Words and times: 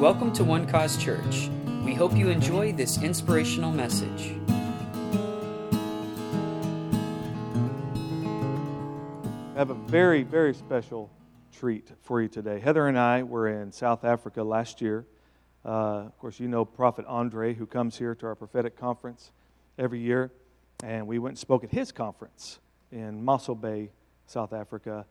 Welcome 0.00 0.32
to 0.32 0.44
One 0.44 0.66
Cause 0.66 0.96
Church. 0.96 1.48
We 1.84 1.94
hope 1.94 2.16
you 2.16 2.28
enjoy 2.28 2.72
this 2.72 3.00
inspirational 3.00 3.70
message. 3.70 4.34
I 9.54 9.58
have 9.58 9.70
a 9.70 9.74
very, 9.86 10.24
very 10.24 10.52
special 10.52 11.10
treat 11.56 11.92
for 12.02 12.20
you 12.20 12.28
today. 12.28 12.58
Heather 12.58 12.88
and 12.88 12.98
I 12.98 13.22
were 13.22 13.48
in 13.48 13.70
South 13.70 14.04
Africa 14.04 14.42
last 14.42 14.82
year. 14.82 15.06
Uh, 15.64 16.00
of 16.00 16.18
course, 16.18 16.40
you 16.40 16.48
know 16.48 16.64
Prophet 16.64 17.06
Andre, 17.06 17.54
who 17.54 17.64
comes 17.64 17.96
here 17.96 18.16
to 18.16 18.26
our 18.26 18.34
prophetic 18.34 18.76
conference 18.76 19.30
every 19.78 20.00
year. 20.00 20.32
And 20.82 21.06
we 21.06 21.20
went 21.20 21.34
and 21.34 21.38
spoke 21.38 21.62
at 21.62 21.70
his 21.70 21.92
conference 21.92 22.58
in 22.90 23.24
Mossel 23.24 23.54
Bay, 23.54 23.92
South 24.26 24.52
Africa. 24.52 25.06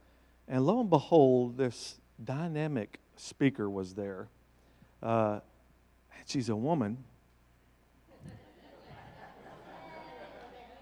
And 0.45 0.65
lo 0.65 0.81
and 0.81 0.89
behold, 0.89 1.57
this 1.57 2.02
dynamic 2.21 3.00
speaker 3.15 3.70
was 3.70 3.93
there. 3.93 4.27
Uh, 5.04 5.42
she's 6.25 6.48
a 6.48 6.56
woman. 6.56 6.98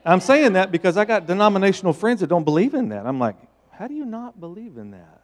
I'm 0.06 0.20
saying 0.20 0.54
that 0.54 0.72
because 0.72 0.98
I 0.98 1.06
got 1.06 1.28
denominational 1.28 1.94
friends 1.94 2.22
that 2.22 2.28
don't 2.28 2.44
believe 2.44 2.74
in 2.74 2.90
that. 2.90 3.06
I'm 3.06 3.20
like, 3.20 3.36
how 3.72 3.88
do 3.88 3.94
you 3.94 4.06
not 4.06 4.40
believe 4.40 4.78
in 4.78 4.92
that? 4.92 5.22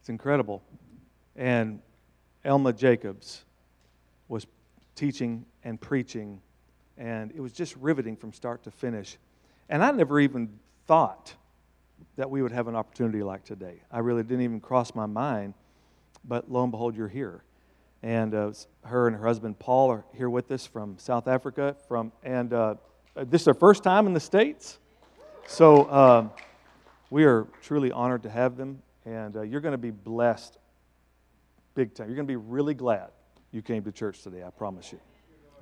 It's 0.00 0.10
incredible. 0.10 0.62
And 1.34 1.80
Elma 2.44 2.72
Jacobs 2.72 3.44
was 4.28 4.46
teaching 4.94 5.44
and 5.64 5.80
preaching, 5.80 6.40
and 6.98 7.30
it 7.32 7.40
was 7.40 7.52
just 7.52 7.74
riveting 7.76 8.16
from 8.16 8.32
start 8.32 8.62
to 8.64 8.70
finish. 8.70 9.16
And 9.68 9.82
I 9.82 9.90
never 9.92 10.20
even 10.20 10.58
thought 10.86 11.34
that 12.16 12.30
we 12.30 12.42
would 12.42 12.52
have 12.52 12.68
an 12.68 12.76
opportunity 12.76 13.22
like 13.22 13.44
today. 13.44 13.80
I 13.90 14.00
really 14.00 14.22
didn't 14.22 14.42
even 14.42 14.60
cross 14.60 14.94
my 14.94 15.06
mind, 15.06 15.54
but 16.24 16.50
lo 16.50 16.62
and 16.62 16.70
behold, 16.70 16.96
you're 16.96 17.08
here. 17.08 17.42
And 18.04 18.34
uh, 18.34 18.52
her 18.82 19.06
and 19.06 19.16
her 19.16 19.26
husband 19.26 19.58
Paul 19.58 19.90
are 19.90 20.04
here 20.14 20.28
with 20.28 20.50
us 20.50 20.66
from 20.66 20.98
South 20.98 21.26
Africa. 21.26 21.74
From 21.88 22.12
and 22.22 22.52
uh, 22.52 22.74
this 23.16 23.40
is 23.40 23.44
their 23.46 23.54
first 23.54 23.82
time 23.82 24.06
in 24.06 24.12
the 24.12 24.20
states, 24.20 24.78
so 25.46 25.84
uh, 25.84 26.28
we 27.08 27.24
are 27.24 27.46
truly 27.62 27.90
honored 27.90 28.22
to 28.24 28.28
have 28.28 28.58
them. 28.58 28.82
And 29.06 29.34
uh, 29.34 29.40
you're 29.40 29.62
going 29.62 29.72
to 29.72 29.78
be 29.78 29.90
blessed, 29.90 30.58
big 31.74 31.94
time. 31.94 32.08
You're 32.08 32.16
going 32.16 32.26
to 32.26 32.30
be 32.30 32.36
really 32.36 32.74
glad 32.74 33.08
you 33.52 33.62
came 33.62 33.82
to 33.84 33.90
church 33.90 34.20
today. 34.20 34.44
I 34.46 34.50
promise 34.50 34.92
you. 34.92 35.00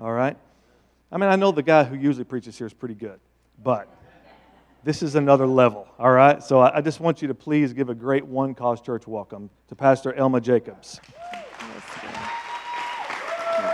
All 0.01 0.13
right. 0.13 0.37
I 1.13 1.19
mean, 1.19 1.31
I 1.31 1.37
know 1.37 1.53
the 1.53 1.63
guy 1.63 1.85
who 1.85 1.95
usually 1.95 2.25
preaches 2.25 2.59
here 2.59 2.67
is 2.67 2.75
pretty 2.75 2.97
good, 2.97 3.21
but 3.63 3.89
this 4.83 5.01
is 5.01 5.15
another 5.15 5.47
level, 5.47 5.87
all 5.97 6.11
right? 6.11 6.43
So 6.43 6.61
I 6.61 6.81
just 6.81 6.99
want 6.99 7.23
you 7.23 7.29
to 7.29 7.35
please 7.35 7.73
give 7.73 7.89
a 7.89 7.95
great 7.95 8.27
One 8.27 8.53
Cause 8.53 8.81
Church 8.81 9.07
welcome 9.07 9.49
to 9.69 9.77
Pastor 9.77 10.13
Elma 10.15 10.41
Jacobs. 10.41 11.01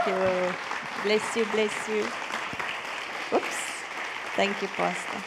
You. 0.09 0.55
Bless 1.03 1.37
you, 1.37 1.45
bless 1.53 1.89
you. 1.89 2.01
Oops. 3.37 3.59
Thank 4.37 4.63
you, 4.63 4.69
Pastor. 4.69 5.19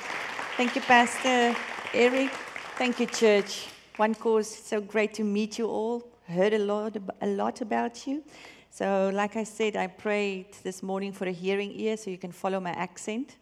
Thank 0.57 0.75
you, 0.75 0.81
Pastor 0.81 1.55
Eric. 1.93 2.31
Thank 2.77 2.99
you, 2.99 3.05
church. 3.05 3.67
One 3.97 4.15
Cause, 4.15 4.47
so 4.47 4.81
great 4.81 5.13
to 5.13 5.23
meet 5.23 5.59
you 5.59 5.67
all. 5.67 6.03
Heard 6.27 6.53
a 6.53 6.57
lot, 6.57 6.97
a 7.21 7.27
lot 7.27 7.61
about 7.61 8.07
you. 8.07 8.23
So, 8.71 9.11
like 9.13 9.35
I 9.35 9.43
said, 9.43 9.75
I 9.75 9.85
prayed 9.85 10.53
this 10.63 10.81
morning 10.81 11.11
for 11.13 11.27
a 11.27 11.31
hearing 11.31 11.71
ear 11.79 11.95
so 11.95 12.09
you 12.09 12.17
can 12.17 12.31
follow 12.31 12.59
my 12.59 12.71
accent. 12.71 13.35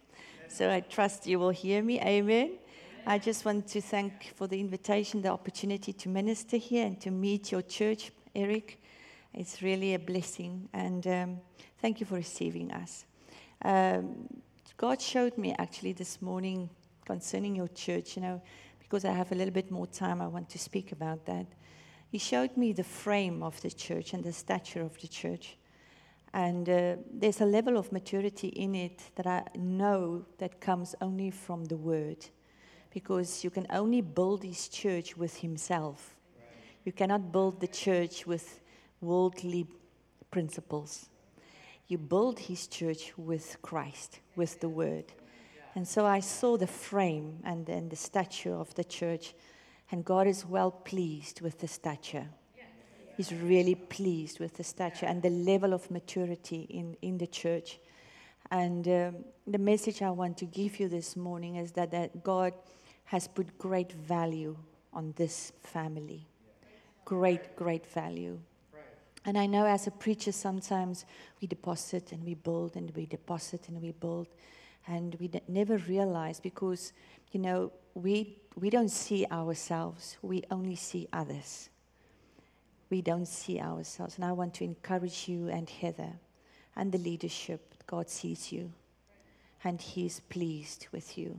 So 0.50 0.70
I 0.70 0.82
trust 0.82 1.26
you 1.26 1.40
will 1.40 1.52
hear 1.52 1.82
me. 1.82 2.02
Amen. 2.02 2.58
I 3.06 3.18
just 3.18 3.46
want 3.46 3.66
to 3.70 3.80
thank 3.80 4.34
for 4.36 4.48
the 4.48 4.60
invitation, 4.60 5.22
the 5.22 5.30
opportunity 5.30 5.94
to 5.94 6.10
minister 6.10 6.58
here 6.58 6.86
and 6.86 7.00
to 7.00 7.12
meet 7.12 7.50
your 7.50 7.62
church, 7.62 8.12
Eric. 8.36 8.82
It's 9.34 9.62
really 9.62 9.94
a 9.94 10.00
blessing, 10.00 10.68
and 10.74 11.06
um, 11.08 11.38
thank 11.82 12.00
you 12.00 12.06
for 12.06 12.16
receiving 12.16 12.72
us. 12.72 13.06
Um, 13.64 14.28
God 14.76 15.02
showed 15.02 15.38
me 15.38 15.54
actually 15.60 15.94
this 15.94 16.22
morning 16.22 16.70
concerning 17.06 17.56
your 17.56 17.68
church, 17.68 18.16
you 18.16 18.22
know, 18.22 18.42
because 18.80 19.06
I 19.06 19.12
have 19.12 19.32
a 19.32 19.36
little 19.36 19.54
bit 19.54 19.70
more 19.70 19.86
time, 19.86 20.22
I 20.22 20.28
want 20.28 20.50
to 20.50 20.60
speak 20.60 20.92
about 20.92 21.26
that. 21.26 21.46
He 22.12 22.18
showed 22.18 22.58
me 22.58 22.74
the 22.74 22.84
frame 22.84 23.44
of 23.44 23.62
the 23.62 23.70
church 23.70 24.14
and 24.14 24.24
the 24.24 24.34
stature 24.34 24.82
of 24.82 25.00
the 25.00 25.08
church. 25.08 25.58
And 26.34 26.68
uh, 26.68 26.96
there's 27.12 27.42
a 27.42 27.46
level 27.46 27.78
of 27.78 27.92
maturity 27.92 28.48
in 28.48 28.74
it 28.74 29.02
that 29.16 29.28
I 29.28 29.44
know 29.56 30.26
that 30.40 30.60
comes 30.60 30.96
only 31.02 31.30
from 31.30 31.66
the 31.66 31.78
word. 31.78 32.26
Because 32.92 33.44
you 33.44 33.52
can 33.52 33.68
only 33.70 34.02
build 34.02 34.44
his 34.44 34.68
church 34.70 35.16
with 35.16 35.38
himself. 35.38 36.16
You 36.84 36.92
cannot 36.92 37.32
build 37.32 37.60
the 37.60 37.68
church 37.68 38.26
with 38.26 38.60
worldly 39.02 39.68
principles. 40.32 41.10
You 41.88 41.98
build 41.98 42.40
his 42.40 42.68
church 42.68 43.14
with 43.18 43.58
Christ, 43.62 44.20
with 44.36 44.60
the 44.60 44.70
word. 44.70 45.06
And 45.76 45.88
so 45.88 46.06
I 46.06 46.20
saw 46.20 46.58
the 46.58 46.68
frame 46.68 47.40
and 47.44 47.66
then 47.66 47.90
the 47.90 47.96
stature 47.96 48.54
of 48.54 48.74
the 48.76 48.84
church, 48.84 49.34
and 49.92 50.06
God 50.06 50.28
is 50.28 50.46
well 50.46 50.72
pleased 50.72 51.42
with 51.42 51.60
the 51.60 51.68
stature. 51.68 52.28
He's 53.18 53.34
really 53.34 53.76
pleased 53.76 54.40
with 54.40 54.56
the 54.56 54.64
stature 54.64 55.06
and 55.06 55.22
the 55.22 55.30
level 55.30 55.74
of 55.74 55.92
maturity 55.92 56.62
in, 56.70 56.96
in 57.02 57.18
the 57.18 57.28
church. 57.28 57.80
And 58.52 58.88
um, 58.88 59.16
the 59.46 59.58
message 59.58 60.02
I 60.02 60.10
want 60.10 60.38
to 60.38 60.46
give 60.46 60.80
you 60.80 60.88
this 60.88 61.16
morning 61.16 61.58
is 61.58 61.74
that, 61.74 61.92
that 61.92 62.24
God 62.24 62.54
has 63.06 63.28
put 63.28 63.58
great 63.58 63.92
value 63.92 64.56
on 64.94 65.14
this 65.18 65.52
family. 65.64 66.28
Great, 67.04 67.56
great 67.56 67.86
value. 67.88 68.40
And 69.26 69.38
I 69.38 69.46
know 69.46 69.66
as 69.66 69.88
a 69.88 69.92
preacher, 69.92 70.32
sometimes 70.32 71.06
we 71.42 71.48
deposit 71.48 72.12
and 72.12 72.24
we 72.24 72.36
build 72.36 72.76
and 72.76 72.92
we 72.96 73.06
deposit 73.06 73.68
and 73.68 73.82
we 73.82 73.92
build. 73.92 74.28
And 74.88 75.16
we 75.20 75.30
never 75.48 75.78
realize 75.78 76.40
because, 76.40 76.94
you 77.32 77.40
know, 77.40 77.72
we, 77.94 78.38
we 78.56 78.70
don't 78.70 78.90
see 78.90 79.26
ourselves, 79.32 80.18
we 80.22 80.44
only 80.50 80.76
see 80.76 81.08
others. 81.12 81.70
We 82.90 83.02
don't 83.02 83.28
see 83.28 83.60
ourselves. 83.60 84.16
And 84.16 84.26
I 84.26 84.32
want 84.32 84.56
to 84.56 84.64
encourage 84.64 85.28
you 85.28 85.50
and 85.50 85.70
Heather 85.70 86.14
and 86.76 86.92
the 86.92 86.98
leadership. 86.98 87.76
God 87.86 88.10
sees 88.10 88.52
you 88.52 88.72
and 89.64 89.82
He 89.82 90.06
is 90.06 90.22
pleased 90.22 90.88
with 90.92 91.18
you. 91.18 91.38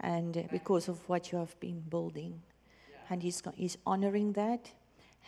And 0.00 0.48
because 0.50 0.88
of 0.88 1.08
what 1.08 1.32
you 1.32 1.38
have 1.38 1.58
been 1.60 1.80
building. 1.80 2.42
And 3.10 3.22
He's, 3.22 3.42
he's 3.54 3.78
honoring 3.86 4.32
that. 4.34 4.70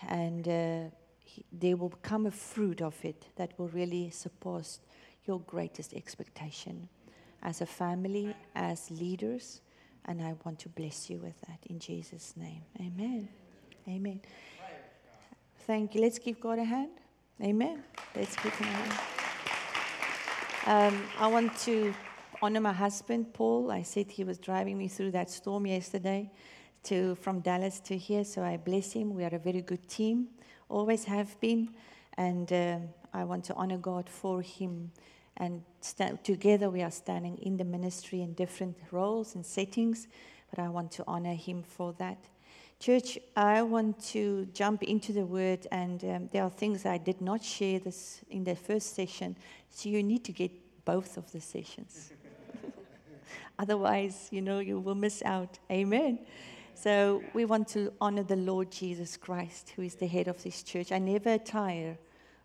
And 0.09 0.47
uh, 0.47 0.81
he, 1.27 1.45
there 1.53 1.77
will 1.77 1.93
come 2.03 2.27
a 2.27 2.31
fruit 2.31 2.81
of 2.81 2.95
it 3.05 3.27
that 3.37 3.59
will 3.59 3.69
really 3.69 4.11
surpass 4.11 4.81
your 5.27 5.41
greatest 5.41 5.93
expectation 5.93 6.89
as 7.43 7.61
a 7.61 7.67
family, 7.67 8.35
as 8.55 8.91
leaders. 8.91 9.61
And 10.07 10.23
I 10.23 10.35
want 10.45 10.61
to 10.61 10.69
bless 10.69 11.11
you 11.11 11.19
with 11.19 11.41
that 11.43 11.59
in 11.69 11.79
Jesus' 11.79 12.35
name. 12.37 12.63
Amen. 12.81 13.29
Amen. 13.89 14.21
Thank 15.67 15.95
you. 15.95 16.01
Let's 16.01 16.19
give 16.19 16.41
God 16.41 16.59
a 16.61 16.65
hand. 16.65 16.93
Amen. 17.43 17.83
Let's 18.15 18.37
give 18.37 18.55
him 18.55 18.69
a 18.69 18.71
hand. 18.71 19.01
Um, 20.67 21.03
I 21.19 21.27
want 21.27 21.57
to 21.61 21.93
honor 22.41 22.61
my 22.61 22.73
husband, 22.73 23.33
Paul. 23.33 23.71
I 23.71 23.83
said 23.83 24.11
he 24.11 24.25
was 24.25 24.39
driving 24.39 24.79
me 24.79 24.89
through 24.89 25.11
that 25.13 25.31
storm 25.31 25.67
yesterday 25.67 26.31
to, 26.85 27.17
from 27.17 27.41
Dallas 27.41 27.81
to 27.81 27.97
here, 27.97 28.25
so 28.25 28.43
I 28.43 28.57
bless 28.57 28.93
him. 28.93 29.15
We 29.15 29.25
are 29.25 29.35
a 29.35 29.39
very 29.39 29.63
good 29.63 29.89
team, 29.89 30.29
always 30.69 31.05
have 31.05 31.39
been. 31.41 31.71
And 32.17 32.53
um, 32.53 32.89
I 33.13 33.25
want 33.25 33.45
to 33.47 33.55
honor 33.55 33.79
God 33.79 34.09
for 34.09 34.43
him 34.43 34.91
and 35.37 35.63
st- 35.81 36.25
together 36.25 36.71
we 36.71 36.83
are 36.83 36.91
standing 36.91 37.37
in 37.39 37.57
the 37.57 37.65
ministry 37.65 38.23
in 38.23 38.33
different 38.35 38.77
roles 38.91 39.35
and 39.35 39.45
settings, 39.45 40.09
but 40.51 40.59
I 40.59 40.69
want 40.69 40.91
to 40.93 41.05
honor 41.07 41.35
him 41.35 41.63
for 41.63 41.93
that. 41.99 42.19
Church, 42.79 43.19
I 43.37 43.63
want 43.63 44.03
to 44.09 44.47
jump 44.53 44.83
into 44.83 45.13
the 45.13 45.25
word, 45.25 45.67
and 45.73 46.03
um, 46.05 46.29
there 46.33 46.43
are 46.43 46.51
things 46.51 46.85
I 46.85 46.99
did 46.99 47.21
not 47.21 47.43
share 47.43 47.79
this 47.79 48.21
in 48.29 48.45
the 48.45 48.55
first 48.55 48.95
session, 48.95 49.37
so 49.71 49.89
you 49.89 50.03
need 50.03 50.25
to 50.25 50.33
get 50.33 50.51
both 50.85 51.17
of 51.17 51.31
the 51.33 51.41
sessions. 51.41 52.13
Otherwise, 53.59 54.29
you 54.31 54.43
know, 54.43 54.59
you 54.59 54.79
will 54.79 54.95
miss 54.95 55.23
out. 55.25 55.59
Amen. 55.71 56.19
So 56.79 57.23
we 57.33 57.47
want 57.47 57.69
to 57.69 57.91
honor 58.03 58.23
the 58.23 58.37
Lord 58.37 58.71
Jesus 58.71 59.17
Christ, 59.17 59.73
who 59.75 59.81
is 59.81 59.95
the 59.95 60.07
head 60.07 60.29
of 60.29 60.43
this 60.43 60.63
church. 60.63 60.93
I 60.93 60.99
never 60.99 61.39
tire 61.39 61.97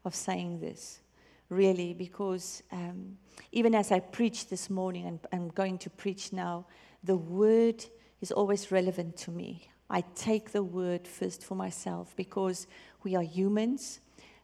of 0.05 0.15
saying 0.15 0.61
this 0.61 1.01
really, 1.49 1.93
because 1.93 2.63
um, 2.71 3.17
even 3.51 3.75
as 3.75 3.91
I 3.91 3.99
preach 3.99 4.47
this 4.47 4.69
morning 4.69 5.05
and 5.05 5.19
I'm 5.33 5.49
going 5.49 5.77
to 5.79 5.89
preach 5.89 6.31
now, 6.31 6.65
the 7.03 7.17
word 7.17 7.83
is 8.21 8.31
always 8.31 8.71
relevant 8.71 9.17
to 9.17 9.31
me. 9.31 9.67
I 9.89 9.99
take 10.15 10.53
the 10.53 10.63
word 10.63 11.09
first 11.09 11.43
for 11.43 11.55
myself 11.55 12.15
because 12.15 12.67
we 13.03 13.17
are 13.17 13.23
humans. 13.23 13.99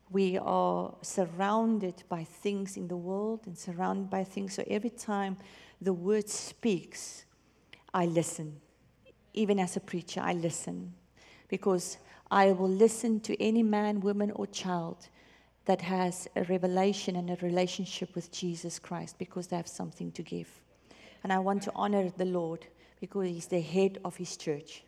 We 0.10 0.38
are 0.38 0.94
surrounded 1.02 2.04
by 2.10 2.26
things 2.26 2.76
in 2.76 2.90
the 2.90 2.98
world 2.98 3.40
and 3.46 3.58
surrounded 3.58 4.10
by 4.10 4.26
things. 4.26 4.54
So 4.54 4.66
every 4.68 4.90
time 4.90 5.38
the 5.80 5.94
word 5.94 6.28
speaks, 6.28 7.24
I 7.94 8.06
listen. 8.06 8.60
Even 9.38 9.60
as 9.60 9.78
a 9.78 9.80
preacher, 9.80 10.20
I 10.24 10.34
listen 10.34 10.94
because 11.48 11.98
I 12.32 12.54
will 12.54 12.70
listen 12.70 13.20
to 13.20 13.40
any 13.42 13.62
man, 13.62 14.02
woman, 14.02 14.32
or 14.32 14.48
child 14.48 15.10
that 15.66 15.82
has 15.82 16.28
a 16.36 16.44
revelation 16.46 17.16
and 17.16 17.30
a 17.30 17.36
relationship 17.44 18.16
with 18.16 18.32
Jesus 18.32 18.80
Christ 18.80 19.20
because 19.20 19.46
they 19.46 19.56
have 19.56 19.68
something 19.68 20.12
to 20.14 20.24
give. 20.24 20.50
And 21.24 21.32
I 21.32 21.38
want 21.38 21.62
to 21.64 21.72
honor 21.76 22.10
the 22.10 22.26
Lord 22.26 22.66
because 23.00 23.28
He's 23.28 23.46
the 23.46 23.62
head 23.62 24.00
of 24.04 24.16
His 24.16 24.38
church. 24.38 24.84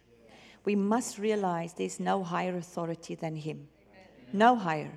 We 0.66 0.75
must 0.75 1.19
realize 1.19 1.74
there's 1.74 2.00
no 2.00 2.24
higher 2.24 2.57
authority 2.57 3.13
than 3.13 3.36
Him. 3.36 3.68
No 4.34 4.56
higher. 4.56 4.92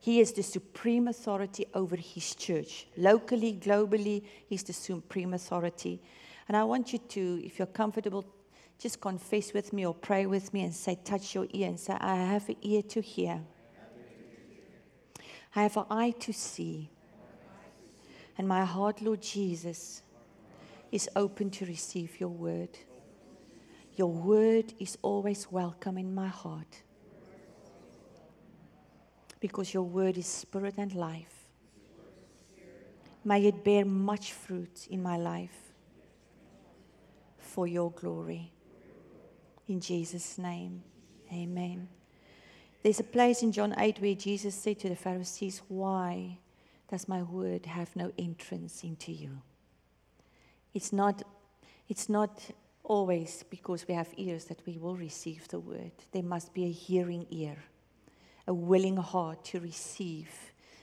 He 0.00 0.20
is 0.20 0.32
the 0.32 0.42
supreme 0.42 1.08
authority 1.08 1.66
over 1.74 1.96
His 1.96 2.34
church. 2.34 2.86
Locally, 2.96 3.52
globally, 3.60 4.24
He's 4.46 4.62
the 4.62 4.72
supreme 4.72 5.34
authority. 5.34 6.00
And 6.48 6.56
I 6.56 6.64
want 6.64 6.94
you 6.94 6.98
to, 6.98 7.42
if 7.44 7.58
you're 7.58 7.66
comfortable, 7.66 8.24
just 8.84 9.00
confess 9.00 9.54
with 9.54 9.72
me 9.72 9.86
or 9.86 9.94
pray 9.94 10.26
with 10.26 10.52
me 10.52 10.62
and 10.62 10.74
say, 10.74 10.98
touch 11.02 11.34
your 11.34 11.46
ear 11.54 11.68
and 11.68 11.80
say, 11.80 11.96
I 11.98 12.16
have 12.16 12.46
an 12.50 12.56
ear 12.60 12.82
to 12.82 13.00
hear. 13.00 13.40
I 15.56 15.62
have 15.62 15.78
an 15.78 15.86
eye 15.88 16.10
to 16.20 16.34
see. 16.34 16.90
And 18.36 18.46
my 18.46 18.62
heart, 18.62 19.00
Lord 19.00 19.22
Jesus, 19.22 20.02
is 20.92 21.08
open 21.16 21.48
to 21.52 21.64
receive 21.64 22.20
your 22.20 22.28
word. 22.28 22.76
Your 23.96 24.12
word 24.12 24.74
is 24.78 24.98
always 25.00 25.50
welcome 25.50 25.96
in 25.96 26.14
my 26.14 26.28
heart 26.28 26.82
because 29.40 29.72
your 29.72 29.84
word 29.84 30.18
is 30.18 30.26
spirit 30.26 30.74
and 30.76 30.94
life. 30.94 31.48
May 33.24 33.46
it 33.46 33.64
bear 33.64 33.86
much 33.86 34.34
fruit 34.34 34.88
in 34.90 35.02
my 35.02 35.16
life 35.16 35.72
for 37.38 37.66
your 37.66 37.90
glory. 37.90 38.53
In 39.68 39.80
Jesus' 39.80 40.38
name, 40.38 40.82
amen. 41.32 41.88
There's 42.82 43.00
a 43.00 43.04
place 43.04 43.42
in 43.42 43.50
John 43.50 43.74
8 43.78 44.00
where 44.00 44.14
Jesus 44.14 44.54
said 44.54 44.78
to 44.80 44.90
the 44.90 44.96
Pharisees, 44.96 45.62
Why 45.68 46.38
does 46.90 47.08
my 47.08 47.22
word 47.22 47.64
have 47.66 47.96
no 47.96 48.12
entrance 48.18 48.84
into 48.84 49.10
you? 49.10 49.40
It's 50.74 50.92
not, 50.92 51.22
it's 51.88 52.08
not 52.08 52.42
always 52.82 53.42
because 53.48 53.88
we 53.88 53.94
have 53.94 54.08
ears 54.18 54.44
that 54.46 54.60
we 54.66 54.76
will 54.76 54.96
receive 54.96 55.48
the 55.48 55.60
word. 55.60 55.92
There 56.12 56.22
must 56.22 56.52
be 56.52 56.64
a 56.64 56.70
hearing 56.70 57.26
ear, 57.30 57.56
a 58.46 58.52
willing 58.52 58.98
heart 58.98 59.44
to 59.46 59.60
receive 59.60 60.28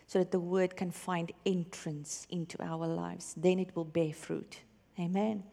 so 0.08 0.20
that 0.20 0.32
the 0.32 0.40
word 0.40 0.76
can 0.76 0.92
find 0.92 1.32
entrance 1.46 2.26
into 2.30 2.62
our 2.64 2.88
lives. 2.88 3.34
Then 3.38 3.60
it 3.60 3.76
will 3.76 3.86
bear 3.86 4.12
fruit. 4.12 4.60
Amen. 5.00 5.44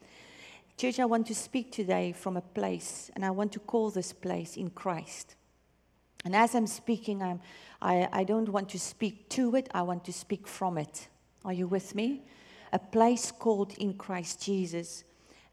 Church, 0.79 1.01
I 1.01 1.07
want 1.07 1.27
to 1.27 1.35
speak 1.35 1.73
today 1.73 2.13
from 2.13 2.37
a 2.37 2.41
place, 2.41 3.11
and 3.17 3.25
I 3.25 3.33
want 3.33 3.51
to 3.55 3.59
call 3.59 3.91
this 3.91 4.13
place 4.13 4.57
in 4.57 4.71
Christ. 4.71 5.35
And 6.25 6.37
as 6.37 6.55
I'm 6.55 6.69
speaking, 6.69 7.21
I'm, 7.21 7.41
I, 7.83 8.09
I 8.13 8.23
don't 8.23 8.49
want 8.49 8.69
to 8.69 8.79
speak 8.79 9.29
to 9.31 9.57
it, 9.57 9.69
I 9.75 9.83
want 9.83 10.05
to 10.05 10.13
speak 10.13 10.47
from 10.47 10.79
it. 10.79 11.09
Are 11.45 11.53
you 11.53 11.67
with 11.67 11.97
me? 11.97 12.23
A 12.73 12.79
place 12.79 13.33
called 13.33 13.77
in 13.79 13.95
Christ 13.95 14.41
Jesus. 14.41 15.03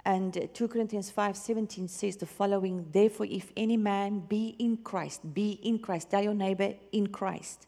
And 0.06 0.48
2 0.54 0.68
Corinthians 0.68 1.12
5:17 1.12 1.90
says 1.90 2.18
the 2.18 2.28
following, 2.28 2.86
therefore 2.92 3.26
if 3.26 3.52
any 3.58 3.78
man 3.78 4.20
be 4.20 4.56
in 4.60 4.78
Christ, 4.78 5.34
be 5.34 5.54
in 5.64 5.80
Christ, 5.80 6.12
tell 6.12 6.22
your 6.22 6.36
neighbor 6.36 6.76
in 6.92 7.08
Christ. 7.08 7.66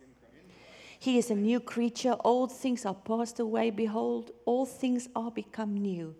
He 0.99 1.17
is 1.17 1.31
a 1.31 1.35
new 1.35 1.59
creature, 1.59 2.17
old 2.23 2.51
things 2.51 2.85
are 2.85 2.93
passed 2.93 3.39
away, 3.39 3.71
behold, 3.71 4.29
all 4.45 4.67
things 4.67 5.09
are 5.15 5.31
become 5.31 5.73
new. 5.73 6.13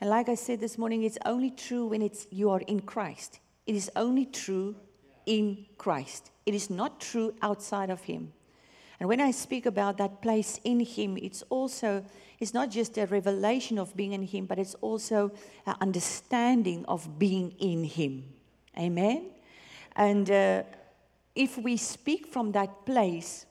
And 0.00 0.10
like 0.10 0.28
I 0.28 0.34
said 0.34 0.60
this 0.60 0.76
morning, 0.76 1.04
it's 1.04 1.18
only 1.24 1.50
true 1.50 1.86
when 1.86 2.02
it's 2.02 2.26
you 2.30 2.50
are 2.50 2.60
in 2.60 2.80
Christ. 2.80 3.40
It 3.66 3.74
is 3.74 3.90
only 3.96 4.26
true 4.26 4.76
in 5.24 5.66
Christ. 5.78 6.30
It 6.44 6.54
is 6.54 6.70
not 6.70 7.00
true 7.00 7.34
outside 7.42 7.90
of 7.90 8.02
Him. 8.02 8.32
And 9.00 9.08
when 9.08 9.20
I 9.20 9.30
speak 9.30 9.66
about 9.66 9.98
that 9.98 10.22
place 10.22 10.60
in 10.64 10.80
Him, 10.80 11.16
it's 11.16 11.42
also, 11.50 12.04
it's 12.38 12.54
not 12.54 12.70
just 12.70 12.96
a 12.98 13.06
revelation 13.06 13.78
of 13.78 13.96
being 13.96 14.12
in 14.12 14.22
Him, 14.22 14.46
but 14.46 14.58
it's 14.58 14.74
also 14.76 15.32
an 15.66 15.76
understanding 15.80 16.84
of 16.86 17.18
being 17.18 17.52
in 17.58 17.84
Him. 17.84 18.24
Amen? 18.78 19.30
And 19.96 20.30
uh, 20.30 20.62
if 21.34 21.58
we 21.58 21.76
speak 21.76 22.26
from 22.26 22.52
that 22.52 22.86
place, 22.86 23.46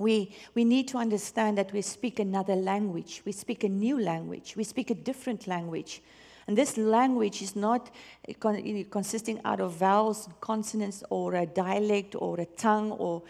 we, 0.00 0.34
we 0.54 0.64
need 0.64 0.88
to 0.88 0.96
understand 0.96 1.58
that 1.58 1.72
we 1.72 1.82
speak 1.82 2.18
another 2.18 2.56
language. 2.56 3.20
We 3.26 3.32
speak 3.32 3.64
a 3.64 3.68
new 3.68 4.00
language. 4.00 4.54
We 4.56 4.64
speak 4.64 4.88
a 4.88 4.94
different 4.94 5.46
language. 5.46 6.02
And 6.46 6.56
this 6.56 6.78
language 6.78 7.42
is 7.42 7.54
not 7.54 7.90
eh, 8.26 8.32
eh, 8.42 8.84
consisting 8.90 9.40
out 9.44 9.60
of 9.60 9.74
vowels, 9.74 10.26
consonants, 10.40 11.04
or 11.10 11.34
a 11.34 11.44
dialect, 11.44 12.16
or 12.18 12.40
a 12.40 12.46
tongue, 12.46 12.92
or 12.92 13.22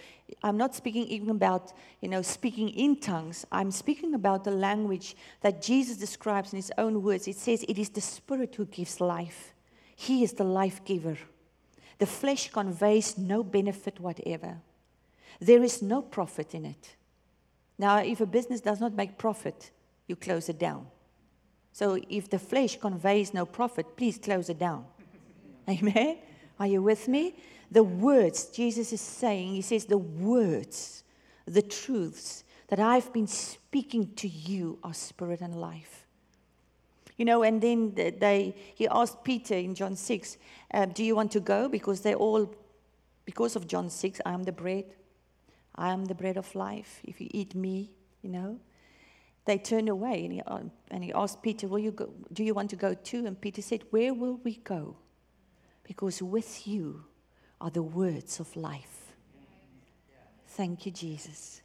I'm 0.44 0.56
not 0.56 0.76
speaking 0.76 1.06
even 1.08 1.30
about, 1.30 1.72
you 2.00 2.08
know, 2.08 2.22
speaking 2.22 2.68
in 2.68 3.00
tongues. 3.00 3.44
I'm 3.50 3.72
speaking 3.72 4.14
about 4.14 4.44
the 4.44 4.52
language 4.52 5.16
that 5.40 5.60
Jesus 5.60 5.96
describes 5.96 6.52
in 6.52 6.58
his 6.58 6.70
own 6.78 7.02
words. 7.02 7.26
It 7.26 7.36
says, 7.36 7.64
It 7.64 7.78
is 7.78 7.88
the 7.88 8.00
Spirit 8.00 8.54
who 8.54 8.64
gives 8.66 9.00
life. 9.00 9.54
He 9.96 10.22
is 10.22 10.34
the 10.34 10.44
life 10.44 10.84
giver. 10.84 11.18
The 11.98 12.06
flesh 12.06 12.48
conveys 12.52 13.18
no 13.18 13.42
benefit 13.42 13.98
whatever. 13.98 14.58
There 15.40 15.62
is 15.62 15.82
no 15.82 16.02
profit 16.02 16.54
in 16.54 16.64
it. 16.66 16.96
Now, 17.78 17.98
if 17.98 18.20
a 18.20 18.26
business 18.26 18.60
does 18.60 18.78
not 18.78 18.94
make 18.94 19.16
profit, 19.16 19.70
you 20.06 20.14
close 20.14 20.48
it 20.48 20.58
down. 20.58 20.86
So 21.72 21.98
if 22.08 22.28
the 22.28 22.38
flesh 22.38 22.78
conveys 22.78 23.32
no 23.32 23.46
profit, 23.46 23.96
please 23.96 24.18
close 24.18 24.50
it 24.50 24.58
down. 24.58 24.84
Amen? 25.68 26.18
Are 26.58 26.66
you 26.66 26.82
with 26.82 27.08
me? 27.08 27.34
The 27.70 27.82
words, 27.82 28.46
Jesus 28.46 28.92
is 28.92 29.00
saying, 29.00 29.54
He 29.54 29.62
says, 29.62 29.86
the 29.86 29.98
words, 29.98 31.04
the 31.46 31.62
truths 31.62 32.44
that 32.68 32.80
I've 32.80 33.12
been 33.12 33.26
speaking 33.26 34.14
to 34.16 34.28
you 34.28 34.78
are 34.82 34.92
spirit 34.92 35.40
and 35.40 35.60
life. 35.60 36.06
You 37.16 37.24
know, 37.24 37.42
and 37.42 37.60
then 37.60 37.94
they, 37.94 38.54
he 38.74 38.88
asked 38.88 39.24
Peter 39.24 39.54
in 39.54 39.74
John 39.74 39.96
6, 39.96 40.36
uh, 40.72 40.86
Do 40.86 41.04
you 41.04 41.14
want 41.14 41.32
to 41.32 41.40
go? 41.40 41.68
Because 41.68 42.00
they 42.00 42.14
all, 42.14 42.54
because 43.24 43.56
of 43.56 43.66
John 43.66 43.90
6, 43.90 44.20
I 44.24 44.32
am 44.32 44.44
the 44.44 44.52
bread. 44.52 44.84
I 45.80 45.92
am 45.92 46.04
the 46.04 46.14
bread 46.14 46.36
of 46.36 46.54
life. 46.54 47.00
If 47.04 47.22
you 47.22 47.28
eat 47.30 47.54
me, 47.54 47.90
you 48.20 48.28
know, 48.28 48.60
they 49.46 49.56
turned 49.56 49.88
away 49.88 50.24
and 50.24 50.32
he, 50.34 50.42
uh, 50.42 50.58
and 50.90 51.02
he 51.02 51.10
asked 51.14 51.42
Peter, 51.42 51.66
will 51.68 51.78
you 51.78 51.90
go, 51.90 52.10
Do 52.34 52.44
you 52.44 52.52
want 52.52 52.68
to 52.70 52.76
go 52.76 52.92
too? 52.92 53.24
And 53.26 53.40
Peter 53.40 53.62
said, 53.62 53.84
Where 53.88 54.12
will 54.12 54.38
we 54.44 54.56
go? 54.56 54.98
Because 55.82 56.22
with 56.22 56.68
you 56.68 57.04
are 57.62 57.70
the 57.70 57.82
words 57.82 58.40
of 58.40 58.54
life. 58.56 59.14
Thank 60.48 60.84
you, 60.84 60.92
Jesus. 60.92 61.62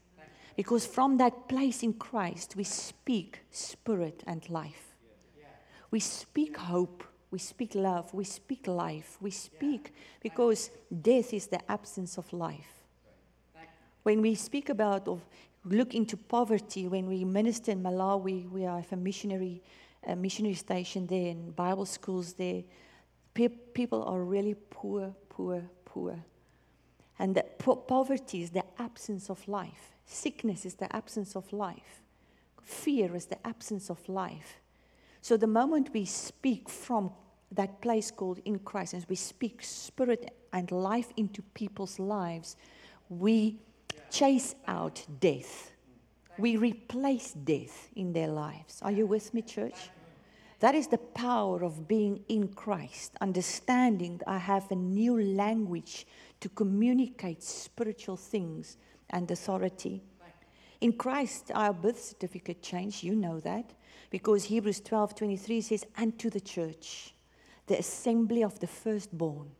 Because 0.56 0.86
from 0.86 1.18
that 1.18 1.50
place 1.50 1.84
in 1.84 1.94
Christ, 1.94 2.56
we 2.56 2.64
speak 2.64 3.42
spirit 3.52 4.24
and 4.26 4.50
life. 4.50 4.96
We 5.92 6.00
speak 6.00 6.56
hope. 6.56 7.04
We 7.32 7.40
speak 7.40 7.76
love. 7.76 8.14
We 8.14 8.24
speak 8.24 8.66
life. 8.68 9.18
We 9.20 9.32
speak 9.32 9.94
because 10.22 10.70
death 11.02 11.34
is 11.34 11.48
the 11.48 11.60
absence 11.70 12.18
of 12.18 12.32
life. 12.32 12.85
When 14.06 14.22
we 14.22 14.36
speak 14.36 14.70
about 14.70 15.08
of 15.08 15.22
look 15.66 15.96
into 15.96 16.16
poverty. 16.16 16.88
When 16.88 17.08
we 17.08 17.26
minister 17.26 17.72
in 17.72 17.82
Malawi, 17.82 18.50
we 18.50 18.62
have 18.62 18.92
a 18.92 18.96
missionary, 18.96 19.62
a 20.06 20.16
missionary 20.16 20.56
station 20.56 21.08
there 21.08 21.32
and 21.32 21.56
Bible 21.56 21.86
schools 21.86 22.34
there. 22.34 22.64
Pe- 23.34 23.48
people 23.50 24.04
are 24.04 24.22
really 24.22 24.56
poor, 24.70 25.14
poor, 25.30 25.64
poor. 25.84 26.24
And 27.18 27.42
po- 27.58 27.78
poverty 27.78 28.44
is 28.44 28.52
the 28.52 28.64
absence 28.80 29.30
of 29.30 29.46
life. 29.48 29.94
Sickness 30.06 30.66
is 30.66 30.76
the 30.76 30.94
absence 30.96 31.36
of 31.36 31.52
life. 31.52 32.02
Fear 32.62 33.16
is 33.16 33.26
the 33.26 33.48
absence 33.48 33.90
of 33.90 34.08
life. 34.08 34.60
So 35.22 35.38
the 35.38 35.48
moment 35.48 35.90
we 35.94 36.06
speak 36.06 36.70
from 36.70 37.12
that 37.52 37.82
place 37.82 38.12
called 38.12 38.40
in 38.46 38.60
Christ, 38.60 38.94
and 38.94 39.06
we 39.10 39.16
speak 39.16 39.64
spirit 39.64 40.32
and 40.54 40.70
life 40.72 41.12
into 41.18 41.42
people's 41.42 41.98
lives, 42.00 42.56
we 43.10 43.60
chase 44.12 44.56
out 44.68 45.06
death. 45.20 45.72
We 46.38 46.58
replace 46.58 47.32
death 47.32 47.90
in 47.96 48.14
their 48.14 48.28
lives. 48.28 48.82
Are 48.82 48.92
you 48.92 49.06
with 49.06 49.34
me, 49.34 49.42
church? 49.42 49.90
That 50.60 50.76
is 50.76 50.88
the 50.88 50.98
power 50.98 51.64
of 51.64 51.88
being 51.88 52.24
in 52.28 52.48
Christ, 52.50 53.14
understanding 53.22 54.18
that 54.18 54.30
I 54.30 54.38
have 54.38 54.72
a 54.72 54.76
new 54.76 55.22
language 55.22 56.08
to 56.40 56.50
communicate 56.50 57.44
spiritual 57.44 58.18
things 58.18 58.78
and 59.10 59.30
authority. 59.30 60.02
In 60.82 60.94
Christ, 60.94 61.52
our 61.54 61.74
birth 61.74 62.02
certificate 62.02 62.62
changed. 62.62 63.04
You 63.04 63.16
know 63.16 63.40
that. 63.42 63.74
Because 64.10 64.46
Hebrews 64.46 64.82
12 64.82 65.16
23 65.16 65.62
says, 65.62 65.86
And 65.98 66.18
to 66.20 66.30
the 66.30 66.40
church, 66.40 67.14
the 67.68 67.80
assembly 67.80 68.44
of 68.44 68.60
the 68.60 68.68
firstborn. 68.68 69.52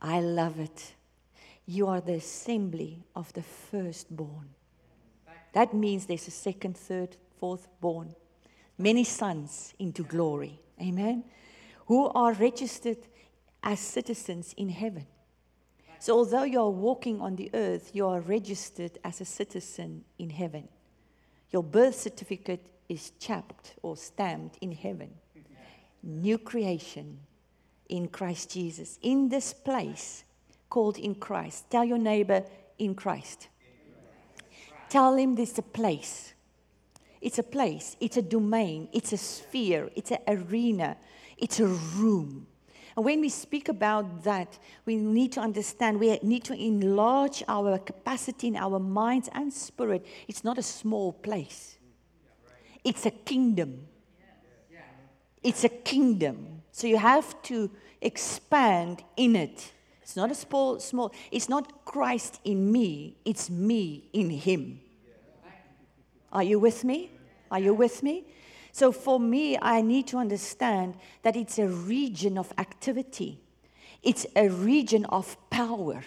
I 0.00 0.20
love 0.20 0.60
it. 0.60 0.94
You 1.66 1.88
are 1.88 2.00
the 2.00 2.14
assembly 2.14 3.04
of 3.14 3.32
the 3.32 3.42
firstborn. 3.42 4.50
That 5.52 5.74
means 5.74 6.06
there's 6.06 6.28
a 6.28 6.32
second, 6.32 6.76
third, 6.76 7.16
fourth 7.38 7.68
born. 7.80 8.14
Many 8.78 9.04
sons 9.04 9.74
into 9.78 10.04
glory. 10.04 10.60
Amen. 10.80 11.24
Who 11.86 12.08
are 12.08 12.32
registered 12.34 12.98
as 13.62 13.80
citizens 13.80 14.54
in 14.56 14.68
heaven. 14.68 15.06
So, 15.98 16.18
although 16.18 16.44
you're 16.44 16.70
walking 16.70 17.20
on 17.20 17.36
the 17.36 17.50
earth, 17.54 17.90
you 17.94 18.06
are 18.06 18.20
registered 18.20 18.98
as 19.02 19.20
a 19.20 19.24
citizen 19.24 20.04
in 20.18 20.30
heaven. 20.30 20.68
Your 21.50 21.62
birth 21.62 21.94
certificate 21.94 22.66
is 22.88 23.12
chapped 23.18 23.74
or 23.82 23.96
stamped 23.96 24.58
in 24.60 24.72
heaven. 24.72 25.10
New 26.02 26.38
creation 26.38 27.18
in 27.88 28.08
Christ 28.08 28.52
Jesus. 28.52 28.98
In 29.02 29.28
this 29.28 29.52
place 29.52 30.24
called 30.68 30.98
in 30.98 31.14
Christ. 31.14 31.70
Tell 31.70 31.84
your 31.84 31.98
neighbor, 31.98 32.44
in 32.78 32.94
Christ. 32.94 33.48
Tell 34.88 35.16
him 35.16 35.34
this 35.34 35.52
is 35.52 35.58
a 35.58 35.62
place. 35.62 36.34
It's 37.20 37.38
a 37.38 37.42
place, 37.42 37.96
it's 37.98 38.18
a 38.18 38.22
domain, 38.22 38.88
it's 38.92 39.12
a 39.12 39.16
sphere, 39.16 39.90
it's 39.96 40.12
an 40.12 40.18
arena, 40.28 40.96
it's 41.36 41.58
a 41.58 41.66
room. 41.66 42.46
And 42.94 43.04
when 43.04 43.20
we 43.20 43.30
speak 43.30 43.68
about 43.68 44.22
that, 44.24 44.58
we 44.84 44.96
need 44.96 45.32
to 45.32 45.40
understand, 45.40 45.98
we 45.98 46.18
need 46.22 46.44
to 46.44 46.54
enlarge 46.54 47.42
our 47.48 47.78
capacity 47.78 48.48
in 48.48 48.56
our 48.56 48.78
minds 48.78 49.28
and 49.32 49.52
spirit. 49.52 50.06
It's 50.28 50.44
not 50.44 50.56
a 50.56 50.62
small 50.62 51.12
place, 51.12 51.78
it's 52.84 53.06
a 53.06 53.10
kingdom. 53.10 53.88
It's 55.42 55.62
a 55.62 55.68
kingdom. 55.68 56.62
So 56.72 56.88
you 56.88 56.98
have 56.98 57.40
to 57.42 57.70
expand 58.00 59.04
in 59.16 59.36
it. 59.36 59.72
It's 60.06 60.14
not 60.14 60.30
a 60.30 60.36
small, 60.36 60.78
small, 60.78 61.12
it's 61.32 61.48
not 61.48 61.84
Christ 61.84 62.38
in 62.44 62.70
me, 62.70 63.16
it's 63.24 63.50
me 63.50 64.04
in 64.12 64.30
him. 64.30 64.78
Are 66.32 66.44
you 66.44 66.60
with 66.60 66.84
me? 66.84 67.10
Are 67.50 67.58
you 67.58 67.74
with 67.74 68.04
me? 68.04 68.24
So 68.70 68.92
for 68.92 69.18
me, 69.18 69.58
I 69.60 69.80
need 69.80 70.06
to 70.06 70.18
understand 70.18 70.94
that 71.22 71.34
it's 71.34 71.58
a 71.58 71.66
region 71.66 72.38
of 72.38 72.52
activity, 72.56 73.40
it's 74.00 74.24
a 74.36 74.48
region 74.48 75.06
of 75.06 75.36
power, 75.50 76.04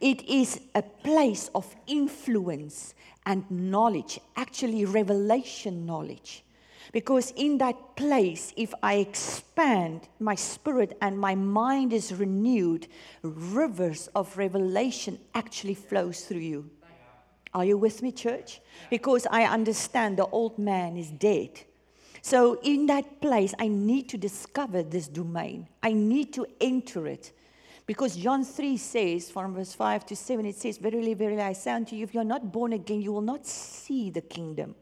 it 0.00 0.22
is 0.28 0.60
a 0.76 0.82
place 0.82 1.50
of 1.52 1.74
influence 1.88 2.94
and 3.26 3.44
knowledge, 3.50 4.20
actually, 4.36 4.84
revelation 4.84 5.84
knowledge. 5.84 6.44
Because 6.92 7.32
in 7.36 7.58
that 7.58 7.96
place, 7.96 8.52
if 8.56 8.72
I 8.82 8.94
expand 8.94 10.08
my 10.18 10.34
spirit 10.34 10.96
and 11.00 11.18
my 11.18 11.34
mind 11.34 11.92
is 11.92 12.14
renewed, 12.14 12.88
rivers 13.22 14.08
of 14.14 14.36
revelation 14.36 15.18
actually 15.34 15.74
flows 15.74 16.24
through 16.24 16.40
you. 16.40 16.70
Are 17.54 17.64
you 17.64 17.78
with 17.78 18.02
me, 18.02 18.12
church? 18.12 18.60
Because 18.90 19.26
I 19.30 19.44
understand 19.44 20.18
the 20.18 20.26
old 20.26 20.58
man 20.58 20.96
is 20.96 21.10
dead. 21.10 21.50
So, 22.20 22.58
in 22.62 22.86
that 22.86 23.20
place, 23.20 23.54
I 23.58 23.68
need 23.68 24.08
to 24.10 24.18
discover 24.18 24.82
this 24.82 25.08
domain. 25.08 25.68
I 25.82 25.92
need 25.92 26.32
to 26.34 26.46
enter 26.60 27.06
it. 27.06 27.32
Because 27.86 28.16
John 28.16 28.44
3 28.44 28.76
says, 28.76 29.30
from 29.30 29.54
verse 29.54 29.72
5 29.72 30.04
to 30.06 30.16
7, 30.16 30.44
it 30.44 30.56
says, 30.56 30.76
Verily, 30.76 31.14
verily, 31.14 31.40
I 31.40 31.52
say 31.52 31.70
unto 31.70 31.94
you, 31.94 32.02
if 32.02 32.12
you're 32.12 32.24
not 32.24 32.52
born 32.52 32.72
again, 32.72 33.00
you 33.00 33.12
will 33.12 33.20
not 33.20 33.46
see 33.46 34.10
the 34.10 34.22
kingdom. 34.22 34.74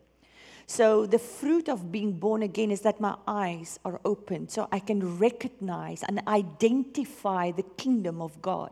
So, 0.66 1.04
the 1.04 1.18
fruit 1.18 1.68
of 1.68 1.92
being 1.92 2.12
born 2.12 2.42
again 2.42 2.70
is 2.70 2.80
that 2.82 3.00
my 3.00 3.16
eyes 3.26 3.78
are 3.84 4.00
opened 4.04 4.50
so 4.50 4.66
I 4.72 4.78
can 4.78 5.18
recognize 5.18 6.02
and 6.02 6.22
identify 6.26 7.50
the 7.50 7.64
kingdom 7.76 8.22
of 8.22 8.40
God. 8.40 8.70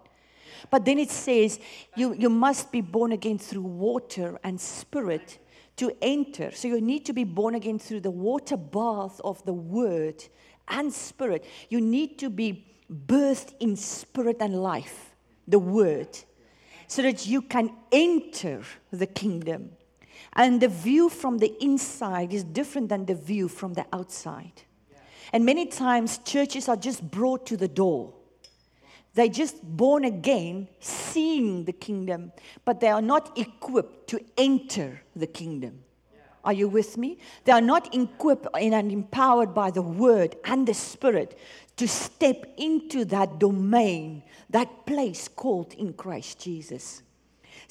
But 0.71 0.85
then 0.85 0.99
it 0.99 1.11
says, 1.11 1.61
you, 1.97 2.15
you 2.15 2.31
must 2.31 2.73
be 2.73 2.81
born 2.81 3.13
again 3.13 3.39
through 3.39 3.63
water 3.63 4.39
and 4.45 4.61
spirit 4.61 5.39
to 5.77 5.93
enter. 6.01 6.51
So 6.53 6.69
you 6.69 6.81
need 6.81 7.05
to 7.07 7.13
be 7.13 7.25
born 7.25 7.55
again 7.55 7.79
through 7.79 8.01
the 8.01 8.11
water 8.11 8.57
bath 8.57 9.21
of 9.25 9.45
the 9.45 9.53
word 9.53 10.25
and 10.69 10.93
spirit. 10.93 11.45
You 11.69 11.81
need 11.81 12.19
to 12.19 12.31
be 12.31 12.67
birthed 12.91 13.55
in 13.61 13.77
spirit 13.77 14.37
and 14.41 14.63
life, 14.63 15.15
the 15.49 15.59
word, 15.59 16.19
so 16.87 17.03
that 17.03 17.27
you 17.27 17.43
can 17.43 17.73
enter 17.91 18.63
the 18.91 19.07
kingdom. 19.07 19.71
And 20.35 20.61
the 20.61 20.69
view 20.69 21.09
from 21.09 21.39
the 21.39 21.55
inside 21.63 22.33
is 22.33 22.45
different 22.45 22.89
than 22.89 23.07
the 23.07 23.15
view 23.15 23.49
from 23.49 23.75
the 23.75 23.87
outside. 23.93 24.63
And 25.33 25.45
many 25.45 25.67
times 25.67 26.19
churches 26.19 26.69
are 26.69 26.77
just 26.77 27.11
brought 27.11 27.47
to 27.47 27.57
the 27.57 27.69
door. 27.69 28.13
They're 29.15 29.29
just 29.29 29.63
born 29.63 30.05
again, 30.05 30.69
seeing 30.81 31.65
the 31.65 31.73
kingdom, 31.73 32.33
but 32.65 32.81
they 32.81 32.89
are 32.89 33.03
not 33.03 33.37
equipped 33.39 34.09
to 34.09 34.21
enter 34.39 35.03
the 35.15 35.27
kingdom. 35.27 35.85
Are 36.45 36.53
you 36.53 36.69
with 36.69 36.97
me? 36.97 37.19
They 37.45 37.53
are 37.53 37.61
not 37.61 37.95
equipped 37.95 38.47
and 38.59 38.91
empowered 38.91 39.55
by 39.55 39.71
the 39.71 39.83
word 39.83 40.37
and 40.45 40.67
the 40.67 40.75
spirit 40.75 41.39
to 41.77 41.87
step 41.87 42.47
into 42.57 43.05
that 43.07 43.39
domain, 43.39 44.23
that 44.51 44.87
place 44.87 45.29
called 45.29 45.73
in 45.75 45.93
Christ 45.93 46.41
Jesus. 46.41 47.03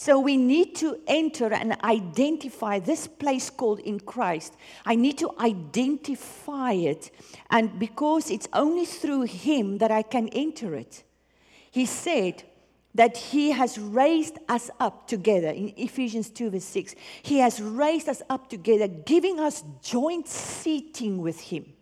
So 0.01 0.19
we 0.19 0.35
need 0.35 0.75
to 0.77 0.97
enter 1.05 1.53
and 1.53 1.77
identify 1.83 2.79
this 2.79 3.07
place 3.07 3.49
called 3.51 3.79
in 3.81 3.99
Christ. 3.99 4.55
I 4.83 4.95
need 4.95 5.17
to 5.19 5.29
identify 5.39 6.73
it. 6.73 7.11
And 7.51 7.77
because 7.77 8.31
it's 8.31 8.47
only 8.51 8.85
through 8.85 9.23
Him 9.23 9.77
that 9.77 9.91
I 9.91 10.01
can 10.01 10.27
enter 10.29 10.73
it 10.75 11.03
he 11.71 11.85
said 11.85 12.43
that 12.93 13.15
he 13.15 13.51
has 13.51 13.79
raised 13.79 14.37
us 14.49 14.69
up 14.81 15.07
together 15.07 15.47
in 15.47 15.73
Ephesians 15.77 16.29
2, 16.29 16.49
verse 16.49 16.65
6. 16.65 16.95
He 17.23 17.37
has 17.37 17.61
raised 17.61 18.09
us 18.09 18.21
up 18.29 18.49
together, 18.49 18.87
giving 18.89 19.39
us 19.39 19.63
joint 19.81 20.27
seating 20.27 21.21
with 21.21 21.39
him. 21.39 21.73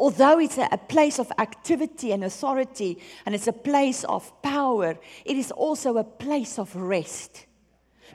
Although 0.00 0.38
it's 0.38 0.56
a, 0.56 0.80
place 0.88 1.18
of 1.18 1.30
activity 1.38 2.12
and 2.12 2.24
authority, 2.24 2.98
and 3.26 3.34
it's 3.34 3.48
a 3.48 3.52
place 3.52 4.02
of 4.04 4.32
power, 4.40 4.98
it 5.26 5.36
is 5.36 5.50
also 5.50 5.98
a 5.98 6.04
place 6.04 6.58
of 6.58 6.74
rest 6.74 7.44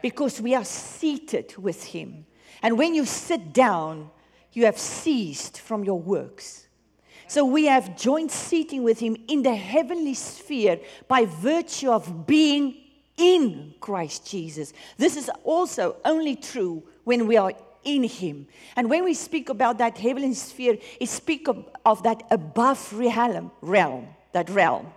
because 0.02 0.42
we 0.42 0.56
are 0.56 0.66
seated 0.66 1.56
with 1.58 1.84
him. 1.84 2.26
And 2.64 2.80
when 2.80 2.96
you 2.96 3.06
sit 3.06 3.54
down, 3.54 4.10
you 4.52 4.66
have 4.66 4.80
ceased 4.80 5.62
from 5.62 5.84
your 5.84 6.00
works. 6.00 6.68
So 7.28 7.46
we 7.46 7.66
have 7.66 7.96
joint 7.96 8.32
seating 8.32 8.82
with 8.82 9.00
him 9.00 9.16
in 9.28 9.44
the 9.44 9.56
heavenly 9.56 10.16
sphere 10.16 10.80
by 11.08 11.26
virtue 11.26 11.92
of 11.92 12.26
being 12.26 12.78
in 13.16 13.76
Christ 13.80 14.28
Jesus. 14.28 14.74
This 14.98 15.16
is 15.16 15.30
also 15.44 15.98
only 16.04 16.36
true 16.36 16.82
when 17.04 17.28
we 17.28 17.38
are 17.38 17.54
in 17.86 18.04
him. 18.04 18.48
And 18.76 18.90
when 18.90 19.04
we 19.04 19.14
speak 19.14 19.50
about 19.50 19.78
that 19.78 19.98
heavenly 19.98 20.34
sphere, 20.34 20.78
it 21.00 21.08
speaks 21.08 21.50
of, 21.50 21.66
of 21.86 22.04
that 22.04 22.24
above 22.32 22.92
realm, 22.94 23.52
realm, 23.62 24.08
that 24.34 24.50
realm. 24.50 24.88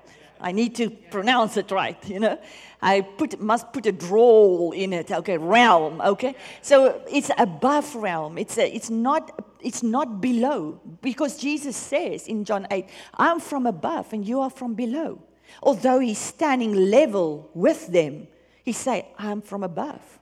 I 0.41 0.53
need 0.53 0.75
to 0.77 0.91
pronounce 0.91 1.57
it 1.57 1.71
right, 1.71 1.99
you 2.09 2.21
know. 2.21 2.39
I 2.81 3.01
put, 3.01 3.41
must 3.41 3.73
put 3.73 3.87
a 3.87 3.93
drawl 3.93 4.73
in 4.73 4.93
it, 4.93 5.11
okay, 5.11 5.37
realm, 5.37 6.01
okay. 6.01 6.37
So 6.63 7.03
it's 7.11 7.31
above 7.37 7.95
realm. 7.97 8.39
It's, 8.39 8.57
a, 8.57 8.75
it's, 8.75 8.89
not, 8.89 9.45
it's 9.61 9.83
not 9.83 10.21
below 10.21 10.81
because 11.03 11.39
Jesus 11.39 11.77
says 11.77 12.29
in 12.29 12.45
John 12.45 12.67
8, 12.71 12.87
I'm 13.15 13.41
from 13.41 13.67
above 13.67 14.13
and 14.13 14.27
you 14.27 14.41
are 14.41 14.51
from 14.51 14.75
below. 14.75 15.21
Although 15.63 15.99
he's 15.99 16.19
standing 16.19 16.73
level 16.91 17.51
with 17.55 17.89
them, 17.89 18.29
he 18.65 18.73
say, 18.73 19.09
I'm 19.19 19.41
from 19.43 19.65
above. 19.65 20.18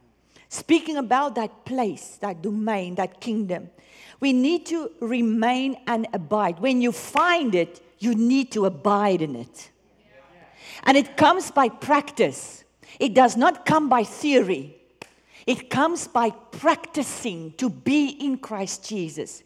Speaking 0.48 0.96
about 0.96 1.34
that 1.34 1.64
place, 1.64 2.18
that 2.20 2.42
domain, 2.42 2.94
that 2.96 3.20
kingdom, 3.20 3.70
we 4.20 4.32
need 4.32 4.66
to 4.66 4.90
remain 5.00 5.76
and 5.86 6.06
abide. 6.12 6.60
When 6.60 6.80
you 6.80 6.92
find 6.92 7.54
it, 7.54 7.80
you 7.98 8.14
need 8.14 8.52
to 8.52 8.66
abide 8.66 9.22
in 9.22 9.36
it. 9.36 9.70
And 10.84 10.96
it 10.96 11.16
comes 11.16 11.50
by 11.50 11.68
practice, 11.68 12.64
it 13.00 13.14
does 13.14 13.36
not 13.36 13.66
come 13.66 13.88
by 13.88 14.04
theory. 14.04 14.76
It 15.46 15.70
comes 15.70 16.08
by 16.08 16.30
practicing 16.30 17.52
to 17.52 17.70
be 17.70 18.08
in 18.08 18.38
Christ 18.38 18.88
Jesus. 18.88 19.44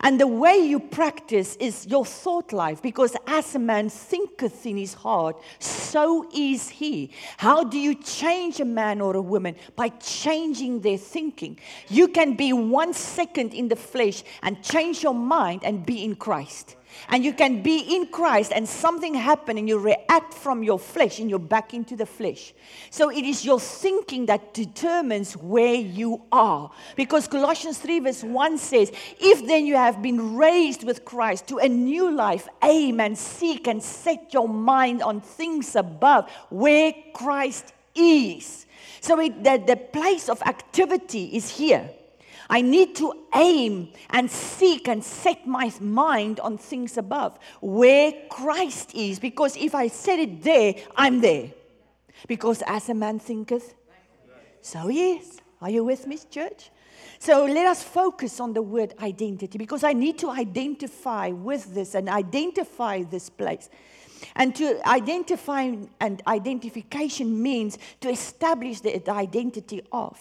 And 0.00 0.20
the 0.20 0.26
way 0.26 0.56
you 0.56 0.80
practice 0.80 1.56
is 1.56 1.86
your 1.86 2.04
thought 2.04 2.52
life, 2.52 2.80
because 2.82 3.16
as 3.26 3.54
a 3.54 3.58
man 3.58 3.88
thinketh 3.88 4.66
in 4.66 4.76
his 4.76 4.94
heart, 4.94 5.36
so 5.58 6.28
is 6.34 6.68
he. 6.68 7.10
How 7.36 7.64
do 7.64 7.78
you 7.78 7.94
change 7.94 8.60
a 8.60 8.64
man 8.64 9.00
or 9.00 9.16
a 9.16 9.22
woman? 9.22 9.56
By 9.76 9.90
changing 9.90 10.80
their 10.80 10.98
thinking. 10.98 11.58
You 11.88 12.08
can 12.08 12.36
be 12.36 12.52
one 12.52 12.92
second 12.94 13.54
in 13.54 13.68
the 13.68 13.76
flesh 13.76 14.22
and 14.42 14.62
change 14.62 15.02
your 15.02 15.14
mind 15.14 15.62
and 15.64 15.84
be 15.84 16.04
in 16.04 16.16
Christ. 16.16 16.76
And 17.08 17.24
you 17.24 17.32
can 17.32 17.62
be 17.62 17.96
in 17.96 18.06
Christ 18.06 18.52
and 18.54 18.68
something 18.68 19.14
happen 19.14 19.58
and 19.58 19.68
you 19.68 19.78
react 19.78 20.34
from 20.34 20.62
your 20.62 20.78
flesh 20.78 21.18
and 21.18 21.28
you're 21.28 21.38
back 21.38 21.74
into 21.74 21.96
the 21.96 22.06
flesh. 22.06 22.52
So 22.90 23.10
it 23.10 23.24
is 23.24 23.44
your 23.44 23.58
thinking 23.58 24.26
that 24.26 24.54
determines 24.54 25.36
where 25.36 25.74
you 25.74 26.22
are. 26.30 26.70
Because 26.96 27.26
Colossians 27.26 27.78
3 27.78 28.00
verse 28.00 28.22
1 28.22 28.58
says, 28.58 28.92
If 29.18 29.46
then 29.46 29.66
you 29.66 29.76
have 29.76 30.02
been 30.02 30.36
raised 30.36 30.84
with 30.84 31.04
Christ 31.04 31.48
to 31.48 31.58
a 31.58 31.68
new 31.68 32.10
life, 32.10 32.48
aim 32.62 33.00
and 33.00 33.16
seek 33.16 33.66
and 33.66 33.82
set 33.82 34.32
your 34.32 34.48
mind 34.48 35.02
on 35.02 35.20
things 35.20 35.76
above 35.76 36.30
where 36.50 36.92
Christ 37.14 37.72
is. 37.94 38.66
So 39.00 39.18
it, 39.20 39.42
the, 39.42 39.62
the 39.66 39.76
place 39.76 40.28
of 40.28 40.42
activity 40.42 41.36
is 41.36 41.48
here. 41.48 41.90
I 42.50 42.62
need 42.62 42.96
to 42.96 43.14
aim 43.32 43.92
and 44.10 44.28
seek 44.28 44.88
and 44.88 45.02
set 45.04 45.46
my 45.46 45.72
mind 45.80 46.40
on 46.40 46.58
things 46.58 46.98
above, 46.98 47.38
where 47.60 48.12
Christ 48.28 48.92
is, 48.94 49.20
because 49.20 49.56
if 49.56 49.74
I 49.74 49.86
set 49.86 50.18
it 50.18 50.42
there, 50.42 50.74
I'm 50.96 51.20
there. 51.20 51.52
Because 52.26 52.62
as 52.66 52.88
a 52.88 52.94
man 52.94 53.20
thinketh, 53.20 53.74
so 54.62 54.88
he 54.88 55.12
is. 55.12 55.40
Are 55.62 55.70
you 55.70 55.84
with 55.84 56.06
me, 56.06 56.18
church? 56.30 56.70
So 57.18 57.44
let 57.44 57.66
us 57.66 57.82
focus 57.82 58.40
on 58.40 58.52
the 58.52 58.62
word 58.62 58.94
identity 59.00 59.56
because 59.56 59.84
I 59.84 59.92
need 59.92 60.18
to 60.18 60.30
identify 60.30 61.28
with 61.30 61.74
this 61.74 61.94
and 61.94 62.08
identify 62.08 63.02
this 63.02 63.28
place. 63.30 63.68
And 64.34 64.54
to 64.56 64.86
identify 64.88 65.74
and 66.00 66.22
identification 66.26 67.42
means 67.42 67.78
to 68.00 68.10
establish 68.10 68.80
the 68.80 69.10
identity 69.10 69.82
of. 69.92 70.18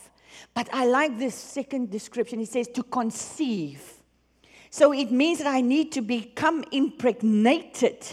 But 0.54 0.70
I 0.74 0.86
like 0.86 1.18
this 1.18 1.36
second 1.36 1.92
description. 1.92 2.40
It 2.40 2.50
says 2.50 2.68
to 2.70 2.84
conceive. 2.84 3.82
So 4.70 4.94
it 4.94 5.12
means 5.12 5.40
that 5.40 5.48
I 5.48 5.62
need 5.62 5.92
to 5.94 6.02
become 6.02 6.64
impregnated 6.72 8.06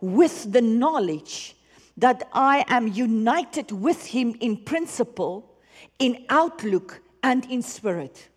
with 0.00 0.52
the 0.52 0.62
knowledge 0.62 1.56
that 1.96 2.28
I 2.32 2.64
am 2.68 2.88
united 2.88 3.72
with 3.72 4.06
Him 4.06 4.36
in 4.40 4.56
principle, 4.56 5.58
in 5.98 6.24
outlook, 6.28 7.00
and 7.22 7.44
in 7.50 7.62
spirit. 7.62 8.28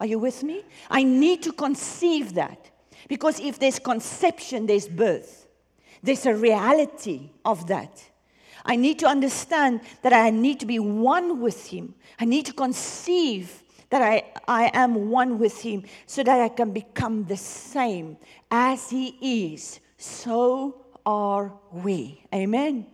Are 0.00 0.06
you 0.06 0.18
with 0.18 0.42
me? 0.42 0.62
I 0.90 1.04
need 1.04 1.42
to 1.44 1.52
conceive 1.52 2.34
that. 2.34 2.70
Because 3.08 3.40
if 3.40 3.58
there's 3.58 3.78
conception, 3.78 4.66
there's 4.66 4.88
birth. 4.88 5.46
There's 6.02 6.26
a 6.26 6.34
reality 6.34 7.30
of 7.44 7.66
that. 7.68 8.07
I 8.68 8.76
need 8.76 8.98
to 8.98 9.06
understand 9.06 9.80
that 10.02 10.12
I 10.12 10.28
need 10.28 10.60
to 10.60 10.66
be 10.66 10.78
one 10.78 11.40
with 11.40 11.66
Him. 11.66 11.94
I 12.20 12.26
need 12.26 12.44
to 12.46 12.52
conceive 12.52 13.62
that 13.88 14.02
I, 14.02 14.22
I 14.46 14.70
am 14.74 15.10
one 15.10 15.38
with 15.38 15.62
Him 15.62 15.84
so 16.06 16.22
that 16.22 16.38
I 16.38 16.50
can 16.50 16.72
become 16.72 17.24
the 17.24 17.36
same 17.38 18.18
as 18.50 18.90
He 18.90 19.54
is. 19.54 19.80
So 19.96 20.84
are 21.06 21.54
we. 21.72 22.22
Amen. 22.34 22.86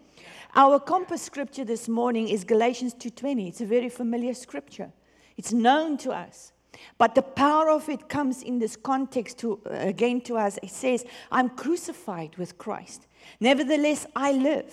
Our 0.55 0.79
compass 0.79 1.23
scripture 1.23 1.65
this 1.65 1.89
morning 1.89 2.29
is 2.29 2.45
Galatians 2.45 2.95
2:20. 2.95 3.49
It's 3.49 3.61
a 3.61 3.67
very 3.67 3.89
familiar 3.89 4.35
scripture. 4.35 4.93
It's 5.37 5.53
known 5.53 5.99
to 5.99 6.13
us. 6.13 6.53
But 6.97 7.17
the 7.17 7.23
power 7.23 7.69
of 7.71 7.89
it 7.89 8.09
comes 8.09 8.43
in 8.43 8.61
this 8.61 8.77
context 8.77 9.39
to 9.39 9.61
again 9.65 10.21
to 10.23 10.37
us. 10.37 10.61
It 10.63 10.71
says, 10.71 11.05
"I'm 11.33 11.49
crucified 11.51 12.37
with 12.37 12.57
Christ. 12.57 13.09
Nevertheless 13.41 14.07
I 14.15 14.31
live. 14.31 14.73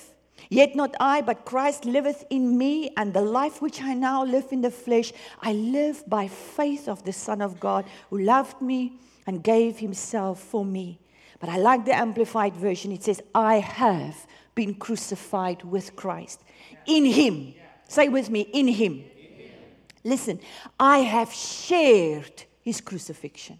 Yet 0.49 0.75
not 0.75 0.95
I, 0.99 1.21
but 1.21 1.45
Christ 1.45 1.85
liveth 1.85 2.25
in 2.29 2.57
me, 2.57 2.91
and 2.97 3.13
the 3.13 3.21
life 3.21 3.61
which 3.61 3.81
I 3.81 3.93
now 3.93 4.23
live 4.23 4.51
in 4.51 4.61
the 4.61 4.71
flesh, 4.71 5.13
I 5.41 5.53
live 5.53 6.03
by 6.07 6.27
faith 6.27 6.87
of 6.87 7.03
the 7.03 7.13
Son 7.13 7.41
of 7.41 7.59
God 7.59 7.85
who 8.09 8.19
loved 8.19 8.61
me 8.61 8.93
and 9.25 9.43
gave 9.43 9.79
himself 9.79 10.39
for 10.41 10.65
me." 10.65 10.99
But 11.39 11.49
I 11.49 11.57
like 11.57 11.85
the 11.85 11.95
amplified 11.95 12.55
version. 12.55 12.91
It 12.91 13.03
says, 13.03 13.21
"I 13.33 13.59
have 13.59 14.27
been 14.53 14.75
crucified 14.75 15.63
with 15.63 15.95
Christ. 15.95 16.41
In 16.85 17.05
him. 17.05 17.53
Say 17.87 18.09
with 18.09 18.29
me, 18.29 18.41
in 18.41 18.67
him. 18.67 19.03
Listen, 20.03 20.39
I 20.79 20.99
have 20.99 21.33
shared 21.33 22.43
his 22.61 22.81
crucifixion. 22.81 23.59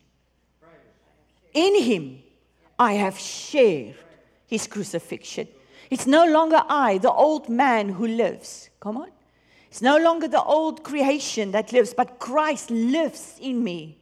In 1.54 1.82
him, 1.82 2.24
I 2.80 2.94
have 2.94 3.20
shared 3.20 3.96
his 4.48 4.68
crucifixion. 4.68 5.48
It's 5.92 6.08
no 6.08 6.26
longer 6.26 6.64
I, 6.70 6.98
the 7.00 7.12
old 7.12 7.50
man 7.50 7.90
who 7.90 8.08
lives. 8.08 8.70
Come 8.80 8.98
on. 8.98 9.10
It's 9.68 9.82
no 9.82 9.98
longer 9.98 10.28
the 10.28 10.42
old 10.42 10.84
creation 10.84 11.52
that 11.52 11.74
lives, 11.74 11.94
but 11.94 12.18
Christ 12.18 12.72
lives 12.72 13.38
in 13.42 13.62
me. 13.64 13.98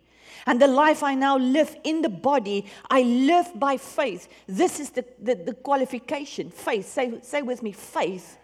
And 0.45 0.61
the 0.61 0.67
life 0.67 1.03
I 1.03 1.15
now 1.15 1.37
live 1.37 1.75
in 1.83 2.01
the 2.01 2.09
body, 2.09 2.65
I 2.89 3.01
live 3.01 3.47
by 3.55 3.77
faith. 3.77 4.29
This 4.47 4.79
is 4.79 4.91
the, 4.91 5.03
the, 5.21 5.35
the 5.35 5.53
qualification 5.53 6.51
faith. 6.51 6.87
Say, 6.87 7.19
say 7.21 7.41
with 7.41 7.61
me, 7.63 7.71
faith. 7.71 8.37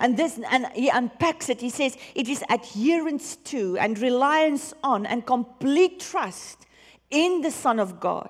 And 0.00 0.16
this, 0.16 0.38
and 0.50 0.66
he 0.74 0.88
unpacks 0.88 1.48
it. 1.48 1.60
He 1.60 1.70
says 1.70 1.96
it 2.14 2.28
is 2.28 2.44
adherence 2.50 3.36
to 3.36 3.76
and 3.78 3.98
reliance 3.98 4.74
on 4.82 5.06
and 5.06 5.24
complete 5.24 6.00
trust 6.00 6.66
in 7.10 7.42
the 7.42 7.50
Son 7.50 7.78
of 7.78 8.00
God 8.00 8.28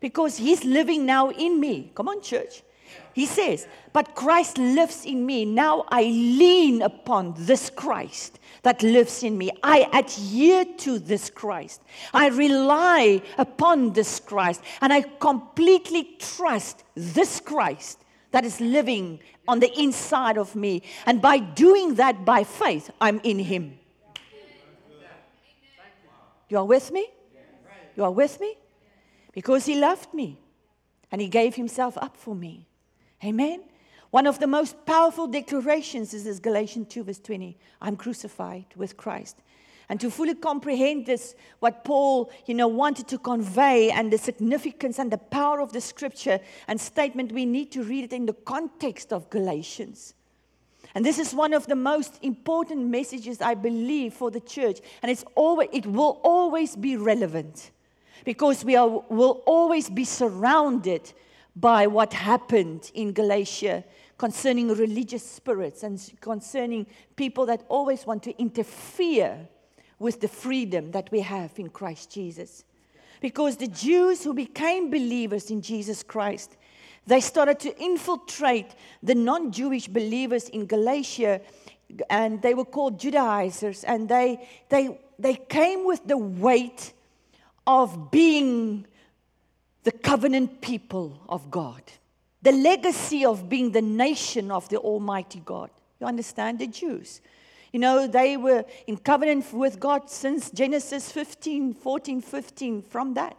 because 0.00 0.36
he's 0.36 0.64
living 0.64 1.06
now 1.06 1.30
in 1.30 1.60
me. 1.60 1.92
Come 1.94 2.08
on, 2.08 2.20
church. 2.22 2.62
He 3.12 3.26
says, 3.26 3.66
But 3.92 4.14
Christ 4.14 4.58
lives 4.58 5.04
in 5.04 5.24
me. 5.24 5.44
Now 5.44 5.84
I 5.88 6.02
lean 6.02 6.82
upon 6.82 7.34
this 7.36 7.70
Christ 7.70 8.38
that 8.62 8.82
lives 8.82 9.22
in 9.22 9.38
me. 9.38 9.50
I 9.62 9.88
adhere 9.92 10.64
to 10.78 10.98
this 10.98 11.30
Christ. 11.30 11.82
I 12.12 12.28
rely 12.28 13.22
upon 13.38 13.92
this 13.92 14.20
Christ. 14.20 14.60
And 14.80 14.92
I 14.92 15.02
completely 15.02 16.16
trust 16.18 16.84
this 16.94 17.40
Christ 17.40 18.00
that 18.32 18.44
is 18.44 18.60
living 18.60 19.20
on 19.48 19.60
the 19.60 19.72
inside 19.80 20.36
of 20.36 20.54
me. 20.54 20.82
And 21.06 21.22
by 21.22 21.38
doing 21.38 21.94
that 21.94 22.24
by 22.24 22.44
faith, 22.44 22.90
I'm 23.00 23.20
in 23.24 23.38
Him. 23.38 23.78
You 26.48 26.58
are 26.58 26.64
with 26.64 26.92
me? 26.92 27.06
You 27.96 28.04
are 28.04 28.10
with 28.10 28.40
me? 28.40 28.56
Because 29.32 29.64
He 29.66 29.80
loved 29.80 30.12
me 30.12 30.38
and 31.10 31.20
He 31.20 31.28
gave 31.28 31.54
Himself 31.54 31.96
up 31.98 32.16
for 32.16 32.34
me. 32.34 32.65
Amen? 33.24 33.62
One 34.10 34.26
of 34.26 34.38
the 34.38 34.46
most 34.46 34.86
powerful 34.86 35.26
declarations 35.26 36.14
is 36.14 36.24
this 36.24 36.38
Galatians 36.38 36.88
2, 36.88 37.04
verse 37.04 37.18
20. 37.18 37.56
I'm 37.80 37.96
crucified 37.96 38.66
with 38.76 38.96
Christ. 38.96 39.36
And 39.88 40.00
to 40.00 40.10
fully 40.10 40.34
comprehend 40.34 41.06
this, 41.06 41.34
what 41.60 41.84
Paul, 41.84 42.30
you 42.46 42.54
know, 42.54 42.66
wanted 42.66 43.06
to 43.08 43.18
convey 43.18 43.90
and 43.90 44.12
the 44.12 44.18
significance 44.18 44.98
and 44.98 45.12
the 45.12 45.18
power 45.18 45.60
of 45.60 45.72
the 45.72 45.80
scripture 45.80 46.40
and 46.66 46.80
statement, 46.80 47.30
we 47.30 47.46
need 47.46 47.70
to 47.72 47.84
read 47.84 48.04
it 48.04 48.12
in 48.12 48.26
the 48.26 48.32
context 48.32 49.12
of 49.12 49.30
Galatians. 49.30 50.14
And 50.94 51.04
this 51.04 51.18
is 51.18 51.34
one 51.34 51.52
of 51.52 51.66
the 51.66 51.76
most 51.76 52.18
important 52.22 52.86
messages 52.86 53.40
I 53.40 53.54
believe 53.54 54.14
for 54.14 54.30
the 54.30 54.40
church. 54.40 54.80
And 55.02 55.10
it's 55.10 55.24
always, 55.34 55.68
it 55.72 55.86
will 55.86 56.20
always 56.24 56.74
be 56.74 56.96
relevant 56.96 57.70
because 58.24 58.64
we 58.64 58.76
are, 58.76 58.88
will 58.88 59.42
always 59.46 59.90
be 59.90 60.04
surrounded 60.04 61.12
by 61.56 61.86
what 61.86 62.12
happened 62.12 62.90
in 62.94 63.12
Galatia 63.12 63.82
concerning 64.18 64.68
religious 64.68 65.28
spirits 65.28 65.82
and 65.82 66.12
concerning 66.20 66.86
people 67.16 67.46
that 67.46 67.64
always 67.68 68.06
want 68.06 68.22
to 68.24 68.38
interfere 68.38 69.48
with 69.98 70.20
the 70.20 70.28
freedom 70.28 70.90
that 70.90 71.10
we 71.10 71.20
have 71.20 71.58
in 71.58 71.70
Christ 71.70 72.10
Jesus. 72.10 72.64
Because 73.20 73.56
the 73.56 73.68
Jews 73.68 74.22
who 74.22 74.34
became 74.34 74.90
believers 74.90 75.50
in 75.50 75.62
Jesus 75.62 76.02
Christ, 76.02 76.56
they 77.06 77.20
started 77.20 77.58
to 77.60 77.78
infiltrate 77.82 78.74
the 79.02 79.14
non 79.14 79.52
Jewish 79.52 79.88
believers 79.88 80.48
in 80.50 80.66
Galatia, 80.66 81.40
and 82.10 82.42
they 82.42 82.52
were 82.52 82.64
called 82.64 83.00
Judaizers, 83.00 83.84
and 83.84 84.08
they, 84.08 84.46
they, 84.68 84.98
they 85.18 85.36
came 85.36 85.86
with 85.86 86.06
the 86.06 86.18
weight 86.18 86.92
of 87.66 88.10
being 88.10 88.86
the 89.86 89.92
covenant 89.92 90.60
people 90.60 91.22
of 91.28 91.48
God, 91.48 91.80
the 92.42 92.50
legacy 92.50 93.24
of 93.24 93.48
being 93.48 93.70
the 93.70 93.80
nation 93.80 94.50
of 94.50 94.68
the 94.68 94.78
Almighty 94.78 95.40
God. 95.44 95.70
You 96.00 96.08
understand? 96.08 96.58
The 96.58 96.66
Jews. 96.66 97.20
You 97.72 97.78
know, 97.78 98.08
they 98.08 98.36
were 98.36 98.64
in 98.88 98.96
covenant 98.96 99.52
with 99.52 99.78
God 99.78 100.10
since 100.10 100.50
Genesis 100.50 101.12
15, 101.12 101.74
14, 101.74 102.20
15, 102.20 102.82
from 102.82 103.14
that. 103.14 103.36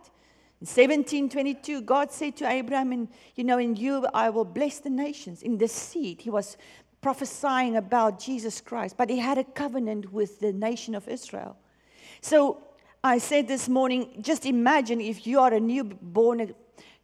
In 0.61 0.67
1722, 0.67 1.81
God 1.81 2.13
said 2.13 2.37
to 2.37 2.49
Abraham, 2.49 2.93
and 2.93 3.09
you 3.35 3.43
know, 3.43 3.57
in 3.57 3.75
you 3.75 4.07
I 4.13 4.29
will 4.29 4.45
bless 4.45 4.79
the 4.79 4.89
nations. 4.89 5.43
In 5.43 5.57
the 5.57 5.67
seed, 5.67 6.21
he 6.21 6.29
was 6.29 6.55
prophesying 7.01 7.75
about 7.75 8.21
Jesus 8.21 8.61
Christ, 8.61 8.95
but 8.95 9.09
he 9.09 9.17
had 9.17 9.37
a 9.37 9.43
covenant 9.43 10.13
with 10.13 10.39
the 10.39 10.53
nation 10.53 10.95
of 10.95 11.09
Israel. 11.09 11.57
So 12.21 12.63
I 13.07 13.19
said 13.19 13.47
this 13.47 13.69
morning, 13.69 14.19
just 14.21 14.45
imagine 14.45 14.99
if 14.99 15.25
you 15.25 15.39
are 15.39 15.53
a 15.53 15.59
new 15.61 15.85
born, 15.85 16.53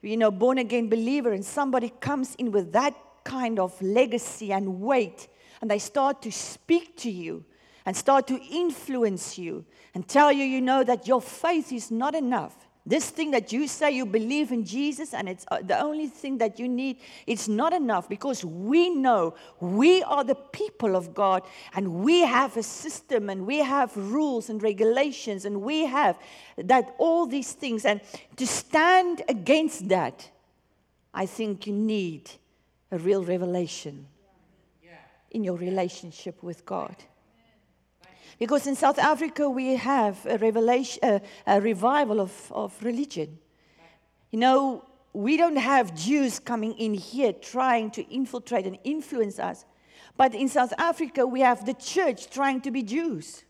you 0.02 0.18
know, 0.18 0.32
born 0.32 0.58
again 0.58 0.89
believer, 0.89 1.32
and 1.32 1.46
somebody 1.46 1.94
comes 2.02 2.36
in 2.36 2.52
with 2.52 2.74
that 2.74 2.94
kind 3.24 3.58
of 3.58 3.82
legacy 3.82 4.52
and 4.52 4.82
weight 4.82 5.30
and 5.62 5.72
they 5.72 5.80
start 5.80 6.22
to 6.24 6.30
speak 6.30 6.98
to 6.98 7.10
you 7.10 7.46
and 7.86 7.96
start 7.96 8.28
to 8.28 8.38
influence 8.52 9.38
you 9.38 9.63
and 9.96 10.06
tell 10.06 10.30
you, 10.30 10.44
you 10.44 10.60
know, 10.60 10.84
that 10.84 11.08
your 11.08 11.22
faith 11.22 11.72
is 11.72 11.89
not 11.89 12.16
enough. 12.16 12.62
This 12.86 13.10
thing 13.10 13.32
that 13.32 13.54
you 13.54 13.67
say 13.69 13.91
you 13.91 14.06
believe 14.06 14.52
in 14.52 14.65
Jesus 14.65 15.13
and 15.13 15.30
it's 15.30 15.46
uh, 15.50 15.62
the 15.62 15.80
only 15.80 16.08
thing 16.08 16.38
that 16.39 16.60
you 16.60 16.67
need, 16.67 16.98
it's 17.26 17.48
not 17.48 17.72
enough 17.72 18.10
because 18.10 18.43
we 18.43 18.89
know 18.89 19.36
we 19.62 20.04
are 20.04 20.26
the 20.26 20.36
people 20.36 20.98
of 20.98 21.13
God 21.13 21.43
and 21.76 22.04
we 22.04 22.22
have 22.22 22.58
a 22.58 22.63
system 22.63 23.30
and 23.30 23.48
we 23.48 23.60
have 23.60 23.96
rules 23.96 24.50
and 24.50 24.62
regulations 24.62 25.46
and 25.46 25.62
we 25.62 25.86
have 25.86 26.19
that 26.58 26.93
all 26.98 27.26
these 27.26 27.54
things. 27.54 27.86
And 27.86 28.02
to 28.36 28.46
stand 28.46 29.22
against 29.30 29.88
that, 29.88 30.30
I 31.13 31.26
think 31.26 31.65
you 31.67 31.74
need 31.74 32.32
a 32.91 32.98
real 32.98 33.24
revelation 33.24 34.08
in 35.32 35.43
your 35.46 35.56
relationship 35.56 36.43
with 36.43 36.65
God. 36.65 36.96
Because 38.44 38.68
in 38.68 38.76
South 38.76 39.00
Africa, 39.00 39.50
we 39.50 39.78
have 39.78 40.26
a, 40.26 40.38
revelation, 40.38 41.22
a 41.48 41.62
revival 41.62 42.20
of, 42.20 42.52
of 42.52 42.76
religion. 42.84 43.40
You 44.32 44.40
know, 44.40 44.84
we 45.14 45.38
don't 45.38 45.56
have 45.56 45.96
Jews 45.96 46.40
coming 46.40 46.74
in 46.74 46.94
here 46.94 47.32
trying 47.32 47.90
to 47.92 48.02
infiltrate 48.14 48.66
and 48.66 48.78
influence 48.84 49.40
us, 49.40 49.64
But 50.18 50.36
in 50.36 50.50
South 50.50 50.74
Africa, 50.78 51.26
we 51.26 51.40
have 51.40 51.66
the 51.66 51.74
church 51.74 52.30
trying 52.30 52.60
to 52.66 52.72
be 52.72 52.84
Jews. 52.84 53.46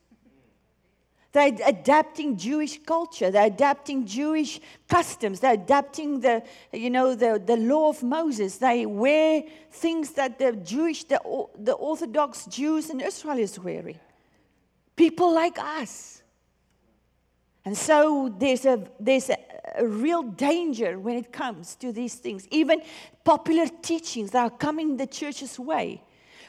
They're 1.32 1.58
adapting 1.66 2.38
Jewish 2.38 2.80
culture. 2.84 3.32
They're 3.32 3.48
adapting 3.48 4.06
Jewish 4.06 4.62
customs. 4.88 5.40
They're 5.40 5.56
adapting 5.56 6.20
the, 6.20 6.44
you 6.72 6.92
know, 6.92 7.16
the, 7.16 7.42
the 7.44 7.58
law 7.58 7.90
of 7.90 8.04
Moses. 8.04 8.60
They 8.60 8.86
wear 8.86 9.42
things 9.72 10.12
that 10.12 10.38
the 10.38 10.52
Jewish, 10.52 11.06
the, 11.06 11.20
the 11.58 11.74
Orthodox 11.74 12.46
Jews 12.46 12.92
in 12.92 13.02
Israel 13.02 13.40
is 13.40 13.58
wearing. 13.58 13.98
People 14.96 15.34
like 15.34 15.58
us. 15.60 16.22
And 17.66 17.78
so 17.78 18.34
there's 18.38 18.66
a, 18.66 18.86
there's 19.00 19.30
a, 19.30 19.38
a 19.78 19.88
real 19.88 20.24
danger 20.24 21.00
when 21.00 21.16
it 21.16 21.32
comes 21.32 21.76
to 21.76 21.92
these 21.92 22.16
things. 22.16 22.48
Even 22.52 22.82
popular 23.24 23.68
teachings 23.82 24.32
that 24.32 24.44
are 24.44 24.58
coming 24.58 24.98
the 24.98 25.08
church's 25.08 25.58
way 25.58 26.02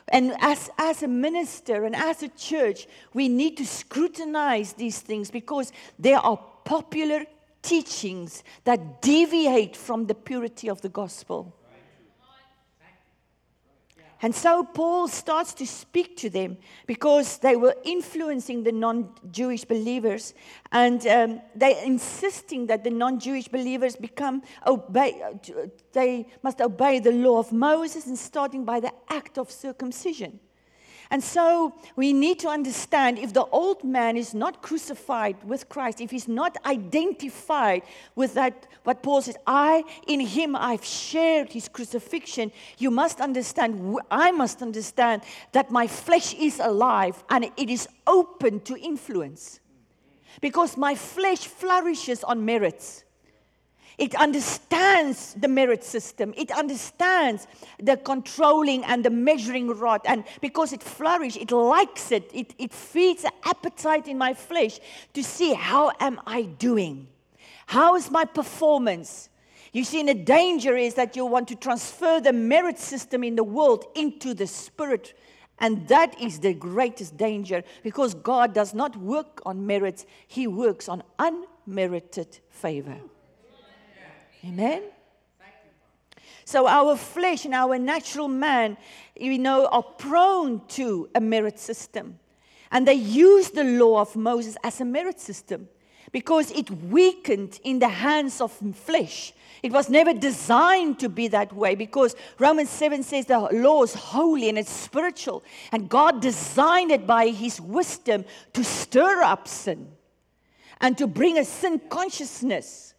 and 0.09 0.37
as, 0.41 0.71
as 0.79 1.03
a 1.03 1.09
minister 1.09 1.85
and 1.85 1.97
as 1.97 2.23
a 2.23 2.29
church, 2.29 2.87
we 3.15 3.29
need 3.29 3.57
to 3.57 3.67
scrutinize 3.67 4.75
these 4.75 5.01
things 5.01 5.31
because 5.31 5.73
there 5.99 6.19
are 6.19 6.39
popular 6.65 7.25
teachings 7.63 8.43
that 8.65 9.01
deviate 9.01 9.77
from 9.77 10.07
the 10.07 10.15
purity 10.15 10.69
of 10.69 10.81
the 10.83 10.89
gospel. 10.89 11.55
And 14.25 14.35
so 14.35 14.65
Paul 14.65 15.07
starts 15.09 15.53
to 15.53 15.67
speak 15.67 16.17
to 16.17 16.31
them 16.31 16.57
because 16.87 17.37
they 17.37 17.57
were 17.57 17.77
influencing 17.85 18.63
the 18.63 18.73
non 18.73 19.11
Jewish 19.31 19.67
believers 19.67 20.33
and 20.73 21.07
um, 21.07 21.43
they're 21.55 21.85
insisting 21.85 22.67
that 22.69 22.85
the 22.85 22.89
non 22.89 23.21
Jewish 23.21 23.49
believers 23.49 23.97
become 23.97 24.43
obey, 24.67 25.21
they 25.93 26.27
must 26.43 26.63
obey 26.63 27.01
the 27.01 27.13
law 27.13 27.39
of 27.39 27.53
Moses 27.53 28.07
and 28.07 28.19
starting 28.19 28.65
by 28.65 28.81
the 28.81 28.93
act 29.11 29.37
of 29.37 29.51
circumcision. 29.51 30.41
And 31.11 31.23
so 31.23 31.75
we 31.97 32.12
need 32.12 32.38
to 32.40 32.49
understand 32.49 33.19
if 33.19 33.33
the 33.33 33.45
old 33.47 33.85
man 33.85 34.17
is 34.17 34.35
not 34.35 34.62
crucified 34.62 35.37
with 35.45 35.69
Christ, 35.69 36.01
if 36.01 36.11
he's 36.11 36.29
not 36.29 36.57
identified 36.64 37.83
with 38.14 38.35
that, 38.35 38.67
what 38.85 39.03
Paul 39.03 39.23
says, 39.23 39.37
I, 39.47 39.85
in 40.07 40.21
him, 40.21 40.57
I've 40.57 40.85
shared 40.85 41.53
his 41.53 41.69
crucifixion, 41.69 42.53
you 42.79 42.90
must 42.90 43.21
understand, 43.21 43.99
I 44.11 44.31
must 44.31 44.62
understand 44.62 45.23
that 45.53 45.71
my 45.71 45.87
flesh 45.87 46.35
is 46.35 46.59
alive 46.61 47.23
and 47.29 47.51
it 47.57 47.71
is 47.71 47.88
open 48.07 48.61
to 48.61 48.77
influence. 48.77 49.61
Because 50.40 50.77
my 50.77 50.95
flesh 50.95 51.47
flourishes 51.47 52.25
on 52.25 52.45
merits. 52.45 53.04
It 53.97 54.15
understands 54.17 55.35
the 55.35 55.49
merit 55.49 55.85
system. 55.85 56.35
It 56.37 56.51
understands 56.51 57.47
the 57.81 57.97
controlling 57.97 58.85
and 58.85 59.05
the 59.05 59.11
measuring 59.11 59.69
rod. 59.69 60.01
And 60.05 60.25
because 60.41 60.73
it 60.73 60.83
flourishes, 60.83 61.41
it 61.41 61.53
likes 61.53 62.11
it. 62.11 62.31
It, 62.35 62.55
it 62.59 62.73
feeds 62.73 63.25
an 63.25 63.31
appetite 63.45 64.09
in 64.09 64.19
my 64.19 64.35
flesh 64.35 64.81
to 65.13 65.23
see 65.23 65.55
how 65.55 65.93
am 66.01 66.21
I 66.27 66.43
doing? 66.43 67.07
How 67.67 67.95
is 67.95 68.11
my 68.11 68.25
performance? 68.25 69.29
You 69.73 69.85
see, 69.85 70.03
the 70.03 70.15
danger 70.15 70.77
is 70.77 70.95
that 70.95 71.17
you 71.17 71.27
want 71.27 71.49
to 71.49 71.57
transfer 71.57 72.21
the 72.21 72.33
merit 72.33 72.79
system 72.79 73.25
in 73.25 73.37
the 73.37 73.45
world 73.45 73.87
into 73.95 74.35
the 74.35 74.47
spirit. 74.47 75.15
And 75.59 75.87
that 75.89 76.21
is 76.21 76.41
the 76.41 76.53
greatest 76.53 77.17
danger 77.17 77.63
because 77.83 78.15
God 78.15 78.55
does 78.55 78.75
not 78.75 78.97
work 78.97 79.41
on 79.47 79.67
merits, 79.67 80.05
He 80.27 80.47
works 80.47 80.89
on 80.89 81.03
unmerited 81.19 82.41
favor. 82.51 82.99
Amen? 84.45 84.83
So 86.45 86.67
our 86.69 86.97
flesh 86.97 87.47
and 87.47 87.55
our 87.55 87.79
natural 87.79 88.29
man, 88.29 88.77
you 89.17 89.39
know, 89.39 89.67
are 89.67 89.83
prone 89.83 90.61
to 90.69 91.09
a 91.15 91.21
merit 91.21 91.59
system. 91.59 92.19
And 92.71 92.87
they 92.87 92.95
use 92.95 93.51
the 93.51 93.65
law 93.65 94.01
of 94.01 94.15
Moses 94.15 94.57
as 94.63 94.81
a 94.81 94.85
merit 94.85 95.21
system 95.21 95.69
because 96.13 96.51
it 96.51 96.71
weakened 96.71 97.59
in 97.65 97.79
the 97.79 97.89
hands 97.89 98.41
of 98.41 98.53
flesh. 98.75 99.33
It 99.63 99.73
was 99.73 99.89
never 99.89 100.13
designed 100.13 100.99
to 101.01 101.09
be 101.09 101.29
that 101.29 101.53
way 101.55 101.75
because 101.75 102.15
Romans 102.39 102.69
7 102.69 103.03
says 103.03 103.27
the 103.27 103.39
law 103.39 103.83
is 103.83 103.95
holy 103.95 104.49
and 104.49 104.59
it's 104.59 104.71
spiritual. 104.71 105.43
And 105.73 105.89
God 105.89 106.21
designed 106.21 106.91
it 106.91 107.07
by 107.07 107.29
his 107.29 107.61
wisdom 107.61 108.25
to 108.53 108.63
stir 108.63 109.23
up 109.23 109.49
sin 109.49 109.89
and 110.81 110.99
to 110.99 111.07
bring 111.07 111.39
a 111.39 111.45
sin 111.45 111.81
consciousness 111.89 112.94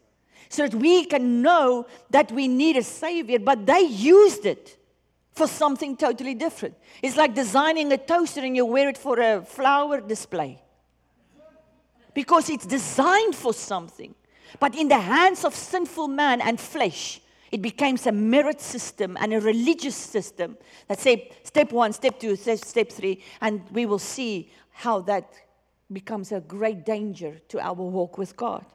so 0.56 0.68
that 0.68 0.76
we 0.76 1.06
can 1.06 1.42
know 1.42 1.86
that 2.10 2.32
we 2.32 2.48
need 2.48 2.78
a 2.78 2.84
savior. 2.84 3.40
But 3.40 3.66
they 3.66 3.82
used 3.82 4.46
it 4.46 4.78
for 5.32 5.48
something 5.48 5.98
totally 5.98 6.34
different. 6.34 6.76
It's 7.04 7.18
like 7.18 7.36
designing 7.36 7.92
a 7.92 7.98
toaster 7.98 8.42
and 8.42 8.56
you 8.56 8.66
wear 8.66 8.90
it 8.90 8.98
for 8.98 9.20
a 9.20 9.42
flower 9.42 10.00
display. 10.02 10.62
Because 12.14 12.50
it's 12.50 12.66
designed 12.66 13.36
for 13.36 13.54
something. 13.54 14.16
But 14.60 14.76
in 14.76 14.88
the 14.88 15.00
hands 15.00 15.44
of 15.44 15.54
sinful 15.54 16.08
man 16.08 16.40
and 16.40 16.60
flesh, 16.60 17.20
it 17.52 17.62
becomes 17.62 18.08
a 18.08 18.12
merit 18.12 18.62
system 18.62 19.18
and 19.20 19.34
a 19.34 19.42
religious 19.42 19.96
system 19.96 20.58
that 20.88 21.00
say 21.00 21.32
step 21.44 21.72
one, 21.72 21.94
step 21.94 22.20
two, 22.20 22.36
step 22.36 22.90
three, 22.90 23.22
and 23.42 23.62
we 23.72 23.86
will 23.86 24.00
see 24.00 24.50
how 24.72 25.02
that 25.02 25.34
becomes 25.92 26.32
a 26.32 26.40
great 26.40 26.86
danger 26.86 27.40
to 27.50 27.60
our 27.60 27.74
walk 27.74 28.18
with 28.18 28.36
God. 28.36 28.66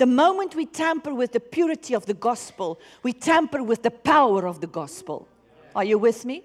The 0.00 0.06
moment 0.06 0.54
we 0.54 0.64
tamper 0.64 1.12
with 1.12 1.32
the 1.32 1.40
purity 1.40 1.92
of 1.92 2.06
the 2.06 2.14
gospel, 2.14 2.80
we 3.02 3.12
tamper 3.12 3.62
with 3.62 3.82
the 3.82 3.90
power 3.90 4.46
of 4.46 4.62
the 4.62 4.66
gospel. 4.66 5.28
Are 5.76 5.84
you 5.84 5.98
with 5.98 6.24
me? 6.24 6.42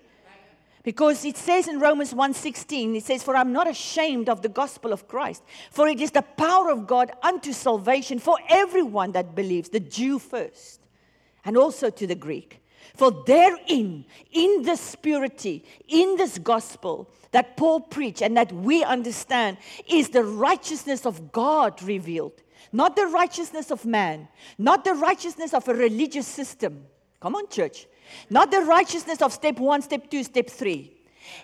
Because 0.83 1.23
it 1.23 1.37
says 1.37 1.69
in 1.69 1.79
Romans 1.79 2.13
1:16, 2.13 2.97
it 2.97 3.05
says, 3.05 3.23
For 3.23 3.33
I'm 3.33 3.53
not 3.53 3.69
ashamed 3.69 4.27
of 4.27 4.41
the 4.41 4.49
gospel 4.49 4.91
of 4.91 5.07
Christ, 5.07 5.41
for 5.71 5.87
it 5.87 6.01
is 6.01 6.11
the 6.11 6.21
power 6.21 6.69
of 6.69 6.85
God 6.85 7.13
unto 7.23 7.53
salvation 7.53 8.19
for 8.19 8.37
everyone 8.49 9.13
that 9.13 9.35
believes, 9.35 9.69
the 9.69 9.79
Jew 9.79 10.19
first, 10.19 10.81
and 11.45 11.55
also 11.55 11.89
to 11.89 12.05
the 12.05 12.13
Greek. 12.27 12.61
For 12.93 13.23
therein, 13.25 14.03
in 14.33 14.63
this 14.63 14.95
purity, 14.95 15.63
in 15.87 16.17
this 16.17 16.39
gospel 16.39 17.09
that 17.31 17.55
Paul 17.55 17.79
preached 17.79 18.21
and 18.21 18.35
that 18.35 18.51
we 18.51 18.83
understand, 18.83 19.59
is 19.87 20.09
the 20.09 20.25
righteousness 20.25 21.05
of 21.05 21.31
God 21.31 21.81
revealed 21.81 22.41
not 22.75 22.95
the 22.95 23.07
righteousness 23.07 23.71
of 23.71 23.85
man, 23.85 24.27
not 24.57 24.83
the 24.83 24.93
righteousness 24.93 25.53
of 25.53 25.67
a 25.69 25.73
religious 25.73 26.27
system. 26.27 26.85
Come 27.21 27.35
on, 27.35 27.47
church. 27.47 27.87
Not 28.29 28.51
the 28.51 28.61
righteousness 28.61 29.21
of 29.21 29.31
step 29.31 29.59
one, 29.59 29.81
step 29.81 30.11
two, 30.11 30.23
step 30.23 30.49
three. 30.49 30.91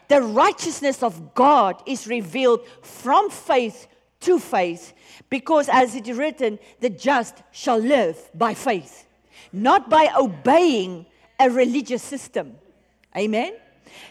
The 0.09 0.21
righteousness 0.21 1.01
of 1.01 1.33
God 1.33 1.81
is 1.85 2.05
revealed 2.05 2.67
from 2.81 3.29
faith 3.29 3.87
to 4.19 4.39
faith, 4.39 4.93
because 5.29 5.67
as 5.69 5.95
it 5.95 6.07
is 6.07 6.17
written, 6.17 6.59
the 6.81 6.89
just 6.89 7.41
shall 7.51 7.79
live 7.79 8.17
by 8.35 8.53
faith, 8.53 9.07
not 9.51 9.89
by 9.89 10.09
obeying 10.15 11.05
a 11.39 11.49
religious 11.49 12.03
system. 12.03 12.55
Amen? 13.17 13.53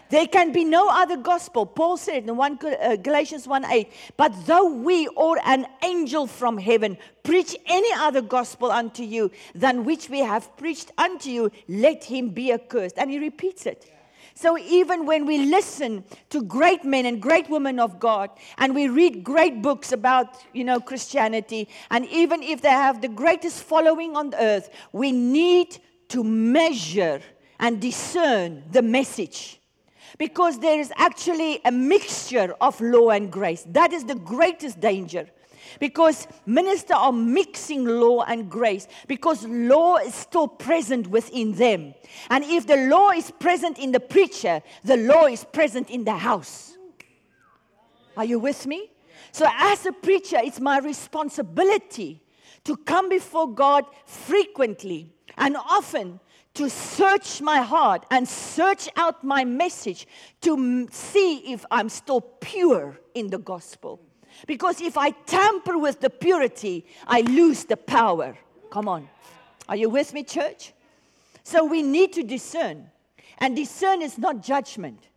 There 0.09 0.27
can 0.27 0.51
be 0.51 0.63
no 0.63 0.89
other 0.89 1.17
gospel. 1.17 1.65
Paul 1.65 1.97
said 1.97 2.23
in 2.27 2.35
1 2.35 2.59
uh, 2.63 2.95
Galatians 2.97 3.47
1 3.47 3.65
8, 3.65 3.91
but 4.17 4.33
though 4.45 4.73
we 4.73 5.07
or 5.07 5.37
an 5.45 5.65
angel 5.83 6.27
from 6.27 6.57
heaven 6.57 6.97
preach 7.23 7.55
any 7.65 7.93
other 7.93 8.21
gospel 8.21 8.71
unto 8.71 9.03
you 9.03 9.31
than 9.55 9.85
which 9.85 10.09
we 10.09 10.19
have 10.19 10.55
preached 10.57 10.91
unto 10.97 11.29
you, 11.29 11.51
let 11.67 12.03
him 12.03 12.29
be 12.29 12.51
accursed. 12.51 12.97
And 12.97 13.11
he 13.11 13.19
repeats 13.19 13.65
it. 13.65 13.91
So 14.33 14.57
even 14.57 15.05
when 15.05 15.25
we 15.25 15.45
listen 15.45 16.03
to 16.29 16.41
great 16.41 16.83
men 16.83 17.05
and 17.05 17.21
great 17.21 17.49
women 17.49 17.79
of 17.79 17.99
God, 17.99 18.31
and 18.57 18.73
we 18.73 18.87
read 18.87 19.23
great 19.23 19.61
books 19.61 19.91
about, 19.91 20.37
you 20.53 20.63
know, 20.63 20.79
Christianity, 20.79 21.67
and 21.89 22.07
even 22.07 22.41
if 22.41 22.61
they 22.61 22.69
have 22.69 23.01
the 23.01 23.07
greatest 23.07 23.63
following 23.63 24.15
on 24.15 24.33
earth, 24.35 24.69
we 24.91 25.11
need 25.11 25.77
to 26.09 26.23
measure 26.23 27.21
and 27.59 27.79
discern 27.79 28.63
the 28.71 28.81
message 28.81 29.60
because 30.17 30.59
there 30.59 30.79
is 30.79 30.91
actually 30.95 31.61
a 31.65 31.71
mixture 31.71 32.55
of 32.61 32.79
law 32.81 33.09
and 33.09 33.31
grace. 33.31 33.65
That 33.69 33.93
is 33.93 34.05
the 34.05 34.15
greatest 34.15 34.79
danger. 34.79 35.27
Because 35.79 36.27
ministers 36.45 36.97
are 36.97 37.13
mixing 37.13 37.85
law 37.85 38.23
and 38.23 38.49
grace 38.49 38.87
because 39.07 39.45
law 39.45 39.97
is 39.97 40.13
still 40.13 40.47
present 40.47 41.07
within 41.07 41.53
them. 41.53 41.93
And 42.29 42.43
if 42.43 42.67
the 42.67 42.87
law 42.87 43.11
is 43.11 43.31
present 43.31 43.79
in 43.79 43.91
the 43.91 43.99
preacher, 43.99 44.61
the 44.83 44.97
law 44.97 45.27
is 45.27 45.45
present 45.45 45.89
in 45.89 46.03
the 46.03 46.17
house. 46.17 46.77
Are 48.17 48.25
you 48.25 48.39
with 48.39 48.67
me? 48.67 48.89
So, 49.31 49.47
as 49.49 49.85
a 49.85 49.93
preacher, 49.93 50.37
it's 50.43 50.59
my 50.59 50.79
responsibility 50.79 52.21
to 52.65 52.75
come 52.75 53.07
before 53.07 53.53
God 53.53 53.85
frequently 54.05 55.09
and 55.37 55.55
often 55.55 56.19
to 56.53 56.69
search 56.69 57.41
my 57.41 57.61
heart 57.61 58.05
and 58.11 58.27
search 58.27 58.89
out 58.95 59.23
my 59.23 59.45
message 59.45 60.07
to 60.41 60.87
see 60.91 61.51
if 61.51 61.65
I'm 61.71 61.89
still 61.89 62.21
pure 62.21 62.99
in 63.13 63.27
the 63.27 63.39
gospel. 63.39 64.01
Because 64.47 64.81
if 64.81 64.97
I 64.97 65.11
tamper 65.11 65.77
with 65.77 65.99
the 66.01 66.09
purity, 66.09 66.85
I 67.07 67.21
lose 67.21 67.65
the 67.65 67.77
power. 67.77 68.37
Come 68.69 68.87
on. 68.87 69.07
Are 69.69 69.75
you 69.75 69.89
with 69.89 70.13
me, 70.13 70.23
church? 70.23 70.73
So 71.43 71.65
we 71.65 71.81
need 71.81 72.13
to 72.13 72.23
discern. 72.23 72.89
And 73.37 73.55
discern 73.55 74.01
is 74.01 74.17
not 74.17 74.43
judgment, 74.43 75.07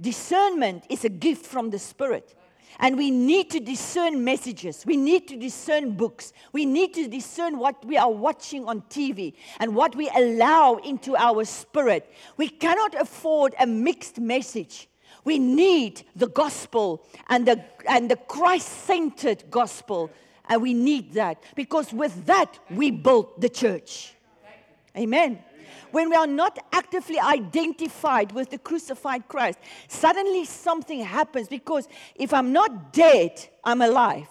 Discernment 0.00 0.84
is 0.90 1.04
a 1.04 1.08
gift 1.08 1.46
from 1.46 1.70
the 1.70 1.78
Spirit. 1.78 2.34
And 2.78 2.96
we 2.96 3.10
need 3.10 3.50
to 3.50 3.60
discern 3.60 4.22
messages. 4.22 4.84
We 4.86 4.96
need 4.96 5.28
to 5.28 5.36
discern 5.36 5.92
books. 5.92 6.32
We 6.52 6.66
need 6.66 6.94
to 6.94 7.08
discern 7.08 7.58
what 7.58 7.84
we 7.84 7.96
are 7.96 8.10
watching 8.10 8.66
on 8.66 8.82
TV 8.82 9.34
and 9.60 9.74
what 9.74 9.96
we 9.96 10.10
allow 10.14 10.76
into 10.76 11.16
our 11.16 11.44
spirit. 11.44 12.12
We 12.36 12.48
cannot 12.48 12.94
afford 12.94 13.54
a 13.58 13.66
mixed 13.66 14.18
message. 14.18 14.88
We 15.24 15.38
need 15.38 16.02
the 16.14 16.28
gospel 16.28 17.04
and 17.28 17.46
the, 17.46 17.64
and 17.88 18.10
the 18.10 18.16
Christ 18.16 18.68
centered 18.84 19.44
gospel. 19.50 20.10
And 20.48 20.62
we 20.62 20.74
need 20.74 21.14
that 21.14 21.42
because 21.54 21.92
with 21.92 22.26
that, 22.26 22.58
we 22.70 22.90
build 22.90 23.40
the 23.40 23.48
church. 23.48 24.14
Amen 24.96 25.42
when 25.96 26.10
we 26.10 26.16
are 26.16 26.26
not 26.26 26.58
actively 26.72 27.18
identified 27.18 28.30
with 28.32 28.50
the 28.50 28.58
crucified 28.58 29.26
Christ, 29.28 29.58
suddenly 29.88 30.44
something 30.44 31.00
happens 31.00 31.48
because 31.48 31.88
if 32.16 32.34
I'm 32.34 32.52
not 32.52 32.92
dead, 32.92 33.32
I'm 33.64 33.80
alive. 33.80 34.28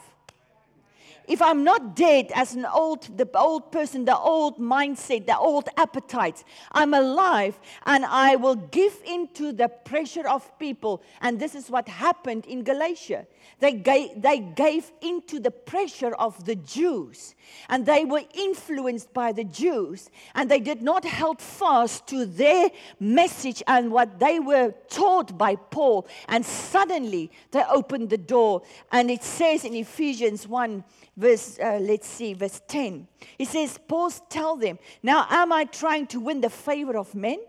If 1.27 1.41
I'm 1.41 1.63
not 1.63 1.95
dead 1.95 2.31
as 2.35 2.53
an 2.53 2.65
old, 2.65 3.17
the 3.17 3.27
old 3.35 3.71
person, 3.71 4.05
the 4.05 4.17
old 4.17 4.59
mindset, 4.59 5.25
the 5.25 5.37
old 5.37 5.69
appetites, 5.77 6.43
I'm 6.71 6.93
alive 6.93 7.59
and 7.85 8.05
I 8.05 8.35
will 8.35 8.55
give 8.55 9.01
into 9.05 9.51
the 9.51 9.69
pressure 9.69 10.27
of 10.27 10.57
people. 10.59 11.01
And 11.21 11.39
this 11.39 11.55
is 11.55 11.69
what 11.69 11.87
happened 11.87 12.45
in 12.45 12.63
Galatia. 12.63 13.25
They 13.59 13.73
gave, 13.73 14.21
they 14.21 14.39
gave 14.39 14.91
into 15.01 15.39
the 15.39 15.51
pressure 15.51 16.13
of 16.15 16.45
the 16.45 16.55
Jews, 16.55 17.35
and 17.69 17.85
they 17.85 18.03
were 18.03 18.23
influenced 18.33 19.13
by 19.13 19.31
the 19.31 19.43
Jews, 19.43 20.09
and 20.33 20.51
they 20.51 20.59
did 20.59 20.81
not 20.81 21.05
hold 21.05 21.41
fast 21.41 22.07
to 22.07 22.25
their 22.25 22.69
message 22.99 23.63
and 23.67 23.91
what 23.91 24.19
they 24.19 24.39
were 24.39 24.73
taught 24.89 25.37
by 25.37 25.55
Paul. 25.55 26.07
And 26.27 26.45
suddenly 26.45 27.31
they 27.51 27.63
opened 27.69 28.09
the 28.09 28.17
door, 28.17 28.63
and 28.91 29.09
it 29.09 29.23
says 29.23 29.63
in 29.63 29.73
Ephesians 29.73 30.47
1, 30.47 30.83
verse, 31.15 31.59
uh, 31.59 31.79
let's 31.81 32.07
see, 32.07 32.33
verse 32.33 32.61
10, 32.67 33.07
He 33.37 33.45
says, 33.45 33.79
Paul 33.87 34.09
tell 34.29 34.55
them, 34.55 34.79
Now 35.01 35.25
am 35.29 35.51
I 35.51 35.65
trying 35.65 36.07
to 36.07 36.19
win 36.19 36.41
the 36.41 36.49
favor 36.49 36.97
of 36.97 37.15
men 37.15 37.39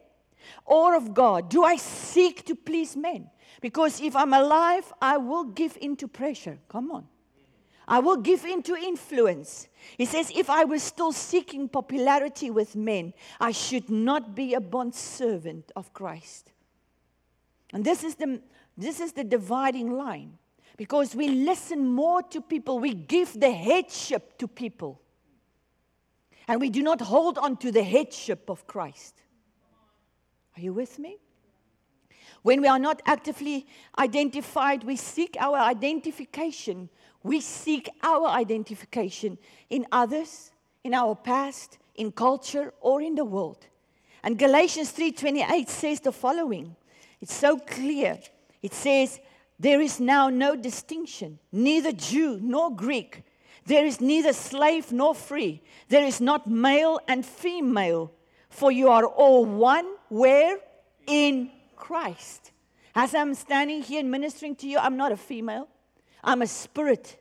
or 0.64 0.94
of 0.94 1.14
God? 1.14 1.48
Do 1.48 1.64
I 1.64 1.76
seek 1.76 2.44
to 2.46 2.54
please 2.54 2.96
men? 2.96 3.30
Because 3.60 4.00
if 4.00 4.14
I'm 4.14 4.32
alive, 4.32 4.92
I 5.00 5.16
will 5.16 5.44
give 5.44 5.76
into 5.80 6.08
pressure. 6.08 6.58
Come 6.68 6.90
on. 6.90 7.06
I 7.88 8.00
will 8.00 8.16
give 8.16 8.44
into 8.44 8.74
influence. 8.74 9.68
He 9.96 10.06
says, 10.06 10.32
if 10.34 10.50
I 10.50 10.64
was 10.64 10.82
still 10.82 11.12
seeking 11.12 11.68
popularity 11.68 12.50
with 12.50 12.74
men, 12.74 13.14
I 13.40 13.52
should 13.52 13.88
not 13.88 14.34
be 14.34 14.54
a 14.54 14.60
bond 14.60 14.94
servant 14.94 15.70
of 15.76 15.92
Christ. 15.92 16.52
And 17.72 17.84
this 17.84 18.02
is 18.02 18.16
the, 18.16 18.40
this 18.76 19.00
is 19.00 19.12
the 19.12 19.22
dividing 19.22 19.92
line. 19.92 20.38
Because 20.76 21.14
we 21.14 21.28
listen 21.28 21.86
more 21.88 22.22
to 22.22 22.40
people, 22.40 22.78
we 22.78 22.92
give 22.94 23.38
the 23.38 23.50
headship 23.50 24.38
to 24.38 24.48
people. 24.48 25.00
And 26.48 26.60
we 26.60 26.70
do 26.70 26.82
not 26.82 27.00
hold 27.00 27.38
on 27.38 27.56
to 27.58 27.72
the 27.72 27.82
headship 27.82 28.48
of 28.50 28.66
Christ. 28.66 29.22
Are 30.56 30.60
you 30.60 30.72
with 30.72 30.98
me? 30.98 31.18
When 32.42 32.60
we 32.60 32.68
are 32.68 32.78
not 32.78 33.02
actively 33.06 33.66
identified, 33.98 34.84
we 34.84 34.96
seek 34.96 35.36
our 35.40 35.58
identification. 35.58 36.88
We 37.22 37.40
seek 37.40 37.88
our 38.02 38.28
identification 38.28 39.38
in 39.68 39.86
others, 39.90 40.52
in 40.84 40.94
our 40.94 41.16
past, 41.16 41.78
in 41.96 42.12
culture, 42.12 42.72
or 42.80 43.02
in 43.02 43.16
the 43.16 43.24
world. 43.24 43.66
And 44.22 44.38
Galatians 44.38 44.92
3:28 44.92 45.68
says 45.68 46.00
the 46.00 46.12
following. 46.12 46.76
It's 47.20 47.34
so 47.34 47.58
clear. 47.58 48.20
It 48.62 48.72
says, 48.72 49.18
"There 49.58 49.80
is 49.80 50.00
now 50.00 50.28
no 50.28 50.56
distinction, 50.56 51.38
neither 51.52 51.92
Jew 51.92 52.38
nor 52.42 52.70
Greek. 52.74 53.22
There 53.64 53.84
is 53.84 54.00
neither 54.00 54.32
slave 54.32 54.92
nor 54.92 55.14
free. 55.14 55.62
There 55.88 56.04
is 56.04 56.20
not 56.20 56.46
male 56.46 57.00
and 57.08 57.24
female, 57.24 58.12
for 58.48 58.70
you 58.70 58.88
are 58.88 59.04
all 59.04 59.44
one 59.44 59.86
where 60.08 60.58
in 61.06 61.50
Christ. 61.74 62.52
As 62.94 63.14
I'm 63.14 63.34
standing 63.34 63.82
here 63.82 64.00
and 64.00 64.10
ministering 64.10 64.56
to 64.56 64.68
you, 64.68 64.78
I'm 64.78 64.96
not 64.96 65.12
a 65.12 65.16
female, 65.16 65.68
I'm 66.22 66.42
a 66.42 66.46
spirit 66.46 67.18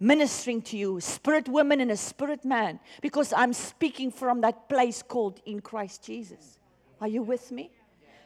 ministering 0.00 0.62
to 0.62 0.76
you, 0.78 0.98
spirit 1.00 1.46
woman 1.46 1.80
and 1.80 1.90
a 1.90 1.96
spirit 1.96 2.44
man, 2.44 2.80
because 3.02 3.34
I'm 3.34 3.52
speaking 3.52 4.10
from 4.10 4.40
that 4.40 4.68
place 4.68 5.02
called 5.02 5.40
in 5.44 5.60
Christ 5.60 6.02
Jesus. 6.02 6.58
Are 7.00 7.08
you 7.08 7.22
with 7.22 7.52
me? 7.52 7.70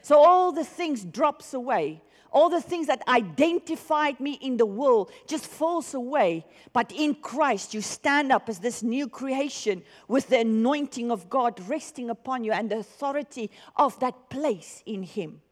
So 0.02 0.18
all 0.18 0.52
the 0.52 0.64
things 0.64 1.04
drops 1.04 1.52
away. 1.52 2.00
All 2.34 2.48
the 2.48 2.60
things 2.60 2.88
that 2.88 3.06
identified 3.06 4.18
me 4.18 4.32
in 4.32 4.56
the 4.56 4.66
world 4.66 5.12
just 5.28 5.46
falls 5.46 5.94
away. 5.94 6.44
But 6.72 6.90
in 6.90 7.14
Christ, 7.14 7.72
you 7.72 7.80
stand 7.80 8.32
up 8.32 8.48
as 8.48 8.58
this 8.58 8.82
new 8.82 9.08
creation 9.08 9.84
with 10.08 10.30
the 10.30 10.40
anointing 10.40 11.12
of 11.12 11.30
God 11.30 11.60
resting 11.68 12.10
upon 12.10 12.42
you 12.42 12.50
and 12.50 12.68
the 12.68 12.78
authority 12.78 13.52
of 13.76 13.98
that 14.00 14.30
place 14.30 14.82
in 14.84 15.04
Him. 15.04 15.42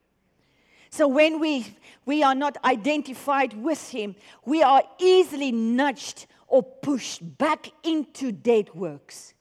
So 0.91 1.07
when 1.07 1.39
we, 1.39 1.73
we 2.05 2.25
are 2.25 2.35
not 2.35 2.59
identified 2.65 3.53
with 3.55 3.91
Him, 3.91 4.17
we 4.45 4.65
are 4.65 4.83
easily 4.99 5.53
nudged 5.53 6.27
or 6.49 6.65
pushed 6.65 7.39
back 7.39 7.71
into 7.85 8.33
dead 8.33 8.75
works. 8.75 9.35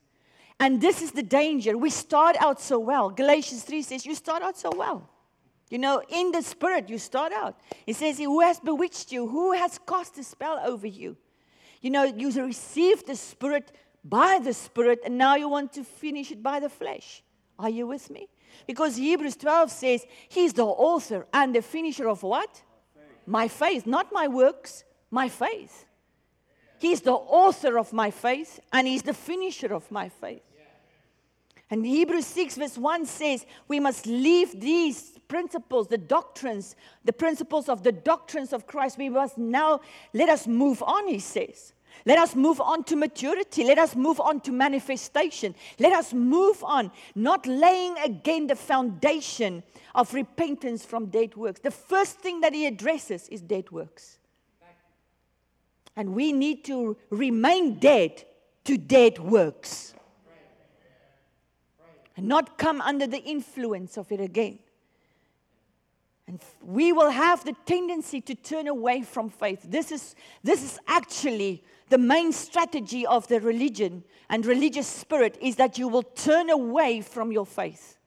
And 0.59 0.79
this 0.79 1.01
is 1.01 1.11
the 1.11 1.23
danger. 1.23 1.75
We 1.75 1.89
start 1.89 2.35
out 2.39 2.61
so 2.61 2.77
well. 2.77 3.09
Galatians 3.09 3.63
3 3.63 3.81
says, 3.81 4.05
You 4.05 4.13
start 4.13 4.43
out 4.43 4.59
so 4.59 4.69
well. 4.75 5.09
You 5.71 5.79
know, 5.79 6.03
in 6.09 6.31
the 6.31 6.41
spirit, 6.41 6.89
you 6.89 6.97
start 6.97 7.31
out. 7.31 7.57
It 7.87 7.95
says, 7.95 8.19
Who 8.19 8.41
has 8.41 8.59
bewitched 8.59 9.13
you? 9.13 9.25
Who 9.25 9.53
has 9.53 9.79
cast 9.87 10.17
a 10.17 10.23
spell 10.23 10.61
over 10.63 10.85
you? 10.85 11.15
You 11.79 11.89
know, 11.91 12.03
you 12.03 12.29
received 12.45 13.07
the 13.07 13.15
spirit 13.15 13.71
by 14.03 14.39
the 14.43 14.53
spirit, 14.53 14.99
and 15.05 15.17
now 15.17 15.35
you 15.35 15.47
want 15.47 15.71
to 15.73 15.85
finish 15.85 16.29
it 16.29 16.43
by 16.43 16.59
the 16.59 16.67
flesh. 16.67 17.23
Are 17.57 17.69
you 17.69 17.87
with 17.87 18.09
me? 18.09 18.27
Because 18.67 18.97
Hebrews 18.97 19.37
12 19.37 19.71
says, 19.71 20.05
He's 20.27 20.51
the 20.51 20.65
author 20.65 21.25
and 21.33 21.55
the 21.55 21.61
finisher 21.61 22.09
of 22.09 22.21
what? 22.21 22.61
My 23.25 23.47
faith, 23.47 23.87
not 23.87 24.11
my 24.11 24.27
works, 24.27 24.83
my 25.09 25.29
faith. 25.29 25.85
He's 26.79 26.99
the 26.99 27.13
author 27.13 27.79
of 27.79 27.93
my 27.93 28.11
faith 28.11 28.59
and 28.73 28.87
He's 28.87 29.03
the 29.03 29.13
finisher 29.13 29.73
of 29.73 29.89
my 29.89 30.09
faith. 30.09 30.41
And 31.69 31.85
Hebrews 31.85 32.25
6, 32.25 32.57
verse 32.57 32.77
1 32.77 33.05
says, 33.05 33.45
We 33.69 33.79
must 33.79 34.05
leave 34.05 34.59
these 34.59 35.17
principles, 35.31 35.87
the 35.87 35.97
doctrines, 35.97 36.75
the 37.05 37.13
principles 37.13 37.69
of 37.69 37.83
the 37.83 37.91
doctrines 37.93 38.51
of 38.51 38.67
Christ. 38.67 38.97
We 38.97 39.07
must 39.07 39.37
now 39.37 39.79
let 40.13 40.27
us 40.27 40.45
move 40.45 40.83
on, 40.83 41.07
he 41.07 41.19
says. 41.19 41.71
Let 42.05 42.19
us 42.19 42.35
move 42.35 42.59
on 42.59 42.83
to 42.85 42.97
maturity. 42.97 43.63
Let 43.63 43.77
us 43.77 43.95
move 43.95 44.19
on 44.19 44.41
to 44.41 44.51
manifestation. 44.51 45.55
Let 45.79 45.93
us 45.93 46.13
move 46.13 46.61
on, 46.65 46.91
not 47.15 47.47
laying 47.47 47.97
again 47.99 48.47
the 48.47 48.57
foundation 48.57 49.63
of 49.95 50.13
repentance 50.13 50.83
from 50.83 51.05
dead 51.05 51.37
works. 51.37 51.61
The 51.61 51.71
first 51.71 52.17
thing 52.19 52.41
that 52.41 52.53
he 52.53 52.65
addresses 52.65 53.29
is 53.29 53.39
dead 53.39 53.71
works. 53.71 54.19
And 55.95 56.13
we 56.13 56.33
need 56.33 56.65
to 56.65 56.97
remain 57.09 57.79
dead 57.79 58.25
to 58.65 58.77
dead 58.77 59.17
works 59.17 59.93
and 62.17 62.27
not 62.27 62.57
come 62.57 62.81
under 62.81 63.07
the 63.07 63.23
influence 63.23 63.97
of 63.97 64.11
it 64.11 64.19
again. 64.19 64.59
And 66.27 66.39
we 66.63 66.93
will 66.93 67.09
have 67.09 67.43
the 67.43 67.55
tendency 67.65 68.21
to 68.21 68.35
turn 68.35 68.67
away 68.67 69.01
from 69.01 69.29
faith. 69.29 69.61
This 69.63 69.91
is, 69.91 70.15
this 70.43 70.63
is 70.63 70.79
actually 70.87 71.63
the 71.89 71.97
main 71.97 72.31
strategy 72.31 73.05
of 73.05 73.27
the 73.27 73.41
religion 73.41 74.03
and 74.29 74.45
religious 74.45 74.87
spirit 74.87 75.37
is 75.41 75.57
that 75.57 75.77
you 75.77 75.87
will 75.87 76.03
turn 76.03 76.49
away 76.49 77.01
from 77.01 77.31
your 77.31 77.45
faith. 77.45 77.97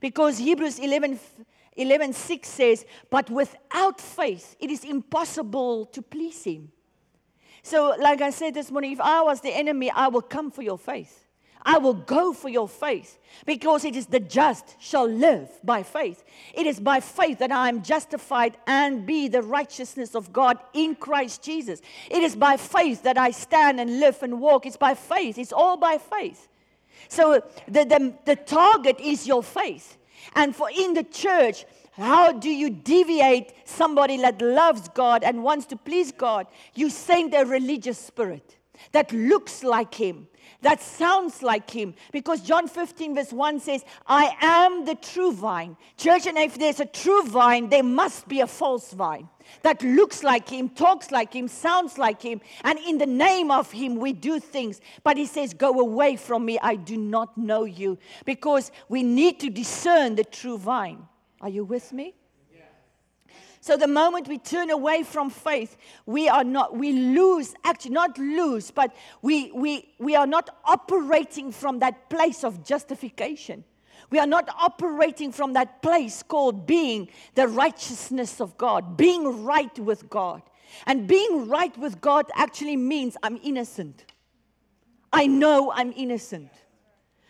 Because 0.00 0.38
Hebrews 0.38 0.78
11, 0.78 1.18
11 1.76 2.12
6 2.12 2.48
says, 2.48 2.84
But 3.10 3.30
without 3.30 4.00
faith, 4.00 4.56
it 4.60 4.70
is 4.70 4.84
impossible 4.84 5.86
to 5.86 6.02
please 6.02 6.44
Him. 6.44 6.70
So, 7.62 7.96
like 7.98 8.20
I 8.20 8.30
said 8.30 8.54
this 8.54 8.70
morning, 8.70 8.92
if 8.92 9.00
I 9.00 9.22
was 9.22 9.40
the 9.40 9.56
enemy, 9.56 9.90
I 9.90 10.08
will 10.08 10.22
come 10.22 10.50
for 10.50 10.62
your 10.62 10.78
faith. 10.78 11.27
I 11.62 11.78
will 11.78 11.94
go 11.94 12.32
for 12.32 12.48
your 12.48 12.68
faith 12.68 13.18
because 13.46 13.84
it 13.84 13.96
is 13.96 14.06
the 14.06 14.20
just 14.20 14.76
shall 14.80 15.06
live 15.06 15.48
by 15.64 15.82
faith. 15.82 16.24
It 16.54 16.66
is 16.66 16.80
by 16.80 17.00
faith 17.00 17.38
that 17.38 17.52
I 17.52 17.68
am 17.68 17.82
justified 17.82 18.56
and 18.66 19.06
be 19.06 19.28
the 19.28 19.42
righteousness 19.42 20.14
of 20.14 20.32
God 20.32 20.58
in 20.72 20.94
Christ 20.94 21.42
Jesus. 21.42 21.80
It 22.10 22.22
is 22.22 22.36
by 22.36 22.56
faith 22.56 23.02
that 23.02 23.18
I 23.18 23.30
stand 23.30 23.80
and 23.80 24.00
live 24.00 24.22
and 24.22 24.40
walk. 24.40 24.66
It's 24.66 24.76
by 24.76 24.94
faith. 24.94 25.38
It's 25.38 25.52
all 25.52 25.76
by 25.76 25.98
faith. 25.98 26.48
So 27.08 27.42
the, 27.66 27.84
the, 27.84 28.14
the 28.24 28.36
target 28.36 29.00
is 29.00 29.26
your 29.26 29.42
faith. 29.42 29.96
And 30.34 30.54
for 30.54 30.70
in 30.70 30.94
the 30.94 31.04
church, 31.04 31.64
how 31.92 32.32
do 32.32 32.48
you 32.48 32.70
deviate 32.70 33.52
somebody 33.64 34.18
that 34.18 34.40
loves 34.40 34.88
God 34.90 35.24
and 35.24 35.42
wants 35.42 35.66
to 35.66 35.76
please 35.76 36.12
God? 36.12 36.46
You 36.74 36.90
send 36.90 37.34
a 37.34 37.44
religious 37.44 37.98
spirit 37.98 38.56
that 38.92 39.12
looks 39.12 39.64
like 39.64 39.94
Him, 39.94 40.28
that 40.62 40.80
sounds 40.80 41.42
like 41.42 41.70
him. 41.70 41.94
Because 42.12 42.40
John 42.40 42.66
15, 42.66 43.14
verse 43.14 43.32
1 43.32 43.60
says, 43.60 43.84
I 44.06 44.36
am 44.40 44.84
the 44.84 44.96
true 44.96 45.32
vine. 45.32 45.76
Church, 45.96 46.26
and 46.26 46.36
if 46.36 46.58
there's 46.58 46.80
a 46.80 46.86
true 46.86 47.22
vine, 47.24 47.68
there 47.68 47.84
must 47.84 48.26
be 48.28 48.40
a 48.40 48.46
false 48.46 48.92
vine 48.92 49.28
that 49.62 49.82
looks 49.82 50.22
like 50.22 50.48
him, 50.48 50.68
talks 50.68 51.10
like 51.10 51.32
him, 51.32 51.48
sounds 51.48 51.98
like 51.98 52.20
him, 52.20 52.40
and 52.64 52.78
in 52.80 52.98
the 52.98 53.06
name 53.06 53.50
of 53.50 53.70
him 53.70 53.96
we 53.96 54.12
do 54.12 54.40
things. 54.40 54.80
But 55.02 55.16
he 55.16 55.26
says, 55.26 55.54
Go 55.54 55.80
away 55.80 56.16
from 56.16 56.44
me, 56.44 56.58
I 56.60 56.76
do 56.76 56.96
not 56.96 57.36
know 57.38 57.64
you. 57.64 57.98
Because 58.24 58.70
we 58.88 59.02
need 59.02 59.40
to 59.40 59.50
discern 59.50 60.16
the 60.16 60.24
true 60.24 60.58
vine. 60.58 61.06
Are 61.40 61.48
you 61.48 61.64
with 61.64 61.92
me? 61.92 62.14
So 63.60 63.76
the 63.76 63.88
moment 63.88 64.28
we 64.28 64.38
turn 64.38 64.70
away 64.70 65.02
from 65.02 65.30
faith, 65.30 65.76
we 66.06 66.28
are 66.28 66.44
not, 66.44 66.76
we 66.76 66.92
lose, 66.92 67.54
actually 67.64 67.92
not 67.92 68.16
lose, 68.18 68.70
but 68.70 68.94
we, 69.20 69.50
we, 69.52 69.94
we 69.98 70.14
are 70.14 70.26
not 70.26 70.48
operating 70.64 71.50
from 71.50 71.80
that 71.80 72.08
place 72.08 72.44
of 72.44 72.64
justification. 72.64 73.64
We 74.10 74.18
are 74.18 74.26
not 74.26 74.48
operating 74.58 75.32
from 75.32 75.52
that 75.54 75.82
place 75.82 76.22
called 76.22 76.66
being 76.66 77.08
the 77.34 77.48
righteousness 77.48 78.40
of 78.40 78.56
God, 78.56 78.96
being 78.96 79.44
right 79.44 79.76
with 79.78 80.08
God. 80.08 80.42
And 80.86 81.06
being 81.06 81.48
right 81.48 81.76
with 81.76 82.00
God 82.00 82.26
actually 82.34 82.76
means 82.76 83.16
I'm 83.22 83.38
innocent. 83.42 84.04
I 85.12 85.26
know 85.26 85.72
I'm 85.72 85.92
innocent. 85.96 86.50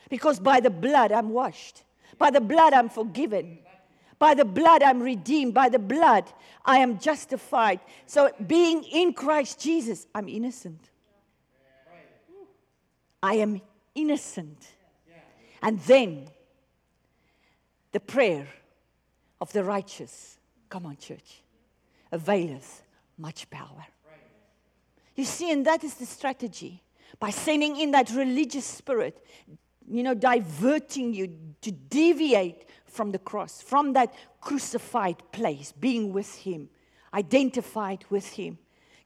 Because 0.08 0.40
by 0.40 0.60
the 0.60 0.70
blood 0.70 1.12
I'm 1.12 1.30
washed, 1.30 1.84
by 2.16 2.30
the 2.30 2.40
blood 2.40 2.72
I'm 2.72 2.88
forgiven. 2.88 3.58
By 4.18 4.34
the 4.34 4.44
blood, 4.44 4.82
I'm 4.82 5.00
redeemed. 5.00 5.54
By 5.54 5.68
the 5.68 5.78
blood, 5.78 6.24
I 6.64 6.78
am 6.78 6.98
justified. 6.98 7.80
So, 8.06 8.30
being 8.46 8.82
in 8.84 9.12
Christ 9.12 9.60
Jesus, 9.60 10.06
I'm 10.14 10.28
innocent. 10.28 10.90
I 13.22 13.34
am 13.34 13.60
innocent. 13.94 14.66
And 15.62 15.78
then, 15.80 16.28
the 17.92 18.00
prayer 18.00 18.46
of 19.40 19.52
the 19.52 19.64
righteous, 19.64 20.38
come 20.68 20.86
on, 20.86 20.96
church, 20.96 21.42
availeth 22.12 22.82
much 23.16 23.48
power. 23.50 23.86
You 25.14 25.24
see, 25.24 25.50
and 25.50 25.66
that 25.66 25.82
is 25.82 25.94
the 25.94 26.06
strategy. 26.06 26.82
By 27.18 27.30
sending 27.30 27.76
in 27.76 27.90
that 27.92 28.10
religious 28.10 28.64
spirit, 28.64 29.24
you 29.90 30.02
know, 30.02 30.14
diverting 30.14 31.14
you 31.14 31.36
to 31.62 31.72
deviate 31.72 32.66
from 32.88 33.12
the 33.12 33.18
cross, 33.18 33.62
from 33.62 33.92
that 33.92 34.12
crucified 34.40 35.22
place, 35.32 35.72
being 35.72 36.12
with 36.12 36.34
him, 36.36 36.68
identified 37.12 38.04
with 38.10 38.26
him. 38.30 38.58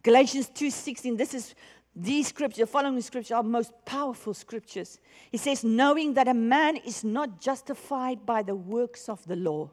Galatians 0.03 0.49
2:16, 0.51 1.17
this 1.17 1.35
is 1.35 1.55
these 1.95 2.29
scriptures, 2.29 2.61
the 2.61 2.67
following 2.67 3.01
scriptures 3.03 3.33
are 3.33 3.43
most 3.43 3.73
powerful 3.85 4.33
scriptures. 4.33 4.99
He 5.31 5.37
says, 5.37 5.63
knowing 5.63 6.15
that 6.15 6.27
a 6.27 6.35
man 6.35 6.79
is 6.79 7.05
not 7.05 7.39
justified 7.39 8.25
by 8.25 8.43
the 8.43 8.55
works 8.55 9.11
of 9.11 9.23
the 9.27 9.37
law, 9.37 9.71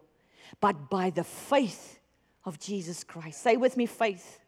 but 0.60 0.90
by 0.90 1.12
the 1.12 1.24
faith 1.24 2.00
of 2.44 2.60
Jesus 2.60 3.06
Christ. 3.06 3.42
Say 3.42 3.56
with 3.56 3.78
me, 3.78 3.86
faith. 3.86 4.40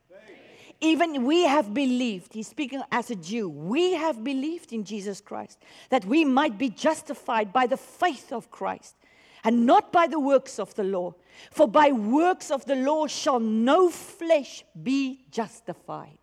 Even 0.84 1.26
we 1.26 1.44
have 1.44 1.76
believed, 1.76 2.34
he's 2.34 2.48
speaking 2.48 2.82
as 2.92 3.12
a 3.12 3.16
Jew, 3.16 3.48
we 3.48 3.94
have 3.94 4.24
believed 4.24 4.74
in 4.74 4.84
Jesus 4.84 5.22
Christ 5.22 5.60
that 5.92 6.04
we 6.06 6.26
might 6.26 6.58
be 6.58 6.70
justified 6.70 7.54
by 7.54 7.68
the 7.68 7.78
faith 7.78 8.34
of 8.34 8.50
Christ 8.50 8.96
and 9.44 9.66
not 9.66 9.92
by 9.92 10.08
the 10.08 10.20
works 10.20 10.60
of 10.60 10.74
the 10.76 10.84
law. 10.84 11.16
For 11.52 11.68
by 11.68 11.92
works 11.92 12.52
of 12.52 12.66
the 12.66 12.76
law 12.76 13.08
shall 13.08 13.40
no 13.40 13.90
flesh 13.90 14.64
be 14.82 15.26
justified. 15.32 16.18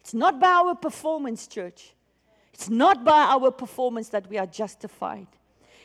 It's 0.00 0.14
not 0.14 0.40
by 0.40 0.48
our 0.48 0.74
performance, 0.74 1.46
church. 1.46 1.94
It's 2.52 2.70
not 2.70 3.04
by 3.04 3.20
our 3.20 3.50
performance 3.50 4.08
that 4.10 4.28
we 4.28 4.38
are 4.38 4.46
justified. 4.46 5.26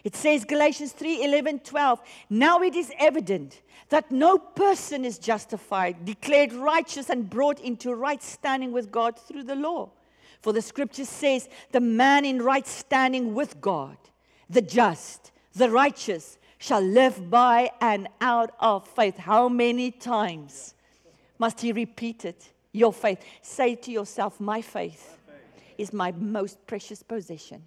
It 0.04 0.16
says 0.16 0.46
Galatians 0.46 0.92
3 0.92 1.24
11, 1.24 1.60
12. 1.60 2.00
Now 2.30 2.62
it 2.62 2.76
is 2.76 2.92
evident 3.00 3.62
that 3.90 4.12
no 4.12 4.38
person 4.38 5.04
is 5.04 5.18
justified, 5.18 6.06
declared 6.06 6.54
righteous, 6.54 7.10
and 7.10 7.30
brought 7.30 7.60
into 7.60 7.94
right 7.94 8.22
standing 8.22 8.72
with 8.72 8.92
God 8.92 9.18
through 9.18 9.44
the 9.44 9.56
law. 9.56 9.90
For 10.42 10.54
the 10.54 10.62
scripture 10.62 11.06
says, 11.06 11.50
the 11.72 11.80
man 11.80 12.24
in 12.24 12.40
right 12.42 12.68
standing 12.68 13.34
with 13.34 13.60
God, 13.62 13.98
the 14.48 14.62
just, 14.62 15.32
the 15.56 15.70
righteous 15.70 16.38
shall 16.58 16.82
live 16.82 17.30
by 17.30 17.72
and 17.82 18.08
out 18.22 18.52
of 18.60 18.88
faith. 18.88 19.18
How 19.18 19.50
many 19.50 19.92
times 19.92 20.74
must 21.40 21.62
he 21.62 21.72
repeat 21.72 22.26
it? 22.26 22.52
Your 22.72 22.92
faith. 22.92 23.20
Say 23.42 23.76
to 23.76 23.92
yourself, 23.92 24.40
My 24.40 24.62
faith 24.62 25.18
is 25.78 25.94
my 25.94 26.12
most 26.12 26.66
precious 26.68 27.02
possession 27.02 27.64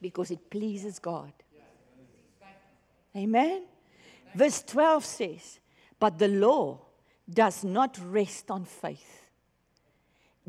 because 0.00 0.30
it 0.30 0.50
pleases 0.50 0.98
God. 0.98 1.32
Amen. 3.16 3.64
Verse 4.34 4.62
12 4.62 5.04
says, 5.04 5.60
But 5.98 6.18
the 6.18 6.28
law 6.28 6.80
does 7.28 7.64
not 7.64 7.98
rest 8.04 8.50
on 8.50 8.64
faith, 8.64 9.30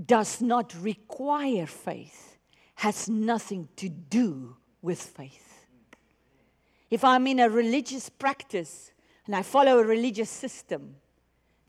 does 0.03 0.41
not 0.41 0.75
require 0.79 1.65
faith, 1.65 2.37
has 2.75 3.09
nothing 3.09 3.67
to 3.77 3.89
do 3.89 4.55
with 4.81 5.01
faith. 5.01 5.50
If 6.91 7.05
I'm 7.05 7.25
in 7.25 7.39
a 7.39 7.49
religious 7.49 8.09
practice 8.09 8.91
and 9.25 9.33
I 9.33 9.43
follow 9.43 9.79
a 9.79 9.83
religious 9.83 10.29
system, 10.29 10.95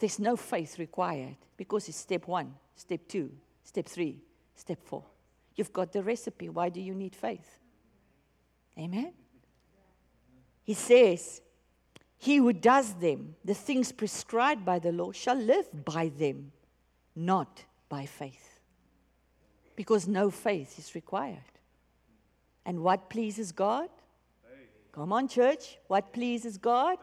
there's 0.00 0.18
no 0.18 0.36
faith 0.36 0.80
required 0.80 1.36
because 1.56 1.88
it's 1.88 1.96
step 1.96 2.26
one, 2.26 2.52
step 2.74 3.02
two, 3.06 3.30
step 3.62 3.86
three, 3.86 4.18
step 4.56 4.80
four. 4.82 5.04
You've 5.54 5.72
got 5.72 5.92
the 5.92 6.02
recipe. 6.02 6.48
Why 6.48 6.70
do 6.70 6.80
you 6.80 6.92
need 6.92 7.14
faith? 7.14 7.60
Amen? 8.76 9.12
He 10.64 10.74
says, 10.74 11.40
He 12.18 12.36
who 12.36 12.52
does 12.52 12.94
them, 12.94 13.36
the 13.44 13.54
things 13.54 13.92
prescribed 13.92 14.64
by 14.64 14.80
the 14.80 14.90
law, 14.90 15.12
shall 15.12 15.36
live 15.36 15.68
by 15.84 16.08
them, 16.08 16.50
not 17.14 17.64
by 17.88 18.06
faith. 18.06 18.58
Because 19.76 20.08
no 20.08 20.30
faith 20.30 20.80
is 20.80 20.96
required. 20.96 21.38
And 22.66 22.80
what 22.80 23.08
pleases 23.08 23.52
God? 23.52 23.88
Come 24.92 25.12
on, 25.12 25.26
church. 25.26 25.78
What 25.88 26.12
pleases 26.12 26.58
God? 26.58 26.98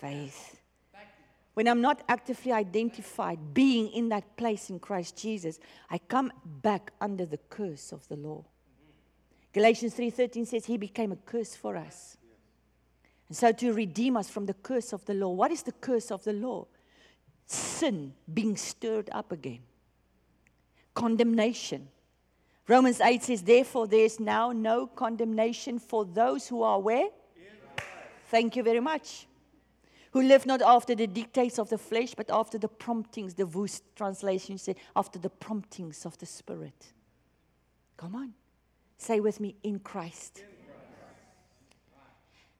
Faith. 0.00 0.60
When 1.54 1.66
I'm 1.66 1.80
not 1.80 2.02
actively 2.08 2.52
identified, 2.52 3.52
being 3.52 3.88
in 3.88 4.10
that 4.10 4.36
place 4.36 4.70
in 4.70 4.78
Christ 4.78 5.16
Jesus, 5.16 5.58
I 5.90 5.98
come 5.98 6.30
back 6.44 6.92
under 7.00 7.26
the 7.26 7.38
curse 7.38 7.92
of 7.92 8.06
the 8.06 8.16
law. 8.16 8.44
Galatians 9.52 9.94
3:13 9.94 10.46
says 10.46 10.66
he 10.66 10.76
became 10.76 11.10
a 11.10 11.16
curse 11.16 11.56
for 11.56 11.76
us. 11.76 12.16
And 13.28 13.36
so 13.36 13.50
to 13.52 13.72
redeem 13.72 14.16
us 14.16 14.30
from 14.30 14.46
the 14.46 14.54
curse 14.54 14.92
of 14.92 15.04
the 15.06 15.14
law. 15.14 15.30
What 15.30 15.50
is 15.50 15.62
the 15.62 15.72
curse 15.72 16.10
of 16.10 16.22
the 16.24 16.32
law? 16.32 16.66
Sin 17.46 18.14
being 18.32 18.56
stirred 18.56 19.08
up 19.10 19.32
again. 19.32 19.60
Condemnation. 20.94 21.88
Romans 22.68 23.00
8 23.00 23.22
says, 23.22 23.42
Therefore, 23.42 23.86
there 23.86 24.04
is 24.04 24.20
now 24.20 24.52
no 24.52 24.86
condemnation 24.86 25.78
for 25.78 26.04
those 26.04 26.46
who 26.46 26.62
are 26.62 26.78
where? 26.78 27.08
Thank 28.26 28.56
you 28.56 28.62
very 28.62 28.80
much. 28.80 29.26
Who 30.12 30.22
live 30.22 30.44
not 30.44 30.60
after 30.60 30.94
the 30.94 31.06
dictates 31.06 31.58
of 31.58 31.70
the 31.70 31.78
flesh, 31.78 32.14
but 32.14 32.30
after 32.30 32.58
the 32.58 32.68
promptings, 32.68 33.34
the 33.34 33.46
Wuest 33.46 33.82
translation 33.96 34.58
says, 34.58 34.74
after 34.94 35.18
the 35.18 35.30
promptings 35.30 36.04
of 36.04 36.18
the 36.18 36.26
Spirit. 36.26 36.92
Come 37.96 38.14
on. 38.14 38.34
Say 38.98 39.20
with 39.20 39.40
me, 39.40 39.54
in 39.62 39.78
Christ. 39.78 40.42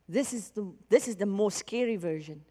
This 0.08 0.32
is 0.32 0.50
the, 0.50 0.72
this 0.88 1.06
is 1.06 1.16
the 1.16 1.26
more 1.26 1.50
scary 1.50 1.96
version. 1.96 2.42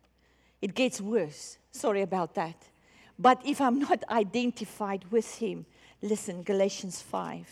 It 0.62 0.76
gets 0.76 1.02
worse. 1.02 1.58
Sorry 1.72 2.04
about 2.04 2.36
that. 2.36 2.70
But 3.18 3.42
if 3.44 3.62
I'm 3.62 3.80
not 3.80 4.04
identified 4.10 5.06
with 5.10 5.36
Him, 5.38 5.66
Listen, 6.02 6.44
Galatians 6.44 7.02
5. 7.02 7.48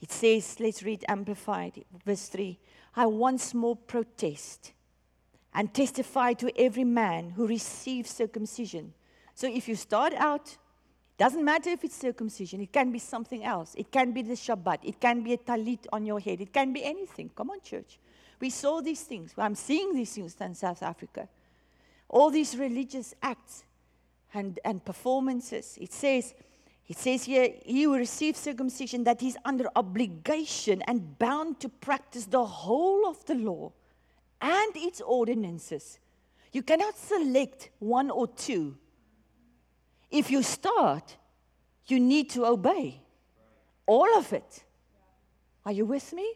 It 0.00 0.12
says, 0.12 0.56
let's 0.60 0.82
read 0.82 1.04
Amplified, 1.08 1.84
verse 2.04 2.28
3. 2.28 2.58
I 2.96 3.06
once 3.06 3.54
more 3.54 3.76
protest 3.76 4.72
and 5.54 5.72
testify 5.72 6.34
to 6.34 6.52
every 6.60 6.84
man 6.84 7.30
who 7.30 7.46
receives 7.46 8.10
circumcision. 8.10 8.92
So 9.34 9.46
if 9.46 9.68
you 9.68 9.74
start 9.74 10.14
out, 10.14 10.56
doesn't 11.18 11.44
matter 11.44 11.70
if 11.70 11.82
it's 11.82 11.96
circumcision, 11.96 12.60
it 12.60 12.72
can 12.72 12.92
be 12.92 12.98
something 12.98 13.42
else. 13.42 13.74
It 13.74 13.90
can 13.90 14.12
be 14.12 14.22
the 14.22 14.34
Shabbat, 14.34 14.80
it 14.82 15.00
can 15.00 15.22
be 15.22 15.32
a 15.32 15.38
talit 15.38 15.86
on 15.92 16.04
your 16.04 16.20
head, 16.20 16.40
it 16.40 16.52
can 16.52 16.72
be 16.72 16.84
anything. 16.84 17.30
Come 17.34 17.50
on, 17.50 17.60
church. 17.62 17.98
We 18.38 18.50
saw 18.50 18.82
these 18.82 19.02
things. 19.02 19.32
I'm 19.38 19.54
seeing 19.54 19.94
these 19.94 20.12
things 20.12 20.36
in 20.40 20.54
South 20.54 20.82
Africa. 20.82 21.26
All 22.08 22.30
these 22.30 22.56
religious 22.56 23.14
acts 23.22 23.64
and, 24.34 24.58
and 24.62 24.84
performances. 24.84 25.78
It 25.80 25.92
says, 25.92 26.34
he 26.86 26.94
says 26.94 27.24
here, 27.24 27.52
he 27.64 27.82
who 27.82 27.96
receives 27.96 28.38
circumcision, 28.38 29.02
that 29.04 29.20
he's 29.20 29.36
under 29.44 29.68
obligation 29.74 30.82
and 30.82 31.18
bound 31.18 31.58
to 31.60 31.68
practice 31.68 32.26
the 32.26 32.44
whole 32.44 33.08
of 33.08 33.24
the 33.24 33.34
law 33.34 33.72
and 34.40 34.70
its 34.76 35.00
ordinances. 35.00 35.98
You 36.52 36.62
cannot 36.62 36.96
select 36.96 37.70
one 37.80 38.08
or 38.08 38.28
two. 38.28 38.76
If 40.12 40.30
you 40.30 40.44
start, 40.44 41.16
you 41.88 41.98
need 41.98 42.30
to 42.30 42.46
obey. 42.46 43.00
All 43.86 44.16
of 44.16 44.32
it. 44.32 44.62
Are 45.64 45.72
you 45.72 45.86
with 45.86 46.12
me? 46.12 46.34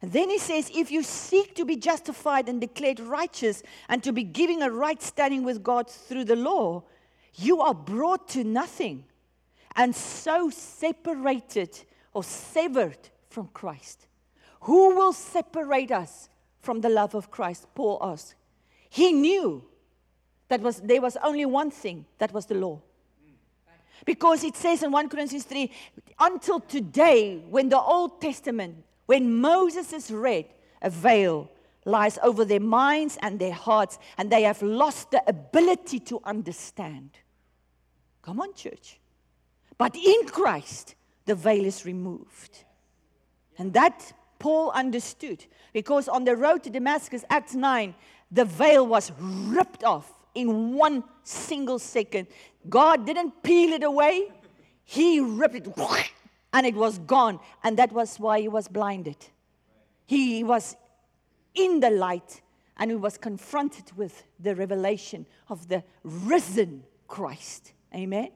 And 0.00 0.10
then 0.10 0.30
he 0.30 0.38
says, 0.38 0.70
if 0.74 0.90
you 0.90 1.02
seek 1.02 1.54
to 1.56 1.66
be 1.66 1.76
justified 1.76 2.48
and 2.48 2.58
declared 2.58 3.00
righteous 3.00 3.62
and 3.90 4.02
to 4.02 4.14
be 4.14 4.24
giving 4.24 4.62
a 4.62 4.70
right 4.70 5.02
standing 5.02 5.44
with 5.44 5.62
God 5.62 5.90
through 5.90 6.24
the 6.24 6.36
law, 6.36 6.84
you 7.34 7.60
are 7.60 7.74
brought 7.74 8.28
to 8.30 8.44
nothing 8.44 9.04
and 9.80 9.96
so 9.96 10.50
separated 10.50 11.70
or 12.12 12.22
severed 12.22 12.98
from 13.30 13.48
Christ. 13.54 14.08
Who 14.62 14.94
will 14.94 15.14
separate 15.14 15.90
us 15.90 16.28
from 16.60 16.82
the 16.82 16.90
love 16.90 17.14
of 17.14 17.30
Christ? 17.30 17.66
Paul 17.74 17.98
asked. 18.02 18.34
He 18.90 19.10
knew 19.10 19.64
that 20.48 20.60
was, 20.60 20.80
there 20.80 21.00
was 21.00 21.16
only 21.24 21.46
one 21.46 21.70
thing 21.70 22.04
that 22.18 22.30
was 22.30 22.44
the 22.44 22.56
law. 22.56 22.82
Because 24.04 24.44
it 24.44 24.54
says 24.54 24.82
in 24.82 24.92
1 24.92 25.08
Corinthians 25.08 25.44
3 25.44 25.70
until 26.18 26.60
today, 26.60 27.42
when 27.48 27.70
the 27.70 27.80
Old 27.80 28.20
Testament, 28.20 28.84
when 29.06 29.40
Moses 29.40 29.94
is 29.94 30.10
read, 30.10 30.44
a 30.82 30.90
veil 30.90 31.50
lies 31.86 32.18
over 32.22 32.44
their 32.44 32.60
minds 32.60 33.16
and 33.22 33.38
their 33.38 33.54
hearts, 33.54 33.98
and 34.18 34.30
they 34.30 34.42
have 34.42 34.60
lost 34.60 35.10
the 35.10 35.22
ability 35.26 36.00
to 36.00 36.20
understand. 36.24 37.12
Come 38.20 38.40
on, 38.40 38.52
church. 38.52 38.99
But 39.80 39.96
in 39.96 40.26
Christ, 40.26 40.94
the 41.24 41.34
veil 41.34 41.64
is 41.64 41.86
removed. 41.86 42.64
And 43.56 43.72
that 43.72 44.12
Paul 44.38 44.72
understood 44.72 45.46
because 45.72 46.06
on 46.06 46.26
the 46.26 46.36
road 46.36 46.64
to 46.64 46.70
Damascus, 46.70 47.24
Acts 47.30 47.54
9, 47.54 47.94
the 48.30 48.44
veil 48.44 48.86
was 48.86 49.10
ripped 49.18 49.82
off 49.82 50.12
in 50.34 50.74
one 50.74 51.02
single 51.22 51.78
second. 51.78 52.26
God 52.68 53.06
didn't 53.06 53.42
peel 53.42 53.72
it 53.72 53.82
away, 53.82 54.30
He 54.84 55.18
ripped 55.18 55.54
it 55.54 55.66
and 56.52 56.66
it 56.66 56.74
was 56.74 56.98
gone. 56.98 57.40
And 57.64 57.78
that 57.78 57.90
was 57.90 58.20
why 58.20 58.42
he 58.42 58.48
was 58.48 58.68
blinded. 58.68 59.16
He 60.04 60.44
was 60.44 60.76
in 61.54 61.80
the 61.80 61.88
light 61.88 62.42
and 62.76 62.90
he 62.90 62.98
was 62.98 63.16
confronted 63.16 63.96
with 63.96 64.24
the 64.38 64.54
revelation 64.54 65.24
of 65.48 65.68
the 65.68 65.82
risen 66.04 66.84
Christ. 67.08 67.72
Amen. 67.94 68.28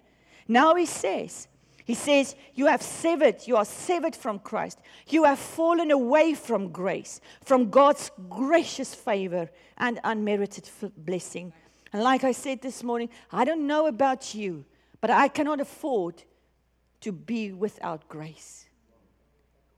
Now 0.47 0.75
he 0.75 0.87
says, 0.87 1.49
he 1.85 1.95
says, 1.95 2.35
You 2.55 2.67
have 2.67 2.83
severed, 2.83 3.47
you 3.47 3.57
are 3.57 3.65
severed 3.65 4.17
from 4.17 4.39
Christ. 4.39 4.79
You 5.07 5.25
have 5.25 5.39
fallen 5.39 5.91
away 5.91 6.35
from 6.35 6.71
grace, 6.71 7.21
from 7.45 7.71
God's 7.71 8.11
gracious 8.29 8.95
favor 8.95 9.51
and 9.77 10.01
unmerited 10.03 10.69
blessing. 10.97 11.53
And 11.93 12.03
like 12.03 12.25
I 12.25 12.33
said 12.33 12.63
this 12.63 12.83
morning, 12.83 13.11
I 13.31 13.45
don't 13.45 13.67
know 13.67 13.87
about 13.87 14.35
you, 14.35 14.65
but 15.01 15.11
I 15.11 15.29
cannot 15.29 15.61
afford 15.61 16.23
to 17.03 17.13
be 17.13 17.53
without 17.53 18.09
grace. 18.09 18.67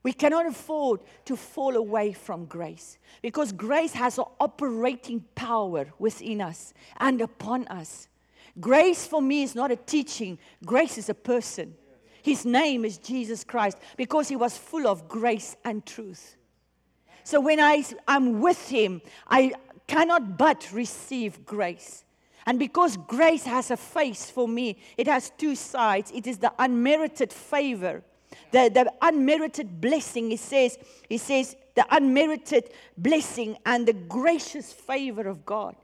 We 0.05 0.12
cannot 0.12 0.47
afford 0.47 1.01
to 1.25 1.37
fall 1.37 1.75
away 1.75 2.12
from 2.12 2.45
grace 2.45 2.97
because 3.23 3.51
grace 3.51 3.93
has 3.95 4.19
an 4.19 4.27
operating 4.39 5.25
power 5.35 5.89
within 5.99 6.41
us 6.41 6.73
and 7.01 7.21
upon 7.21 7.67
us. 7.67 8.07
Grace 8.59 9.07
for 9.07 9.21
me 9.21 9.43
is 9.43 9.55
not 9.55 9.71
a 9.71 9.77
teaching, 9.77 10.39
grace 10.65 10.99
is 10.99 11.09
a 11.09 11.15
person. 11.15 11.75
His 12.23 12.45
name 12.45 12.85
is 12.85 12.99
Jesus 12.99 13.45
Christ 13.45 13.79
because 13.97 14.29
he 14.29 14.35
was 14.35 14.57
full 14.59 14.89
of 14.89 15.09
grace 15.09 15.57
and 15.65 15.87
truth. 15.87 16.37
So 17.23 17.41
when 17.41 17.61
I, 17.61 17.85
I'm 18.09 18.41
with 18.41 18.69
him, 18.69 19.01
I 19.29 19.53
cannot 19.87 20.37
but 20.37 20.69
receive 20.73 21.45
grace. 21.45 22.05
And 22.47 22.59
because 22.59 22.97
grace 22.97 23.45
has 23.45 23.71
a 23.71 23.77
face 23.77 24.31
for 24.31 24.49
me, 24.49 24.79
it 24.97 25.07
has 25.07 25.31
two 25.37 25.55
sides. 25.55 26.11
It 26.15 26.27
is 26.27 26.39
the 26.39 26.53
unmerited 26.59 27.33
favor, 27.33 28.03
the, 28.53 28.71
the 28.73 28.93
unmerited 29.03 29.81
blessing. 29.81 30.31
He 30.31 30.37
says, 30.37 30.79
he 31.09 31.19
says, 31.19 31.57
the 31.75 31.87
unmerited 31.91 32.71
blessing 32.97 33.57
and 33.67 33.87
the 33.87 33.93
gracious 33.93 34.73
favor 34.73 35.29
of 35.29 35.45
God. 35.45 35.77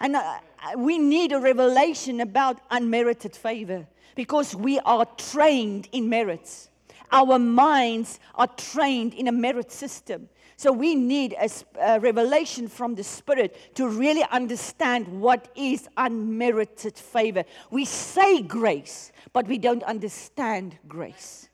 And 0.00 0.16
uh, 0.16 0.38
we 0.76 0.98
need 0.98 1.32
a 1.32 1.38
revelation 1.38 2.20
about 2.20 2.60
unmerited 2.70 3.36
favor 3.36 3.86
because 4.14 4.54
we 4.54 4.78
are 4.80 5.06
trained 5.16 5.88
in 5.92 6.08
merits. 6.08 6.70
Our 7.12 7.38
minds 7.38 8.18
are 8.34 8.48
trained 8.48 9.14
in 9.14 9.28
a 9.28 9.32
merit 9.32 9.70
system. 9.70 10.28
So 10.56 10.72
we 10.72 10.94
need 10.94 11.34
a, 11.40 11.48
a, 11.80 12.00
revelation 12.00 12.68
from 12.68 12.94
the 12.94 13.02
Spirit 13.02 13.74
to 13.74 13.88
really 13.88 14.24
understand 14.30 15.08
what 15.08 15.48
is 15.56 15.88
unmerited 15.96 16.96
favor. 16.96 17.44
We 17.70 17.84
say 17.84 18.40
grace, 18.40 19.12
but 19.32 19.48
we 19.48 19.58
don't 19.58 19.82
understand 19.82 20.78
grace. 20.86 21.48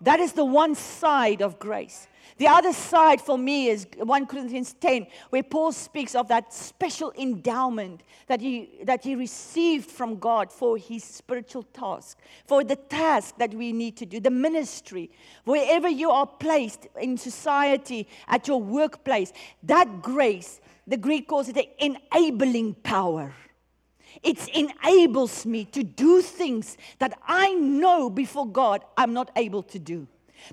That 0.00 0.20
is 0.20 0.32
the 0.32 0.44
one 0.44 0.74
side 0.74 1.40
of 1.40 1.58
grace. 1.58 2.08
The 2.36 2.48
other 2.48 2.72
side 2.72 3.20
for 3.20 3.38
me 3.38 3.68
is 3.68 3.86
1 3.96 4.26
Corinthians 4.26 4.74
10, 4.80 5.06
where 5.30 5.44
Paul 5.44 5.70
speaks 5.70 6.16
of 6.16 6.26
that 6.28 6.52
special 6.52 7.12
endowment 7.16 8.02
that 8.26 8.40
he, 8.40 8.80
that 8.82 9.04
he 9.04 9.14
received 9.14 9.88
from 9.88 10.18
God 10.18 10.50
for 10.50 10.76
his 10.76 11.04
spiritual 11.04 11.62
task, 11.62 12.18
for 12.44 12.64
the 12.64 12.74
task 12.74 13.36
that 13.38 13.54
we 13.54 13.72
need 13.72 13.96
to 13.98 14.06
do, 14.06 14.18
the 14.18 14.30
ministry. 14.30 15.10
Wherever 15.44 15.88
you 15.88 16.10
are 16.10 16.26
placed 16.26 16.88
in 17.00 17.16
society, 17.16 18.08
at 18.26 18.48
your 18.48 18.60
workplace, 18.60 19.32
that 19.62 20.02
grace, 20.02 20.60
the 20.88 20.96
Greek 20.96 21.28
calls 21.28 21.48
it 21.48 21.54
the 21.54 21.68
enabling 21.78 22.74
power. 22.74 23.32
It 24.22 24.48
enables 24.48 25.44
me 25.44 25.64
to 25.66 25.82
do 25.82 26.22
things 26.22 26.76
that 26.98 27.18
I 27.26 27.54
know 27.54 28.10
before 28.10 28.46
God 28.46 28.84
I'm 28.96 29.12
not 29.12 29.30
able 29.36 29.62
to 29.64 29.78
do. 29.78 30.06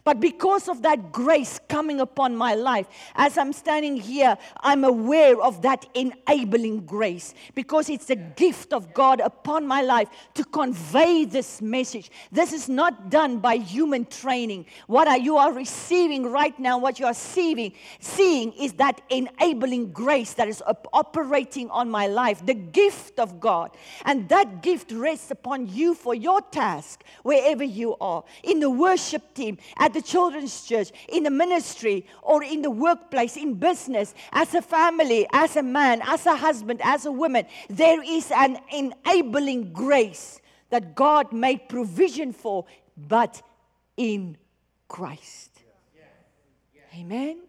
But 0.04 0.20
because 0.20 0.68
of 0.68 0.82
that 0.84 1.12
grace 1.12 1.60
coming 1.68 2.00
upon 2.00 2.36
my 2.36 2.56
life, 2.56 2.88
as 3.16 3.38
I'm 3.38 3.54
standing 3.54 3.98
here, 3.98 4.38
I'm 4.62 4.84
aware 4.84 5.40
of 5.42 5.62
that 5.62 5.86
enabling 5.94 6.86
grace 6.86 7.34
because 7.56 7.90
it's 7.90 8.10
a 8.10 8.16
gift 8.16 8.74
of 8.74 8.94
God 8.94 9.20
upon 9.20 9.68
my 9.68 9.82
life 9.82 10.10
to 10.36 10.44
convey 10.44 11.26
this 11.26 11.62
message. 11.62 12.12
This 12.32 12.54
is 12.54 12.70
not 12.70 13.10
done 13.10 13.40
by 13.40 13.58
human 13.58 14.06
training. 14.06 14.66
What 14.88 15.08
are, 15.08 15.18
you 15.18 15.38
are 15.38 15.52
receiving 15.54 16.32
right 16.32 16.58
now, 16.60 16.78
what 16.78 17.00
you 17.00 17.06
are 17.06 17.14
seeing, 17.14 17.74
seeing 18.00 18.54
is 18.54 18.74
that 18.74 19.02
enabling 19.10 19.92
grace 19.92 20.34
that 20.34 20.48
is 20.48 20.62
op- 20.66 20.88
operating 20.94 21.70
on 21.70 21.90
my 21.90 22.08
life, 22.08 22.46
the 22.46 22.54
gift 22.54 23.20
of 23.20 23.40
God. 23.40 23.72
And 24.06 24.30
that 24.30 24.62
gift 24.62 24.92
rests 24.92 25.32
upon 25.32 25.68
you 25.68 25.94
for 25.94 26.16
your 26.16 26.42
task, 26.42 27.04
wherever 27.24 27.64
you 27.64 27.96
are, 28.00 28.24
in 28.44 28.60
the 28.60 28.70
worship 28.70 29.34
team 29.34 29.58
at 29.82 29.96
the 29.96 30.02
children's 30.02 30.64
church, 30.64 30.92
in 31.10 31.24
the 31.24 31.32
ministry, 31.32 32.06
or 32.22 32.44
in 32.44 32.62
the 32.62 32.70
workplace, 32.70 33.36
in 33.36 33.56
business, 33.56 34.14
as 34.32 34.54
a 34.54 34.62
family, 34.62 35.28
as 35.34 35.56
a 35.56 35.64
man, 35.64 36.04
as 36.06 36.28
a 36.28 36.36
husband, 36.36 36.80
as 36.84 37.08
a 37.08 37.12
woman, 37.12 37.46
there 37.68 38.02
is 38.04 38.32
an 38.32 38.60
enabling 38.72 39.74
grace 39.74 40.40
that 40.70 40.94
God 40.94 41.34
made 41.34 41.68
provision 41.68 42.32
for, 42.32 42.66
but 42.96 43.42
in 43.98 44.38
Christ. 44.88 45.50
Amen. 46.96 47.40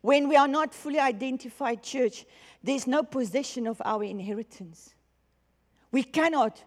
When 0.00 0.28
we 0.28 0.34
are 0.34 0.48
not 0.48 0.74
fully 0.74 0.98
identified 0.98 1.84
church, 1.84 2.24
there's 2.64 2.88
no 2.88 3.04
possession 3.04 3.68
of 3.68 3.80
our 3.84 4.02
inheritance. 4.02 4.92
We 5.92 6.02
cannot, 6.02 6.64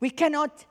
we 0.00 0.10
cannot 0.10 0.64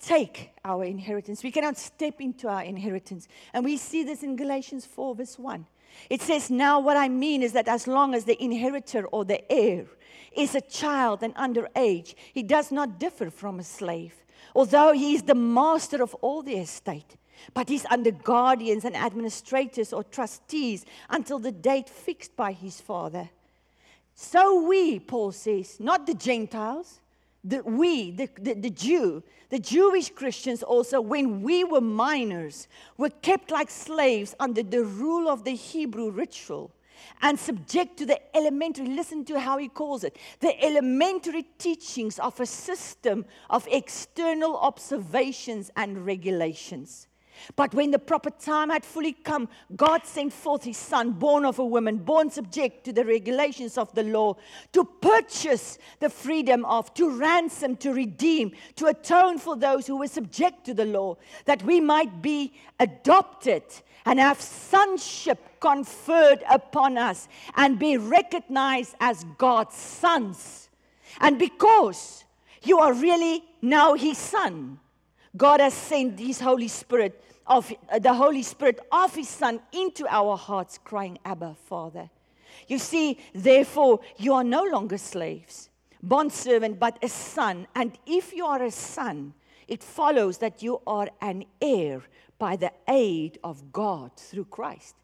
take 0.00 0.50
our 0.64 0.84
inheritance. 0.84 1.42
We 1.42 1.50
cannot 1.50 1.78
step 1.78 2.20
into 2.20 2.48
our 2.48 2.62
inheritance. 2.62 3.28
And 3.52 3.64
we 3.64 3.76
see 3.76 4.04
this 4.04 4.22
in 4.22 4.36
Galatians 4.36 4.86
4, 4.86 5.14
verse 5.14 5.38
1. 5.38 5.66
It 6.10 6.20
says, 6.20 6.50
Now 6.50 6.80
what 6.80 6.96
I 6.96 7.08
mean 7.08 7.42
is 7.42 7.52
that 7.52 7.68
as 7.68 7.86
long 7.86 8.14
as 8.14 8.24
the 8.24 8.42
inheritor 8.42 9.06
or 9.06 9.24
the 9.24 9.50
heir 9.50 9.86
is 10.32 10.54
a 10.54 10.60
child 10.60 11.22
and 11.22 11.32
under 11.36 11.68
age, 11.74 12.16
he 12.32 12.42
does 12.42 12.70
not 12.70 12.98
differ 12.98 13.30
from 13.30 13.58
a 13.58 13.64
slave, 13.64 14.14
although 14.54 14.92
he 14.92 15.14
is 15.14 15.22
the 15.22 15.34
master 15.34 16.02
of 16.02 16.14
all 16.16 16.42
the 16.42 16.56
estate. 16.56 17.16
But 17.54 17.68
he's 17.68 17.86
under 17.86 18.10
guardians 18.10 18.84
and 18.84 18.96
administrators 18.96 19.92
or 19.92 20.02
trustees 20.04 20.84
until 21.10 21.38
the 21.38 21.52
date 21.52 21.88
fixed 21.88 22.34
by 22.36 22.52
his 22.52 22.80
father. 22.80 23.30
So 24.14 24.62
we, 24.62 24.98
Paul 24.98 25.32
says, 25.32 25.78
not 25.78 26.06
the 26.06 26.14
Gentiles, 26.14 27.00
the, 27.46 27.62
we, 27.62 28.10
the, 28.10 28.28
the, 28.40 28.54
the 28.54 28.70
Jew, 28.70 29.22
the 29.50 29.58
Jewish 29.58 30.10
Christians 30.10 30.62
also, 30.62 31.00
when 31.00 31.42
we 31.42 31.62
were 31.64 31.80
minors, 31.80 32.66
were 32.96 33.10
kept 33.10 33.50
like 33.50 33.70
slaves 33.70 34.34
under 34.40 34.62
the 34.62 34.84
rule 34.84 35.28
of 35.28 35.44
the 35.44 35.54
Hebrew 35.54 36.10
ritual 36.10 36.72
and 37.22 37.38
subject 37.38 37.98
to 37.98 38.06
the 38.06 38.20
elementary, 38.36 38.86
listen 38.86 39.24
to 39.26 39.38
how 39.38 39.58
he 39.58 39.68
calls 39.68 40.04
it, 40.04 40.16
the 40.40 40.62
elementary 40.64 41.44
teachings 41.58 42.18
of 42.18 42.38
a 42.40 42.46
system 42.46 43.24
of 43.48 43.66
external 43.70 44.56
observations 44.56 45.70
and 45.76 46.04
regulations. 46.04 47.06
But 47.54 47.74
when 47.74 47.90
the 47.90 47.98
proper 47.98 48.30
time 48.30 48.70
had 48.70 48.84
fully 48.84 49.12
come, 49.12 49.48
God 49.74 50.04
sent 50.04 50.32
forth 50.32 50.64
his 50.64 50.76
son, 50.76 51.12
born 51.12 51.44
of 51.44 51.58
a 51.58 51.64
woman, 51.64 51.98
born 51.98 52.30
subject 52.30 52.84
to 52.84 52.92
the 52.92 53.04
regulations 53.04 53.78
of 53.78 53.94
the 53.94 54.02
law, 54.02 54.36
to 54.72 54.84
purchase 54.84 55.78
the 56.00 56.10
freedom 56.10 56.64
of, 56.64 56.92
to 56.94 57.10
ransom, 57.10 57.76
to 57.76 57.92
redeem, 57.92 58.52
to 58.76 58.86
atone 58.86 59.38
for 59.38 59.56
those 59.56 59.86
who 59.86 59.98
were 59.98 60.08
subject 60.08 60.64
to 60.66 60.74
the 60.74 60.84
law, 60.84 61.16
that 61.44 61.62
we 61.62 61.80
might 61.80 62.22
be 62.22 62.52
adopted 62.80 63.62
and 64.04 64.20
have 64.20 64.40
sonship 64.40 65.60
conferred 65.60 66.42
upon 66.48 66.96
us 66.96 67.28
and 67.56 67.78
be 67.78 67.96
recognized 67.96 68.94
as 69.00 69.24
God's 69.36 69.74
sons. 69.74 70.70
And 71.20 71.38
because 71.38 72.24
you 72.62 72.78
are 72.78 72.92
really 72.92 73.44
now 73.62 73.94
his 73.94 74.18
son, 74.18 74.78
God 75.36 75.60
has 75.60 75.74
sent 75.74 76.18
his 76.18 76.40
Holy 76.40 76.68
Spirit 76.68 77.22
of 77.46 77.72
uh, 77.90 77.98
the 77.98 78.14
Holy 78.14 78.42
Spirit 78.42 78.80
of 78.90 79.14
his 79.14 79.28
Son 79.28 79.60
into 79.72 80.06
our 80.08 80.36
hearts, 80.36 80.78
crying, 80.78 81.18
Abba, 81.24 81.56
Father. 81.66 82.10
You 82.68 82.78
see, 82.78 83.18
therefore, 83.34 84.00
you 84.16 84.32
are 84.32 84.44
no 84.44 84.64
longer 84.64 84.98
slaves, 84.98 85.68
bondservant, 86.02 86.78
but 86.78 86.98
a 87.02 87.08
son. 87.08 87.66
And 87.74 87.98
if 88.06 88.32
you 88.32 88.46
are 88.46 88.62
a 88.62 88.70
son, 88.70 89.34
it 89.68 89.82
follows 89.82 90.38
that 90.38 90.62
you 90.62 90.80
are 90.86 91.08
an 91.20 91.44
heir 91.60 92.02
by 92.38 92.56
the 92.56 92.72
aid 92.88 93.38
of 93.44 93.72
God 93.72 94.12
through 94.16 94.46
Christ. 94.46 94.94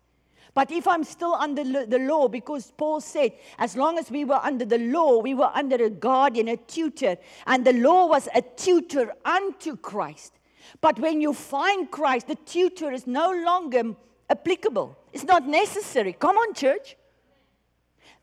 But 0.55 0.71
if 0.71 0.87
I'm 0.87 1.03
still 1.05 1.35
under 1.35 1.65
the 1.87 1.99
law, 1.99 2.29
because 2.29 2.73
Paul 2.77 3.01
said, 3.01 3.33
as 3.59 3.75
long 3.75 3.99
as 3.99 4.11
we 4.11 4.25
were 4.25 4.41
under 4.43 4.67
the 4.67 4.79
law, 4.79 5.19
we 5.19 5.33
were 5.33 5.51
under 5.55 5.77
a 5.77 5.89
guardian, 5.89 6.49
a 6.49 6.59
tutor, 6.59 7.17
and 7.47 7.65
the 7.65 7.73
law 7.73 8.07
was 8.07 8.29
a 8.35 8.43
tutor 8.43 9.15
unto 9.25 9.77
Christ. 9.77 10.35
But 10.83 10.99
when 10.99 11.21
you 11.23 11.33
find 11.33 11.91
Christ, 11.91 12.29
the 12.29 12.35
tutor 12.35 12.93
is 12.93 13.07
no 13.07 13.31
longer 13.33 13.95
applicable. 14.29 14.99
It's 15.13 15.25
not 15.25 15.47
necessary. 15.47 16.13
Come 16.13 16.37
on, 16.37 16.55
church. 16.55 16.97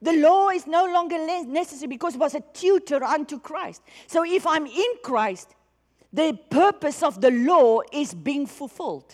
The 0.02 0.14
law 0.14 0.50
is 0.50 0.66
no 0.68 0.86
longer 0.86 1.18
necessary 1.46 1.88
because 1.88 2.16
it 2.16 2.20
was 2.20 2.36
a 2.36 2.44
tutor 2.54 3.04
unto 3.04 3.40
Christ. 3.40 3.82
So 4.08 4.24
if 4.24 4.46
I'm 4.48 4.66
in 4.66 4.94
Christ, 5.04 5.56
the 6.14 6.40
purpose 6.50 7.04
of 7.04 7.22
the 7.22 7.32
law 7.32 7.82
is 7.92 8.14
being 8.14 8.46
fulfilled. 8.46 9.14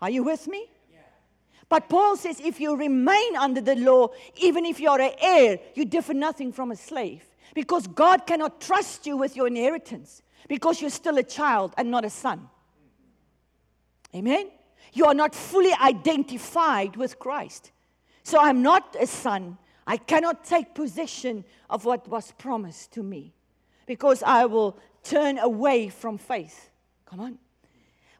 Are 0.00 0.10
you 0.10 0.22
with 0.22 0.46
me? 0.46 0.66
But 1.68 1.88
Paul 1.88 2.16
says 2.16 2.40
if 2.40 2.60
you 2.60 2.76
remain 2.76 3.36
under 3.36 3.60
the 3.60 3.74
law, 3.74 4.08
even 4.36 4.64
if 4.64 4.78
you're 4.78 5.00
an 5.00 5.12
heir, 5.20 5.58
you 5.74 5.84
differ 5.84 6.14
nothing 6.14 6.52
from 6.52 6.70
a 6.70 6.76
slave. 6.76 7.24
Because 7.54 7.86
God 7.86 8.26
cannot 8.26 8.60
trust 8.60 9.06
you 9.06 9.16
with 9.16 9.34
your 9.34 9.46
inheritance 9.46 10.22
because 10.48 10.80
you're 10.80 10.90
still 10.90 11.18
a 11.18 11.22
child 11.22 11.72
and 11.76 11.90
not 11.90 12.04
a 12.04 12.10
son. 12.10 12.48
Amen? 14.14 14.48
You 14.92 15.06
are 15.06 15.14
not 15.14 15.34
fully 15.34 15.72
identified 15.74 16.96
with 16.96 17.18
Christ. 17.18 17.72
So 18.22 18.38
I'm 18.38 18.62
not 18.62 18.96
a 19.00 19.06
son. 19.06 19.58
I 19.86 19.96
cannot 19.96 20.44
take 20.44 20.74
possession 20.74 21.44
of 21.70 21.84
what 21.84 22.08
was 22.08 22.32
promised 22.38 22.92
to 22.92 23.02
me 23.02 23.32
because 23.86 24.22
I 24.22 24.46
will 24.46 24.76
turn 25.02 25.38
away 25.38 25.88
from 25.88 26.18
faith. 26.18 26.70
Come 27.06 27.20
on. 27.20 27.38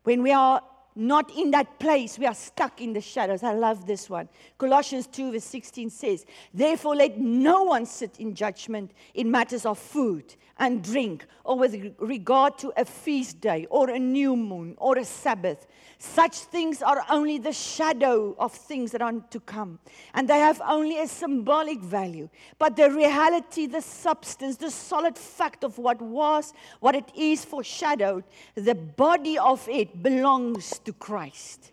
When 0.05 0.23
we 0.23 0.33
are 0.33 0.63
not 0.97 1.31
in 1.37 1.51
that 1.53 1.79
place. 1.79 2.19
We 2.19 2.27
are 2.27 2.35
stuck 2.35 2.81
in 2.81 2.93
the 2.93 3.01
shadows. 3.01 3.43
I 3.43 3.53
love 3.53 3.87
this 3.87 4.09
one. 4.09 4.29
Colossians 4.59 5.07
2, 5.07 5.33
verse 5.33 5.45
16 5.45 5.91
says, 5.91 6.25
Therefore, 6.53 6.97
let 6.97 7.19
no 7.19 7.65
one 7.65 7.87
sit 7.87 8.19
in 8.19 8.35
judgment 8.35 8.93
in 9.15 9.31
matters 9.31 9.67
of 9.67 9.79
food 9.79 10.35
and 10.59 10.83
drink, 10.83 11.27
or 11.45 11.59
with 11.59 11.95
regard 11.99 12.57
to 12.59 12.73
a 12.79 12.85
feast 12.85 13.41
day, 13.41 13.67
or 13.69 13.91
a 13.91 13.99
new 13.99 14.35
moon, 14.35 14.75
or 14.79 14.97
a 14.97 15.05
Sabbath. 15.05 15.67
Such 15.99 16.37
things 16.37 16.83
are 16.83 17.05
only 17.11 17.39
the 17.39 17.53
shadow 17.53 18.35
of 18.39 18.53
things 18.53 18.91
that 18.93 19.03
are 19.03 19.13
to 19.13 19.41
come, 19.41 19.79
and 20.15 20.29
they 20.29 20.39
have 20.39 20.61
only 20.67 20.99
a 20.99 21.07
symbolic 21.07 21.81
value. 21.81 22.29
But 22.59 22.77
the 22.77 22.91
reality, 22.91 23.67
the 23.67 23.83
substance, 23.83 24.57
the 24.57 24.71
solid 24.71 25.19
fact 25.19 25.63
of 25.63 25.77
what 25.77 26.01
was, 26.01 26.55
what 26.81 26.95
it 26.95 27.11
is 27.15 27.45
foreshadowed, 27.45 28.25
the 28.55 28.75
body 28.75 29.39
of 29.39 29.67
it 29.69 30.03
belongs 30.03 30.79
to 30.87 30.93
Christ. 30.93 31.73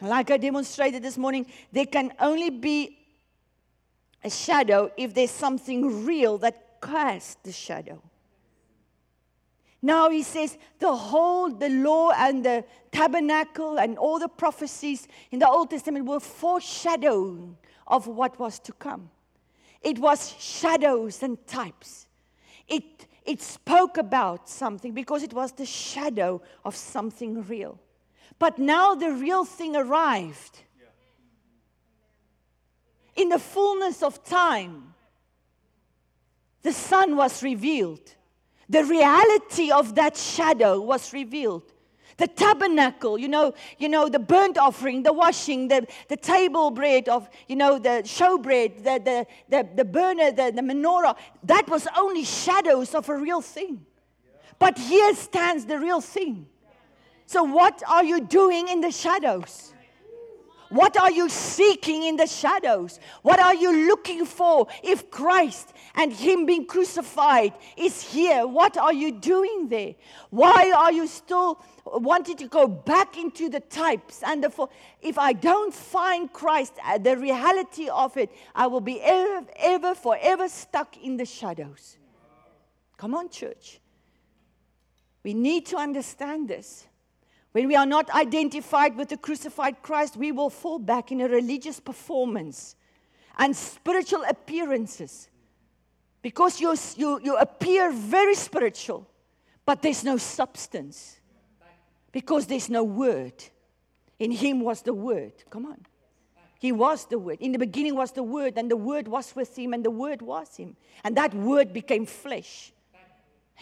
Like 0.00 0.30
I 0.30 0.36
demonstrated 0.36 1.02
this 1.02 1.16
morning, 1.16 1.46
there 1.72 1.86
can 1.86 2.12
only 2.18 2.50
be 2.50 2.98
a 4.22 4.30
shadow 4.30 4.90
if 4.96 5.14
there's 5.14 5.30
something 5.30 6.04
real 6.04 6.38
that 6.38 6.80
casts 6.82 7.36
the 7.42 7.52
shadow. 7.52 8.02
Now 9.80 10.08
he 10.08 10.22
says 10.22 10.56
the 10.78 10.94
whole, 10.94 11.50
the 11.50 11.68
law 11.68 12.10
and 12.16 12.42
the 12.44 12.64
tabernacle 12.90 13.78
and 13.78 13.98
all 13.98 14.18
the 14.18 14.28
prophecies 14.28 15.06
in 15.30 15.38
the 15.38 15.48
Old 15.48 15.70
Testament 15.70 16.06
were 16.06 16.20
foreshadowing 16.20 17.56
of 17.86 18.06
what 18.06 18.38
was 18.38 18.58
to 18.60 18.72
come. 18.72 19.10
It 19.82 19.98
was 19.98 20.34
shadows 20.38 21.22
and 21.22 21.46
types. 21.46 22.06
It, 22.66 23.06
it 23.26 23.42
spoke 23.42 23.98
about 23.98 24.48
something 24.48 24.92
because 24.92 25.22
it 25.22 25.34
was 25.34 25.52
the 25.52 25.66
shadow 25.66 26.40
of 26.64 26.74
something 26.74 27.42
real. 27.46 27.78
But 28.38 28.58
now 28.58 28.94
the 28.94 29.12
real 29.12 29.44
thing 29.44 29.76
arrived. 29.76 30.60
In 33.16 33.28
the 33.28 33.38
fullness 33.38 34.02
of 34.02 34.24
time, 34.24 34.94
the 36.62 36.72
son 36.72 37.16
was 37.16 37.42
revealed. 37.42 38.14
The 38.68 38.84
reality 38.84 39.70
of 39.70 39.94
that 39.94 40.16
shadow 40.16 40.80
was 40.80 41.12
revealed. 41.12 41.62
The 42.16 42.28
tabernacle, 42.28 43.18
you 43.18 43.28
know, 43.28 43.54
you 43.78 43.88
know, 43.88 44.08
the 44.08 44.20
burnt 44.20 44.56
offering, 44.56 45.02
the 45.02 45.12
washing, 45.12 45.68
the, 45.68 45.86
the 46.08 46.16
table 46.16 46.70
bread 46.70 47.08
of, 47.08 47.28
you 47.48 47.56
know, 47.56 47.78
the 47.78 48.02
showbread, 48.04 48.84
the, 48.84 49.00
the, 49.04 49.26
the, 49.48 49.68
the 49.74 49.84
burner, 49.84 50.30
the, 50.30 50.52
the 50.54 50.62
menorah, 50.62 51.16
that 51.42 51.68
was 51.68 51.88
only 51.96 52.24
shadows 52.24 52.94
of 52.94 53.08
a 53.08 53.16
real 53.16 53.40
thing. 53.40 53.84
But 54.58 54.78
here 54.78 55.14
stands 55.14 55.66
the 55.66 55.78
real 55.78 56.00
thing. 56.00 56.46
So, 57.26 57.42
what 57.42 57.82
are 57.88 58.04
you 58.04 58.20
doing 58.20 58.68
in 58.68 58.80
the 58.80 58.90
shadows? 58.90 59.74
What 60.74 60.96
are 60.96 61.10
you 61.10 61.28
seeking 61.28 62.02
in 62.02 62.16
the 62.16 62.26
shadows? 62.26 62.98
What 63.22 63.38
are 63.38 63.54
you 63.54 63.86
looking 63.86 64.24
for 64.24 64.66
if 64.82 65.08
Christ 65.10 65.72
and 65.94 66.12
Him 66.12 66.46
being 66.46 66.66
crucified 66.66 67.52
is 67.76 68.02
here? 68.02 68.44
What 68.46 68.76
are 68.76 68.92
you 68.92 69.12
doing 69.12 69.68
there? 69.68 69.94
Why 70.30 70.72
are 70.76 70.90
you 70.90 71.06
still 71.06 71.62
wanting 71.86 72.36
to 72.38 72.48
go 72.48 72.66
back 72.66 73.16
into 73.16 73.48
the 73.48 73.60
types 73.60 74.22
and 74.24 74.42
the 74.42 74.50
for, 74.50 74.68
if 75.00 75.16
I 75.16 75.32
don't 75.32 75.72
find 75.72 76.32
Christ, 76.32 76.72
uh, 76.84 76.98
the 76.98 77.16
reality 77.16 77.88
of 77.88 78.16
it, 78.16 78.30
I 78.54 78.66
will 78.66 78.80
be 78.80 79.00
ever, 79.00 79.46
ever, 79.56 79.94
forever 79.94 80.48
stuck 80.48 80.96
in 80.96 81.16
the 81.16 81.26
shadows. 81.26 81.98
Come 82.96 83.14
on, 83.14 83.28
church. 83.28 83.80
We 85.22 85.34
need 85.34 85.66
to 85.66 85.76
understand 85.76 86.48
this. 86.48 86.86
When 87.54 87.68
we 87.68 87.76
are 87.76 87.86
not 87.86 88.10
identified 88.10 88.96
with 88.96 89.10
the 89.10 89.16
crucified 89.16 89.80
Christ, 89.80 90.16
we 90.16 90.32
will 90.32 90.50
fall 90.50 90.80
back 90.80 91.12
in 91.12 91.20
a 91.20 91.28
religious 91.28 91.78
performance 91.78 92.74
and 93.38 93.54
spiritual 93.54 94.24
appearances. 94.28 95.28
Because 96.20 96.60
you, 96.60 96.74
you, 96.96 97.20
you 97.22 97.36
appear 97.36 97.92
very 97.92 98.34
spiritual, 98.34 99.08
but 99.64 99.82
there's 99.82 100.02
no 100.02 100.16
substance. 100.16 101.20
Because 102.10 102.48
there's 102.48 102.68
no 102.68 102.82
word. 102.82 103.34
In 104.18 104.32
him 104.32 104.58
was 104.58 104.82
the 104.82 104.92
word. 104.92 105.34
Come 105.48 105.66
on. 105.66 105.78
He 106.58 106.72
was 106.72 107.04
the 107.04 107.18
Word. 107.18 107.38
In 107.40 107.52
the 107.52 107.58
beginning 107.58 107.94
was 107.94 108.12
the 108.12 108.22
Word, 108.22 108.54
and 108.56 108.70
the 108.70 108.76
Word 108.76 109.06
was 109.06 109.36
with 109.36 109.54
Him, 109.58 109.74
and 109.74 109.84
the 109.84 109.90
Word 109.90 110.22
was 110.22 110.56
Him. 110.56 110.76
And 111.04 111.14
that 111.18 111.34
Word 111.34 111.74
became 111.74 112.06
flesh. 112.06 112.72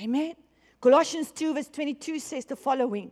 Amen. 0.01 0.34
Colossians 0.80 1.32
2, 1.32 1.55
verse 1.55 1.66
22 1.66 2.20
says 2.20 2.45
the 2.45 2.55
following 2.55 3.11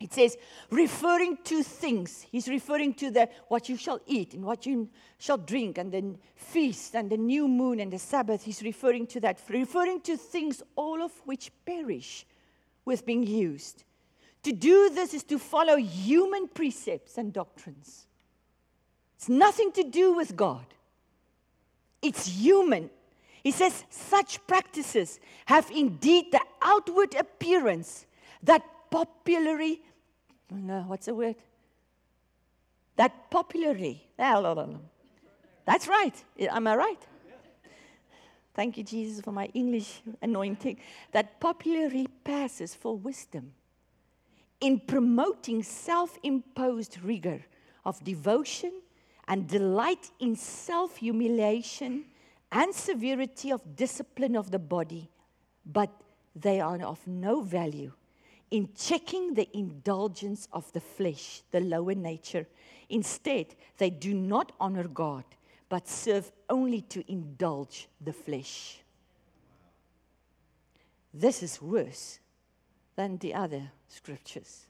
it 0.00 0.12
says, 0.12 0.36
referring 0.70 1.38
to 1.44 1.62
things. 1.62 2.24
He's 2.30 2.48
referring 2.48 2.94
to 2.94 3.10
the 3.10 3.28
what 3.48 3.68
you 3.68 3.76
shall 3.76 4.00
eat 4.06 4.34
and 4.34 4.44
what 4.44 4.64
you 4.64 4.88
shall 5.18 5.38
drink, 5.38 5.78
and 5.78 5.90
the 5.90 6.14
feast 6.36 6.94
and 6.94 7.10
the 7.10 7.16
new 7.16 7.48
moon 7.48 7.80
and 7.80 7.92
the 7.92 7.98
Sabbath. 7.98 8.44
He's 8.44 8.62
referring 8.62 9.08
to 9.08 9.20
that, 9.20 9.40
referring 9.48 10.00
to 10.02 10.16
things 10.16 10.62
all 10.76 11.02
of 11.02 11.10
which 11.24 11.50
perish 11.66 12.24
with 12.84 13.04
being 13.04 13.26
used. 13.26 13.82
To 14.44 14.52
do 14.52 14.90
this 14.90 15.14
is 15.14 15.24
to 15.24 15.38
follow 15.38 15.76
human 15.76 16.46
precepts 16.46 17.18
and 17.18 17.32
doctrines. 17.32 18.06
It's 19.16 19.28
nothing 19.28 19.72
to 19.72 19.82
do 19.82 20.12
with 20.12 20.36
God. 20.36 20.64
It's 22.00 22.26
human. 22.26 22.90
He 23.42 23.50
says, 23.50 23.84
such 23.90 24.46
practices 24.46 25.18
have 25.46 25.68
indeed 25.72 26.26
the 26.30 26.40
outward 26.62 27.16
appearance 27.16 28.06
that 28.44 28.62
popularly 28.90 29.82
no, 30.50 30.84
what's 30.86 31.06
the 31.06 31.14
word? 31.14 31.36
That 32.96 33.30
popularly. 33.30 34.08
Ah, 34.18 34.40
That's 35.64 35.86
right. 35.86 36.14
Am 36.40 36.66
I 36.66 36.74
right? 36.74 37.06
Thank 38.54 38.76
you, 38.76 38.82
Jesus, 38.82 39.20
for 39.20 39.30
my 39.30 39.46
English 39.54 40.02
anointing. 40.20 40.78
That 41.12 41.38
popularly 41.38 42.08
passes 42.24 42.74
for 42.74 42.96
wisdom. 42.96 43.52
in 44.60 44.80
promoting 44.80 45.62
self 45.62 46.18
imposed 46.24 46.98
rigor 47.04 47.44
of 47.84 48.02
devotion 48.02 48.72
and 49.28 49.46
delight 49.46 50.10
in 50.18 50.34
self 50.34 50.96
humiliation 50.96 52.04
and 52.50 52.74
severity 52.74 53.52
of 53.52 53.76
discipline 53.76 54.34
of 54.34 54.50
the 54.50 54.58
body, 54.58 55.08
but 55.64 55.90
they 56.34 56.60
are 56.60 56.82
of 56.82 57.06
no 57.06 57.40
value 57.40 57.92
in 58.50 58.68
checking 58.76 59.34
the 59.34 59.48
indulgence 59.56 60.48
of 60.52 60.72
the 60.72 60.80
flesh, 60.80 61.42
the 61.50 61.60
lower 61.60 61.94
nature. 61.94 62.46
Instead, 62.88 63.54
they 63.76 63.90
do 63.90 64.14
not 64.14 64.52
honor 64.58 64.88
God, 64.88 65.24
but 65.68 65.86
serve 65.86 66.30
only 66.48 66.80
to 66.82 67.10
indulge 67.10 67.88
the 68.00 68.12
flesh. 68.12 68.78
This 71.12 71.42
is 71.42 71.60
worse 71.60 72.20
than 72.96 73.18
the 73.18 73.34
other 73.34 73.70
scriptures. 73.88 74.66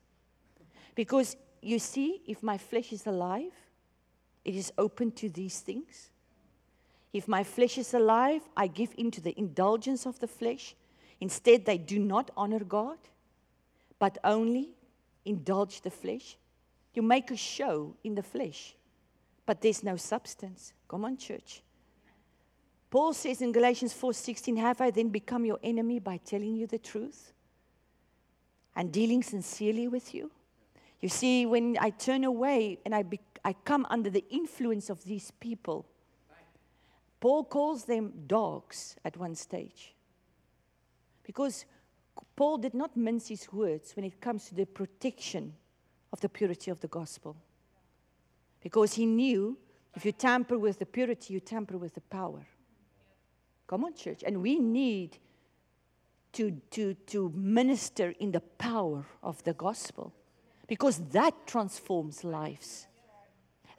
Because 0.95 1.37
you 1.63 1.79
see, 1.79 2.23
if 2.27 2.43
my 2.43 2.59
flesh 2.59 2.93
is 2.93 3.07
alive, 3.07 3.53
it 4.45 4.55
is 4.55 4.73
open 4.79 5.13
to 5.13 5.29
these 5.29 5.61
things. 5.61 6.11
If 7.13 7.29
my 7.29 7.45
flesh 7.45 7.79
is 7.79 7.95
alive, 7.95 8.43
I 8.57 8.67
give 8.67 8.95
into 8.99 9.21
the 9.21 9.39
indulgence 9.39 10.07
of 10.07 10.19
the 10.19 10.27
flesh. 10.27 10.75
Instead, 11.21 11.65
they 11.65 11.79
do 11.79 11.99
not 11.99 12.31
honor 12.37 12.61
God, 12.61 12.99
but 13.99 14.19
only 14.25 14.71
indulge 15.25 15.81
the 15.81 15.91
flesh. 15.91 16.37
You 16.95 17.03
make 17.03 17.31
a 17.31 17.37
show 17.37 17.97
in 18.03 18.15
the 18.15 18.23
flesh, 18.23 18.75
but 19.47 19.61
there's 19.61 19.83
no 19.83 19.97
substance. 19.97 20.73
Come 20.89 21.05
on, 21.05 21.17
church. 21.17 21.63
Paul 22.91 23.13
says 23.13 23.43
in 23.43 23.53
Galatians 23.53 23.93
4:16, 23.93 24.57
"Have 24.57 24.81
I 24.81 24.91
then 24.91 25.11
become 25.11 25.45
your 25.45 25.59
enemy 25.63 25.99
by 25.99 26.17
telling 26.17 26.57
you 26.57 26.67
the 26.67 26.79
truth 26.79 27.33
and 28.75 28.91
dealing 28.93 29.23
sincerely 29.23 29.89
with 29.89 30.15
you?" 30.15 30.31
You 31.01 31.09
see, 31.09 31.47
when 31.47 31.77
I 31.79 31.91
turn 31.91 32.25
away 32.25 32.81
and 32.85 32.95
I, 32.95 33.03
be, 33.03 33.21
I 33.45 33.53
come 33.53 33.87
under 33.91 34.11
the 34.11 34.25
influence 34.31 34.91
of 34.91 35.05
these 35.05 35.31
people, 35.31 35.87
Paul 37.21 37.45
calls 37.45 37.85
them 37.85 38.25
dogs 38.27 38.97
at 39.05 39.17
one 39.17 39.35
stage. 39.35 39.95
Because 41.23 41.67
Paul 42.37 42.59
did 42.59 42.75
not 42.75 42.97
mince 42.97 43.29
his 43.29 43.53
words 43.53 43.95
when 43.97 44.05
it 44.05 44.21
comes 44.21 44.47
to 44.47 44.55
the 44.55 44.67
protection 44.67 45.55
of 46.13 46.21
the 46.21 46.29
purity 46.29 46.71
of 46.71 46.81
the 46.81 46.89
gospel. 46.89 47.37
Because 48.61 48.95
he 48.95 49.07
knew 49.07 49.57
if 49.95 50.05
you 50.05 50.13
tamper 50.13 50.59
with 50.59 50.79
the 50.79 50.87
purity, 50.87 51.35
you 51.35 51.41
tamper 51.41 51.77
with 51.77 51.95
the 51.95 52.01
power. 52.03 52.47
Come 53.67 53.85
on, 53.85 53.95
church. 53.95 54.23
And 54.25 54.43
we 54.43 54.59
need 54.59 55.19
to, 56.33 56.53
to, 56.71 56.95
to 56.95 57.31
minister 57.35 58.15
in 58.19 58.33
the 58.33 58.41
power 58.41 59.05
of 59.23 59.43
the 59.45 59.55
gospel 59.55 60.13
because 60.67 60.99
that 61.11 61.35
transforms 61.47 62.23
lives. 62.23 62.87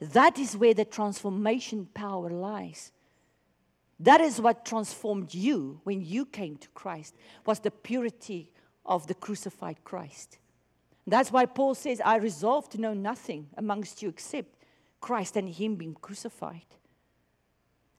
That 0.00 0.38
is 0.38 0.56
where 0.56 0.74
the 0.74 0.84
transformation 0.84 1.88
power 1.94 2.30
lies. 2.30 2.92
That 4.00 4.22
is 4.22 4.40
what 4.40 4.64
transformed 4.64 5.34
you 5.34 5.80
when 5.84 6.00
you 6.02 6.24
came 6.24 6.56
to 6.56 6.68
Christ, 6.70 7.14
was 7.44 7.60
the 7.60 7.70
purity 7.70 8.50
of 8.86 9.06
the 9.06 9.14
crucified 9.14 9.84
Christ. 9.84 10.38
That's 11.06 11.30
why 11.30 11.44
Paul 11.44 11.74
says, 11.74 12.00
I 12.02 12.16
resolve 12.16 12.68
to 12.70 12.80
know 12.80 12.94
nothing 12.94 13.48
amongst 13.58 14.02
you 14.02 14.08
except 14.08 14.56
Christ 15.00 15.36
and 15.36 15.48
Him 15.48 15.76
being 15.76 15.94
crucified. 15.94 16.64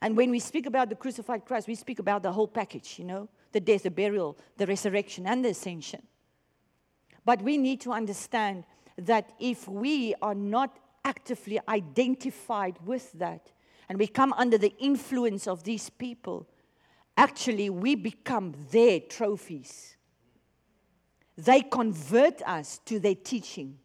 And 0.02 0.18
when 0.18 0.32
we 0.32 0.40
speak 0.40 0.66
about 0.66 0.90
the 0.90 0.96
crucified 0.96 1.46
Christ, 1.46 1.68
we 1.68 1.76
speak 1.76 2.00
about 2.00 2.24
the 2.24 2.32
whole 2.32 2.48
package, 2.48 2.98
you 2.98 3.06
know, 3.06 3.30
the 3.52 3.60
death, 3.60 3.84
the 3.84 3.92
burial, 3.92 4.38
the 4.58 4.66
resurrection, 4.66 5.28
and 5.28 5.46
the 5.46 5.50
ascension. 5.50 6.02
But 7.24 7.44
we 7.44 7.58
need 7.60 7.80
to 7.82 7.92
understand 7.92 8.64
that 8.98 9.32
if 9.40 9.68
we 9.68 10.16
are 10.22 10.34
not 10.34 10.80
actively 11.06 11.60
identified 11.68 12.78
with 12.84 13.12
that 13.14 13.52
and 13.90 14.00
we 14.00 14.08
come 14.08 14.34
under 14.34 14.58
the 14.58 14.74
influence 14.80 15.48
of 15.48 15.64
these 15.64 15.90
people, 15.90 16.48
actually 17.18 17.70
we 17.70 17.96
become 17.96 18.54
their 18.72 19.00
trophies. 19.00 19.98
They 21.38 21.62
convert 21.62 22.42
us 22.44 22.80
to 22.86 23.00
their 23.00 23.16
teaching. 23.16 23.78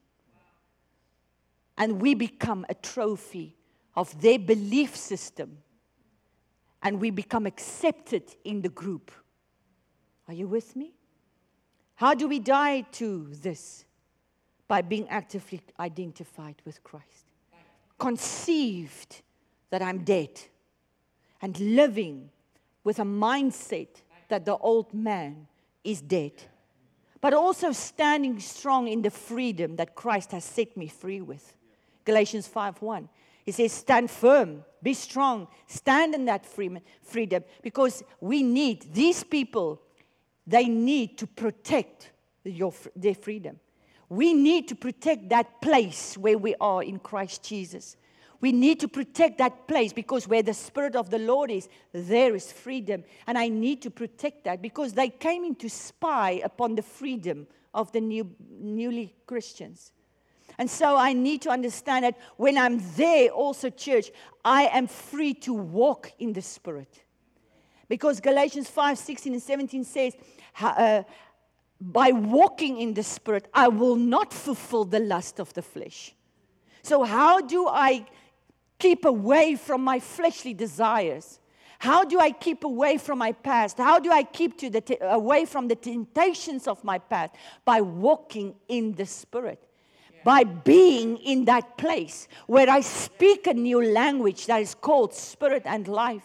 And 1.78 2.00
we 2.00 2.14
become 2.14 2.64
a 2.68 2.74
trophy 2.74 3.56
of 3.94 4.20
their 4.20 4.38
belief 4.38 4.96
system. 4.96 5.58
And 6.82 7.00
we 7.00 7.10
become 7.10 7.46
accepted 7.46 8.22
in 8.44 8.62
the 8.62 8.68
group. 8.68 9.10
Are 10.28 10.34
you 10.34 10.48
with 10.48 10.76
me? 10.76 10.92
How 11.94 12.14
do 12.14 12.28
we 12.28 12.38
die 12.38 12.82
to 12.92 13.28
this? 13.42 13.84
By 14.68 14.82
being 14.82 15.08
actively 15.08 15.62
identified 15.78 16.56
with 16.64 16.82
Christ. 16.82 17.30
Conceived 17.98 19.22
that 19.70 19.82
I'm 19.82 20.04
dead. 20.04 20.30
And 21.42 21.58
living 21.58 22.30
with 22.84 22.98
a 22.98 23.04
mindset 23.04 23.88
that 24.28 24.44
the 24.44 24.56
old 24.56 24.92
man 24.94 25.46
is 25.84 26.00
dead 26.00 26.32
but 27.26 27.34
also 27.34 27.72
standing 27.72 28.38
strong 28.38 28.86
in 28.86 29.02
the 29.02 29.10
freedom 29.10 29.74
that 29.74 29.96
Christ 29.96 30.32
has 30.32 30.44
set 30.44 30.76
me 30.76 30.86
free 30.86 31.20
with. 31.20 31.54
Galatians 32.04 32.48
5:1. 32.48 33.08
He 33.44 33.50
says, 33.52 33.72
Stand 33.72 34.10
firm, 34.10 34.64
be 34.82 34.94
strong, 34.94 35.48
stand 35.66 36.14
in 36.14 36.24
that 36.26 36.46
freedom 36.46 37.44
because 37.62 38.04
we 38.20 38.44
need 38.44 38.94
these 38.94 39.24
people, 39.24 39.82
they 40.46 40.66
need 40.66 41.18
to 41.18 41.26
protect 41.26 42.12
your, 42.44 42.72
their 42.94 43.14
freedom. 43.14 43.58
We 44.08 44.32
need 44.32 44.68
to 44.68 44.76
protect 44.76 45.28
that 45.30 45.60
place 45.60 46.16
where 46.16 46.38
we 46.38 46.54
are 46.60 46.82
in 46.82 47.00
Christ 47.00 47.42
Jesus. 47.42 47.96
We 48.46 48.52
need 48.52 48.78
to 48.78 48.86
protect 48.86 49.38
that 49.38 49.66
place 49.66 49.92
because 49.92 50.28
where 50.28 50.44
the 50.44 50.54
Spirit 50.54 50.94
of 50.94 51.10
the 51.10 51.18
Lord 51.18 51.50
is, 51.50 51.68
there 51.92 52.32
is 52.36 52.52
freedom. 52.52 53.02
And 53.26 53.36
I 53.36 53.48
need 53.48 53.82
to 53.82 53.90
protect 53.90 54.44
that 54.44 54.62
because 54.62 54.92
they 54.92 55.08
came 55.08 55.42
in 55.42 55.56
to 55.56 55.68
spy 55.68 56.40
upon 56.44 56.76
the 56.76 56.82
freedom 56.82 57.48
of 57.74 57.90
the 57.90 58.00
new, 58.00 58.30
newly 58.48 59.16
Christians. 59.26 59.90
And 60.58 60.70
so 60.70 60.96
I 60.96 61.12
need 61.12 61.42
to 61.42 61.50
understand 61.50 62.04
that 62.04 62.16
when 62.36 62.56
I'm 62.56 62.80
there, 62.94 63.30
also, 63.30 63.68
church, 63.68 64.12
I 64.44 64.66
am 64.68 64.86
free 64.86 65.34
to 65.34 65.52
walk 65.52 66.12
in 66.20 66.32
the 66.32 66.40
Spirit. 66.40 67.02
Because 67.88 68.20
Galatians 68.20 68.70
5 68.70 68.96
16 68.96 69.32
and 69.32 69.42
17 69.42 69.82
says, 69.82 70.14
uh, 70.60 71.02
by 71.80 72.12
walking 72.12 72.78
in 72.80 72.94
the 72.94 73.02
Spirit, 73.02 73.48
I 73.52 73.66
will 73.66 73.96
not 73.96 74.32
fulfill 74.32 74.84
the 74.84 75.00
lust 75.00 75.40
of 75.40 75.52
the 75.54 75.62
flesh. 75.62 76.14
So, 76.84 77.02
how 77.02 77.40
do 77.40 77.66
I 77.66 78.06
keep 78.78 79.04
away 79.04 79.56
from 79.56 79.82
my 79.82 80.00
fleshly 80.00 80.54
desires? 80.54 81.40
How 81.78 82.04
do 82.04 82.18
I 82.18 82.30
keep 82.30 82.64
away 82.64 82.96
from 82.96 83.18
my 83.18 83.32
past? 83.32 83.78
How 83.78 83.98
do 83.98 84.10
I 84.10 84.22
keep 84.22 84.58
to 84.58 84.70
the 84.70 84.80
t- 84.80 84.96
away 85.00 85.44
from 85.44 85.68
the 85.68 85.76
temptations 85.76 86.66
of 86.66 86.82
my 86.82 86.98
past? 86.98 87.34
By 87.64 87.80
walking 87.80 88.54
in 88.68 88.94
the 88.94 89.06
Spirit. 89.06 89.62
By 90.24 90.44
being 90.44 91.18
in 91.18 91.44
that 91.44 91.76
place 91.76 92.26
where 92.46 92.68
I 92.68 92.80
speak 92.80 93.46
a 93.46 93.54
new 93.54 93.82
language 93.82 94.46
that 94.46 94.60
is 94.60 94.74
called 94.74 95.14
spirit 95.14 95.62
and 95.66 95.86
life. 95.86 96.24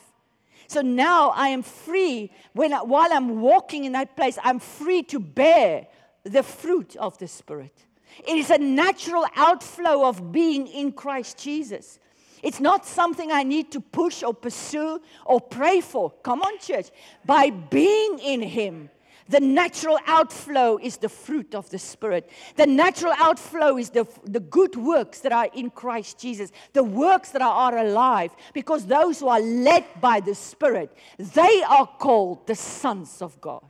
So 0.68 0.82
now 0.82 1.32
I 1.32 1.49
am 1.49 1.62
free. 1.64 2.32
When, 2.54 2.72
while 2.72 3.12
I'm 3.12 3.41
walking 3.41 3.84
in 3.84 3.91
that 3.91 4.16
place, 4.16 4.39
I'm 4.41 4.60
free 4.60 5.04
to 5.04 5.20
bear 5.20 5.86
the 6.24 6.43
fruit 6.43 6.95
of 6.95 7.18
the 7.18 7.28
Spirit. 7.28 7.86
It 8.26 8.38
is 8.38 8.49
a 8.49 8.58
natural 8.58 9.26
outflow 9.36 10.08
of 10.08 10.32
being 10.32 10.68
in 10.68 10.93
Christ 10.93 11.38
Jesus. 11.38 11.99
It's 12.44 12.60
not 12.60 12.86
something 12.86 13.32
I 13.32 13.44
need 13.44 13.72
to 13.72 13.80
push 13.80 14.24
or 14.24 14.34
pursue 14.34 15.02
or 15.26 15.39
pray 15.39 15.82
for. 15.82 16.12
Come 16.24 16.42
on, 16.42 16.60
church. 16.60 16.89
By 17.26 17.50
being 17.50 18.20
in 18.20 18.42
Him, 18.42 18.89
the 19.30 19.39
natural 19.39 19.98
outflow 20.08 20.78
is 20.78 20.98
the 20.98 21.08
fruit 21.08 21.56
of 21.56 21.70
the 21.70 21.80
Spirit. 21.80 22.30
The 22.58 22.68
natural 22.68 23.14
outflow 23.18 23.78
is 23.78 23.89
the, 23.89 24.06
the 24.26 24.42
good 24.42 24.76
works 24.76 25.22
that 25.22 25.32
are 25.32 25.48
in 25.54 25.70
Christ 25.70 26.20
Jesus, 26.20 26.52
the 26.74 26.84
works 26.84 27.30
that 27.32 27.42
are, 27.42 27.74
are 27.74 27.78
alive, 27.78 28.32
because 28.54 28.86
those 28.86 29.20
who 29.20 29.30
are 29.30 29.39
led 29.39 29.86
by 30.02 30.20
the 30.20 30.36
Spirit, 30.36 30.92
they 31.18 31.64
are 31.64 31.88
called 31.88 32.46
the 32.48 32.56
sons 32.56 33.22
of 33.22 33.39
God. 33.39 33.70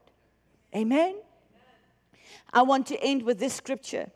Amen? 0.76 1.16
I 2.52 2.64
want 2.64 2.88
to 2.88 3.00
end 3.00 3.24
with 3.24 3.40
this 3.40 3.54
scripture. 3.54 4.10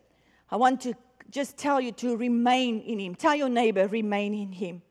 I 0.49 0.55
want 0.55 0.81
to 0.81 0.95
just 1.29 1.57
tell 1.57 1.81
you 1.81 1.91
to 1.93 2.15
remain 2.15 2.79
in 2.81 2.99
him. 2.99 3.15
Tell 3.15 3.35
your 3.35 3.49
neighbor, 3.49 3.87
remain 3.87 4.33
in 4.33 4.51
him. 4.51 4.81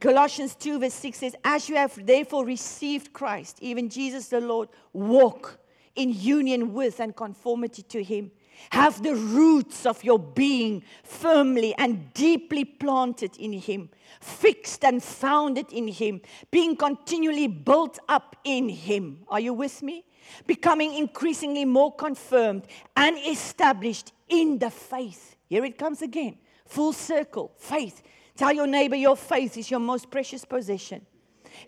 Colossians 0.00 0.54
2, 0.54 0.78
verse 0.78 0.94
6 0.94 1.18
says, 1.18 1.36
As 1.44 1.68
you 1.68 1.76
have 1.76 2.06
therefore 2.06 2.44
received 2.44 3.12
Christ, 3.12 3.58
even 3.60 3.88
Jesus 3.88 4.28
the 4.28 4.40
Lord, 4.40 4.68
walk 4.92 5.58
in 5.96 6.12
union 6.12 6.72
with 6.72 7.00
and 7.00 7.14
conformity 7.14 7.82
to 7.82 8.02
him, 8.02 8.30
Have 8.70 9.02
the 9.02 9.16
roots 9.16 9.86
of 9.86 10.04
your 10.04 10.18
being 10.18 10.84
firmly 11.02 11.74
and 11.76 12.12
deeply 12.14 12.64
planted 12.64 13.36
in 13.36 13.52
Him, 13.52 13.90
fixed 14.20 14.84
and 14.84 15.02
founded 15.02 15.72
in 15.72 15.88
Him, 15.88 16.20
being 16.50 16.76
continually 16.76 17.46
built 17.46 17.98
up 18.08 18.36
in 18.44 18.68
Him. 18.68 19.20
Are 19.28 19.40
you 19.40 19.52
with 19.52 19.82
me? 19.82 20.04
Becoming 20.46 20.94
increasingly 20.94 21.64
more 21.64 21.94
confirmed 21.94 22.64
and 22.96 23.16
established 23.18 24.12
in 24.28 24.58
the 24.58 24.70
faith. 24.70 25.37
Here 25.48 25.64
it 25.64 25.78
comes 25.78 26.02
again. 26.02 26.38
Full 26.66 26.92
circle, 26.92 27.52
faith. 27.56 28.02
Tell 28.36 28.52
your 28.52 28.66
neighbor 28.66 28.96
your 28.96 29.16
faith 29.16 29.56
is 29.56 29.70
your 29.70 29.80
most 29.80 30.10
precious 30.10 30.44
possession. 30.44 31.04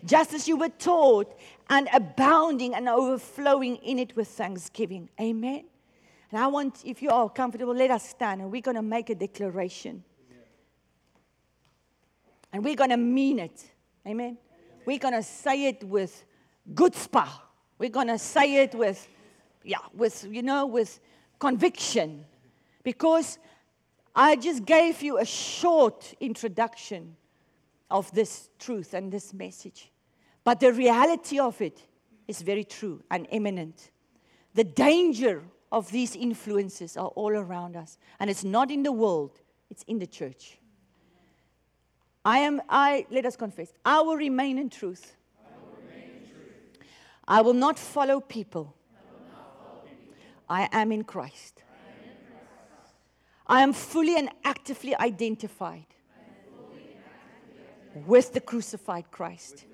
Just 0.05 0.33
as 0.33 0.47
you 0.47 0.55
were 0.55 0.69
taught, 0.69 1.35
and 1.71 1.87
abounding 1.93 2.75
and 2.75 2.89
overflowing 2.89 3.77
in 3.77 3.97
it 3.97 4.15
with 4.15 4.27
thanksgiving. 4.27 5.09
Amen. 5.19 5.63
And 6.29 6.39
I 6.41 6.47
want, 6.47 6.81
if 6.85 7.01
you 7.01 7.09
are 7.09 7.29
comfortable, 7.29 7.73
let 7.73 7.91
us 7.91 8.07
stand 8.07 8.41
and 8.41 8.51
we're 8.51 8.61
going 8.61 8.75
to 8.75 8.81
make 8.81 9.09
a 9.09 9.15
declaration. 9.15 10.03
And 12.51 12.63
we're 12.63 12.75
going 12.75 12.89
to 12.89 12.97
mean 12.97 13.39
it. 13.39 13.71
Amen. 14.05 14.37
We're 14.85 14.99
going 14.99 15.13
to 15.13 15.23
say 15.23 15.67
it 15.67 15.83
with 15.83 16.25
good 16.75 16.93
spa. 16.93 17.41
We're 17.77 17.89
going 17.89 18.07
to 18.07 18.19
say 18.19 18.63
it 18.63 18.75
with, 18.75 19.07
yeah, 19.63 19.77
with, 19.93 20.27
you 20.29 20.41
know, 20.41 20.65
with 20.65 20.99
conviction. 21.39 22.25
Because 22.83 23.39
I 24.15 24.35
just 24.35 24.65
gave 24.65 25.01
you 25.01 25.17
a 25.17 25.25
short 25.25 26.13
introduction 26.19 27.15
of 27.89 28.11
this 28.11 28.49
truth 28.59 28.93
and 28.93 29.11
this 29.11 29.33
message. 29.33 29.91
But 30.43 30.59
the 30.59 30.73
reality 30.73 31.39
of 31.39 31.61
it 31.61 31.81
is 32.27 32.41
very 32.41 32.63
true 32.63 33.03
and 33.11 33.27
imminent. 33.31 33.91
The 34.53 34.63
danger 34.63 35.43
of 35.71 35.89
these 35.91 36.15
influences 36.15 36.97
are 36.97 37.07
all 37.09 37.31
around 37.31 37.75
us. 37.75 37.97
And 38.19 38.29
it's 38.29 38.43
not 38.43 38.71
in 38.71 38.83
the 38.83 38.91
world, 38.91 39.39
it's 39.69 39.83
in 39.83 39.99
the 39.99 40.07
church. 40.07 40.57
I 42.23 42.39
am, 42.39 42.61
I, 42.69 43.05
let 43.09 43.25
us 43.25 43.35
confess, 43.35 43.73
I 43.83 44.01
will 44.01 44.17
remain 44.17 44.57
in 44.57 44.69
truth. 44.69 45.15
I 47.27 47.41
will 47.41 47.53
not 47.53 47.79
follow 47.79 48.19
people. 48.19 48.75
I 50.49 50.67
am 50.73 50.91
in 50.91 51.05
Christ. 51.05 51.63
I 53.51 53.63
am 53.63 53.73
fully 53.73 54.15
and 54.15 54.29
actively 54.45 54.95
identified 54.95 55.85
with 58.07 58.31
the 58.31 58.39
crucified 58.39 59.11
Christ. 59.11 59.65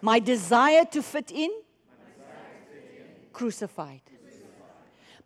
My 0.00 0.20
desire 0.20 0.84
to 0.92 1.02
fit 1.02 1.32
in, 1.32 1.50
crucified. 3.32 4.02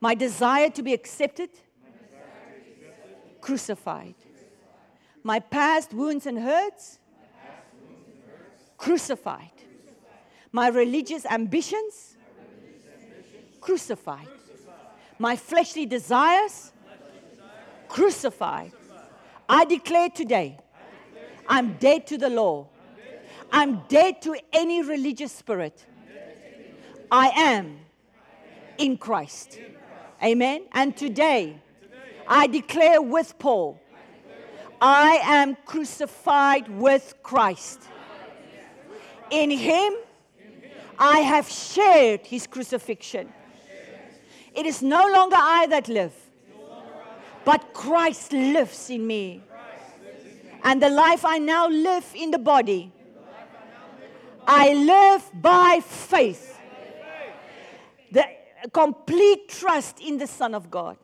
My 0.01 0.15
desire 0.15 0.71
to 0.71 0.83
be 0.83 0.95
accepted, 0.95 1.51
crucified. 3.43 4.15
My 5.23 5.39
past 5.39 5.93
wounds 5.93 6.25
and 6.25 6.39
hurts, 6.39 6.99
crucified. 8.79 9.53
My 10.53 10.69
religious 10.69 11.27
ambitions, 11.27 12.17
crucified. 13.61 14.29
My 15.19 15.37
fleshly 15.37 15.85
desires, 15.85 16.73
crucified. 17.97 18.73
I 19.49 19.65
declare 19.65 20.11
today 20.11 20.59
I'm 21.49 21.75
dead 21.75 22.07
to 22.09 22.19
the 22.19 22.29
law. 22.29 22.69
I'm 23.51 23.83
dead 23.89 24.21
to 24.23 24.37
any 24.53 24.83
religious 24.83 25.33
spirit. 25.33 25.87
I 27.11 27.29
am 27.29 27.79
in 28.77 28.99
Christ. 28.99 29.59
Amen. 30.23 30.65
And 30.73 30.95
today, 30.97 31.59
I 32.29 32.49
declare 32.49 33.01
with 33.01 33.39
Paul, 33.39 33.81
I 34.81 35.21
am 35.23 35.57
crucified 35.65 36.69
with 36.69 37.15
Christ. 37.23 37.81
In 39.31 39.51
him, 39.51 39.95
I 40.99 41.21
have 41.21 41.49
shared 41.49 42.27
his 42.27 42.47
crucifixion. 42.47 43.33
It 44.55 44.67
is 44.67 44.83
no 44.83 45.09
longer 45.09 45.37
I 45.39 45.67
that 45.71 45.89
live, 45.89 46.13
but 47.47 47.73
Christ 47.73 48.33
lives 48.33 48.91
in 48.91 49.07
me. 49.07 49.41
And 50.65 50.83
the 50.83 50.89
life 50.89 51.25
I 51.25 51.39
now 51.39 51.69
live 51.69 52.05
in 52.13 52.33
the 52.33 52.39
body, 52.39 52.93
I 54.45 54.75
live 54.75 55.31
by 55.33 55.81
faith. 55.81 56.59
The 58.11 58.25
complete 58.73 59.49
trust 59.49 60.01
in 60.01 60.19
the 60.19 60.27
Son 60.27 60.57
of 60.57 60.73
God 60.73 60.97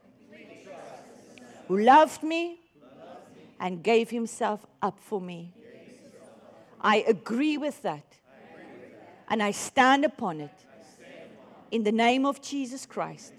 who 1.68 1.78
loved 1.78 2.24
me 2.24 2.58
and 3.60 3.80
gave 3.80 4.10
himself 4.10 4.66
up 4.82 4.98
for 4.98 5.20
me. 5.20 5.54
I 6.80 7.04
agree 7.06 7.56
with 7.56 7.80
that. 7.82 8.16
And 9.28 9.40
I 9.40 9.52
stand 9.52 10.04
upon 10.04 10.40
it 10.40 10.66
in 11.70 11.84
the 11.84 11.92
name 11.92 12.26
of 12.26 12.42
Jesus 12.42 12.84
Christ. 12.84 13.32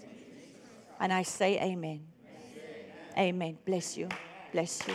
And 0.98 1.12
I 1.12 1.22
say, 1.22 1.60
Amen. 1.60 2.13
Amen. 3.16 3.58
Bless 3.64 3.96
you. 3.96 4.08
Bless 4.52 4.86
you. 4.86 4.94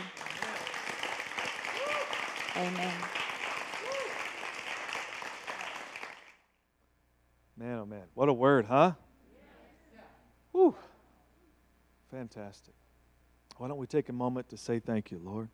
Amen. 2.56 2.94
Man, 7.58 7.80
oh 7.80 7.86
man. 7.86 8.04
What 8.14 8.30
a 8.30 8.34
word, 8.34 8.66
huh? 8.66 8.94
Whew. 10.52 10.76
Fantastic. 12.12 12.74
Why 13.58 13.68
don't 13.68 13.78
we 13.78 13.88
take 13.88 14.10
a 14.10 14.14
moment 14.14 14.50
to 14.50 14.58
say 14.58 14.80
thank 14.80 15.12
you, 15.12 15.20
Lord? 15.24 15.50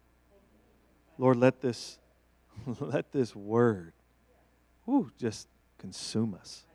Lord, 1.17 1.37
let 1.37 1.61
this 1.61 1.99
let 2.79 3.11
this 3.11 3.35
word 3.35 3.93
whew, 4.85 5.11
just 5.17 5.47
consume 5.77 6.35
us. 6.35 6.65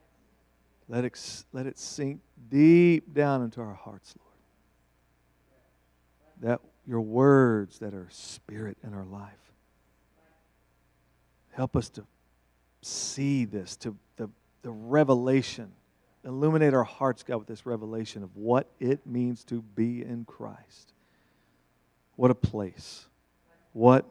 Let 0.88 1.04
it, 1.04 1.44
let 1.52 1.66
it 1.66 1.78
sink 1.78 2.20
deep 2.48 3.14
down 3.14 3.42
into 3.42 3.60
our 3.60 3.74
hearts, 3.74 4.14
Lord. 4.18 4.29
That 6.40 6.60
your 6.86 7.00
words 7.00 7.78
that 7.80 7.94
are 7.94 8.08
spirit 8.10 8.78
in 8.82 8.94
our 8.94 9.04
life. 9.04 9.52
Help 11.52 11.76
us 11.76 11.88
to 11.90 12.04
see 12.82 13.44
this, 13.44 13.76
to 13.76 13.96
the, 14.16 14.30
the 14.62 14.70
revelation. 14.70 15.72
Illuminate 16.24 16.74
our 16.74 16.84
hearts, 16.84 17.22
God, 17.22 17.36
with 17.36 17.46
this 17.46 17.66
revelation 17.66 18.22
of 18.22 18.36
what 18.36 18.70
it 18.78 19.06
means 19.06 19.44
to 19.44 19.62
be 19.62 20.02
in 20.02 20.24
Christ. 20.24 20.92
What 22.16 22.30
a 22.30 22.34
place. 22.34 23.06
What 23.72 24.06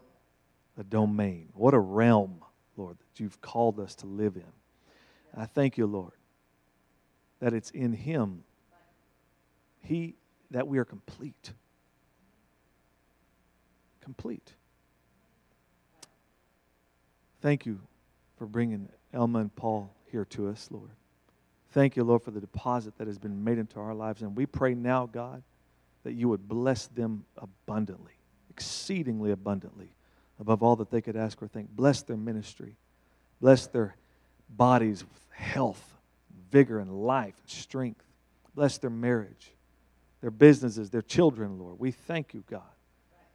a 0.78 0.84
domain. 0.84 1.50
What 1.54 1.74
a 1.74 1.80
realm, 1.80 2.44
Lord, 2.78 2.98
that 2.98 3.20
you've 3.20 3.42
called 3.42 3.80
us 3.80 3.96
to 3.96 4.06
live 4.06 4.36
in. 4.36 4.44
I 5.36 5.46
thank 5.46 5.78
you, 5.78 5.86
Lord, 5.86 6.14
that 7.40 7.54
it's 7.54 7.72
in 7.72 7.94
Him, 7.94 8.44
He, 9.82 10.16
that 10.52 10.68
we 10.68 10.78
are 10.80 10.86
complete. 10.86 11.52
Complete. 14.10 14.56
Thank 17.42 17.68
you 17.68 17.80
for 18.40 18.48
bringing 18.48 18.90
Elma 19.14 19.38
and 19.38 19.56
Paul 19.56 19.94
here 20.12 20.26
to 20.32 20.48
us, 20.48 20.68
Lord. 20.72 20.90
Thank 21.74 21.96
you, 21.96 22.04
Lord, 22.04 22.24
for 22.24 22.32
the 22.32 22.40
deposit 22.40 22.98
that 22.98 23.06
has 23.06 23.20
been 23.20 23.44
made 23.44 23.60
into 23.60 23.80
our 23.80 23.94
lives. 23.94 24.24
And 24.24 24.36
we 24.36 24.48
pray 24.48 24.74
now, 24.74 25.06
God, 25.06 25.44
that 26.04 26.14
you 26.14 26.28
would 26.28 26.48
bless 26.48 26.88
them 26.88 27.24
abundantly, 27.38 28.14
exceedingly 28.50 29.30
abundantly, 29.30 29.92
above 30.40 30.64
all 30.64 30.76
that 30.78 30.90
they 30.90 31.02
could 31.02 31.16
ask 31.16 31.40
or 31.40 31.48
think. 31.48 31.70
Bless 31.70 32.02
their 32.02 32.18
ministry. 32.18 32.78
Bless 33.40 33.68
their 33.68 33.96
bodies 34.50 35.04
with 35.04 35.28
health, 35.30 36.00
vigor, 36.52 36.80
and 36.80 37.06
life, 37.06 37.36
and 37.40 37.50
strength. 37.52 38.04
Bless 38.56 38.80
their 38.80 38.90
marriage, 38.90 39.52
their 40.22 40.32
businesses, 40.32 40.90
their 40.90 41.04
children, 41.04 41.60
Lord. 41.60 41.78
We 41.78 41.92
thank 41.92 42.34
you, 42.34 42.44
God 42.50 42.64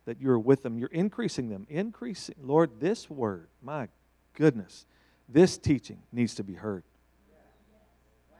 that 0.05 0.21
you're 0.21 0.39
with 0.39 0.63
them. 0.63 0.79
You're 0.79 0.89
increasing 0.89 1.49
them. 1.49 1.67
Increasing. 1.69 2.35
Lord, 2.43 2.81
this 2.81 3.09
word, 3.09 3.49
my 3.63 3.89
goodness, 4.35 4.87
this 5.29 5.57
teaching 5.57 6.03
needs 6.13 6.35
to 6.37 6.45
be 6.45 6.55
heard. 6.55 6.85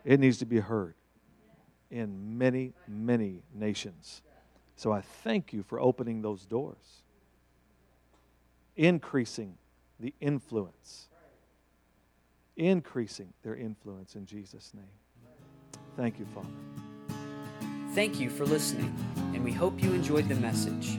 It 0.05 0.21
needs 0.21 0.39
to 0.39 0.47
be 0.47 0.59
heard 0.59 0.95
in 1.91 2.37
many, 2.37 2.73
many 2.87 3.43
nations. 3.55 4.23
So 4.77 4.93
I 4.93 5.01
thank 5.01 5.53
you 5.53 5.63
for 5.63 5.81
opening 5.81 6.21
those 6.21 6.45
doors, 6.45 7.03
increasing 8.77 9.57
the 10.01 10.13
influence, 10.21 11.09
increasing 12.57 13.33
their 13.43 13.57
influence 13.57 14.17
in 14.17 14.27
Jesus' 14.27 14.73
name. 14.75 14.85
Thank 15.97 16.19
you, 16.19 16.27
Father. 16.35 16.49
Thank 17.95 18.19
you 18.19 18.29
for 18.29 18.45
listening, 18.45 18.93
and 19.33 19.45
we 19.45 19.53
hope 19.53 19.81
you 19.81 19.93
enjoyed 19.93 20.29
the 20.29 20.35
message. 20.35 20.99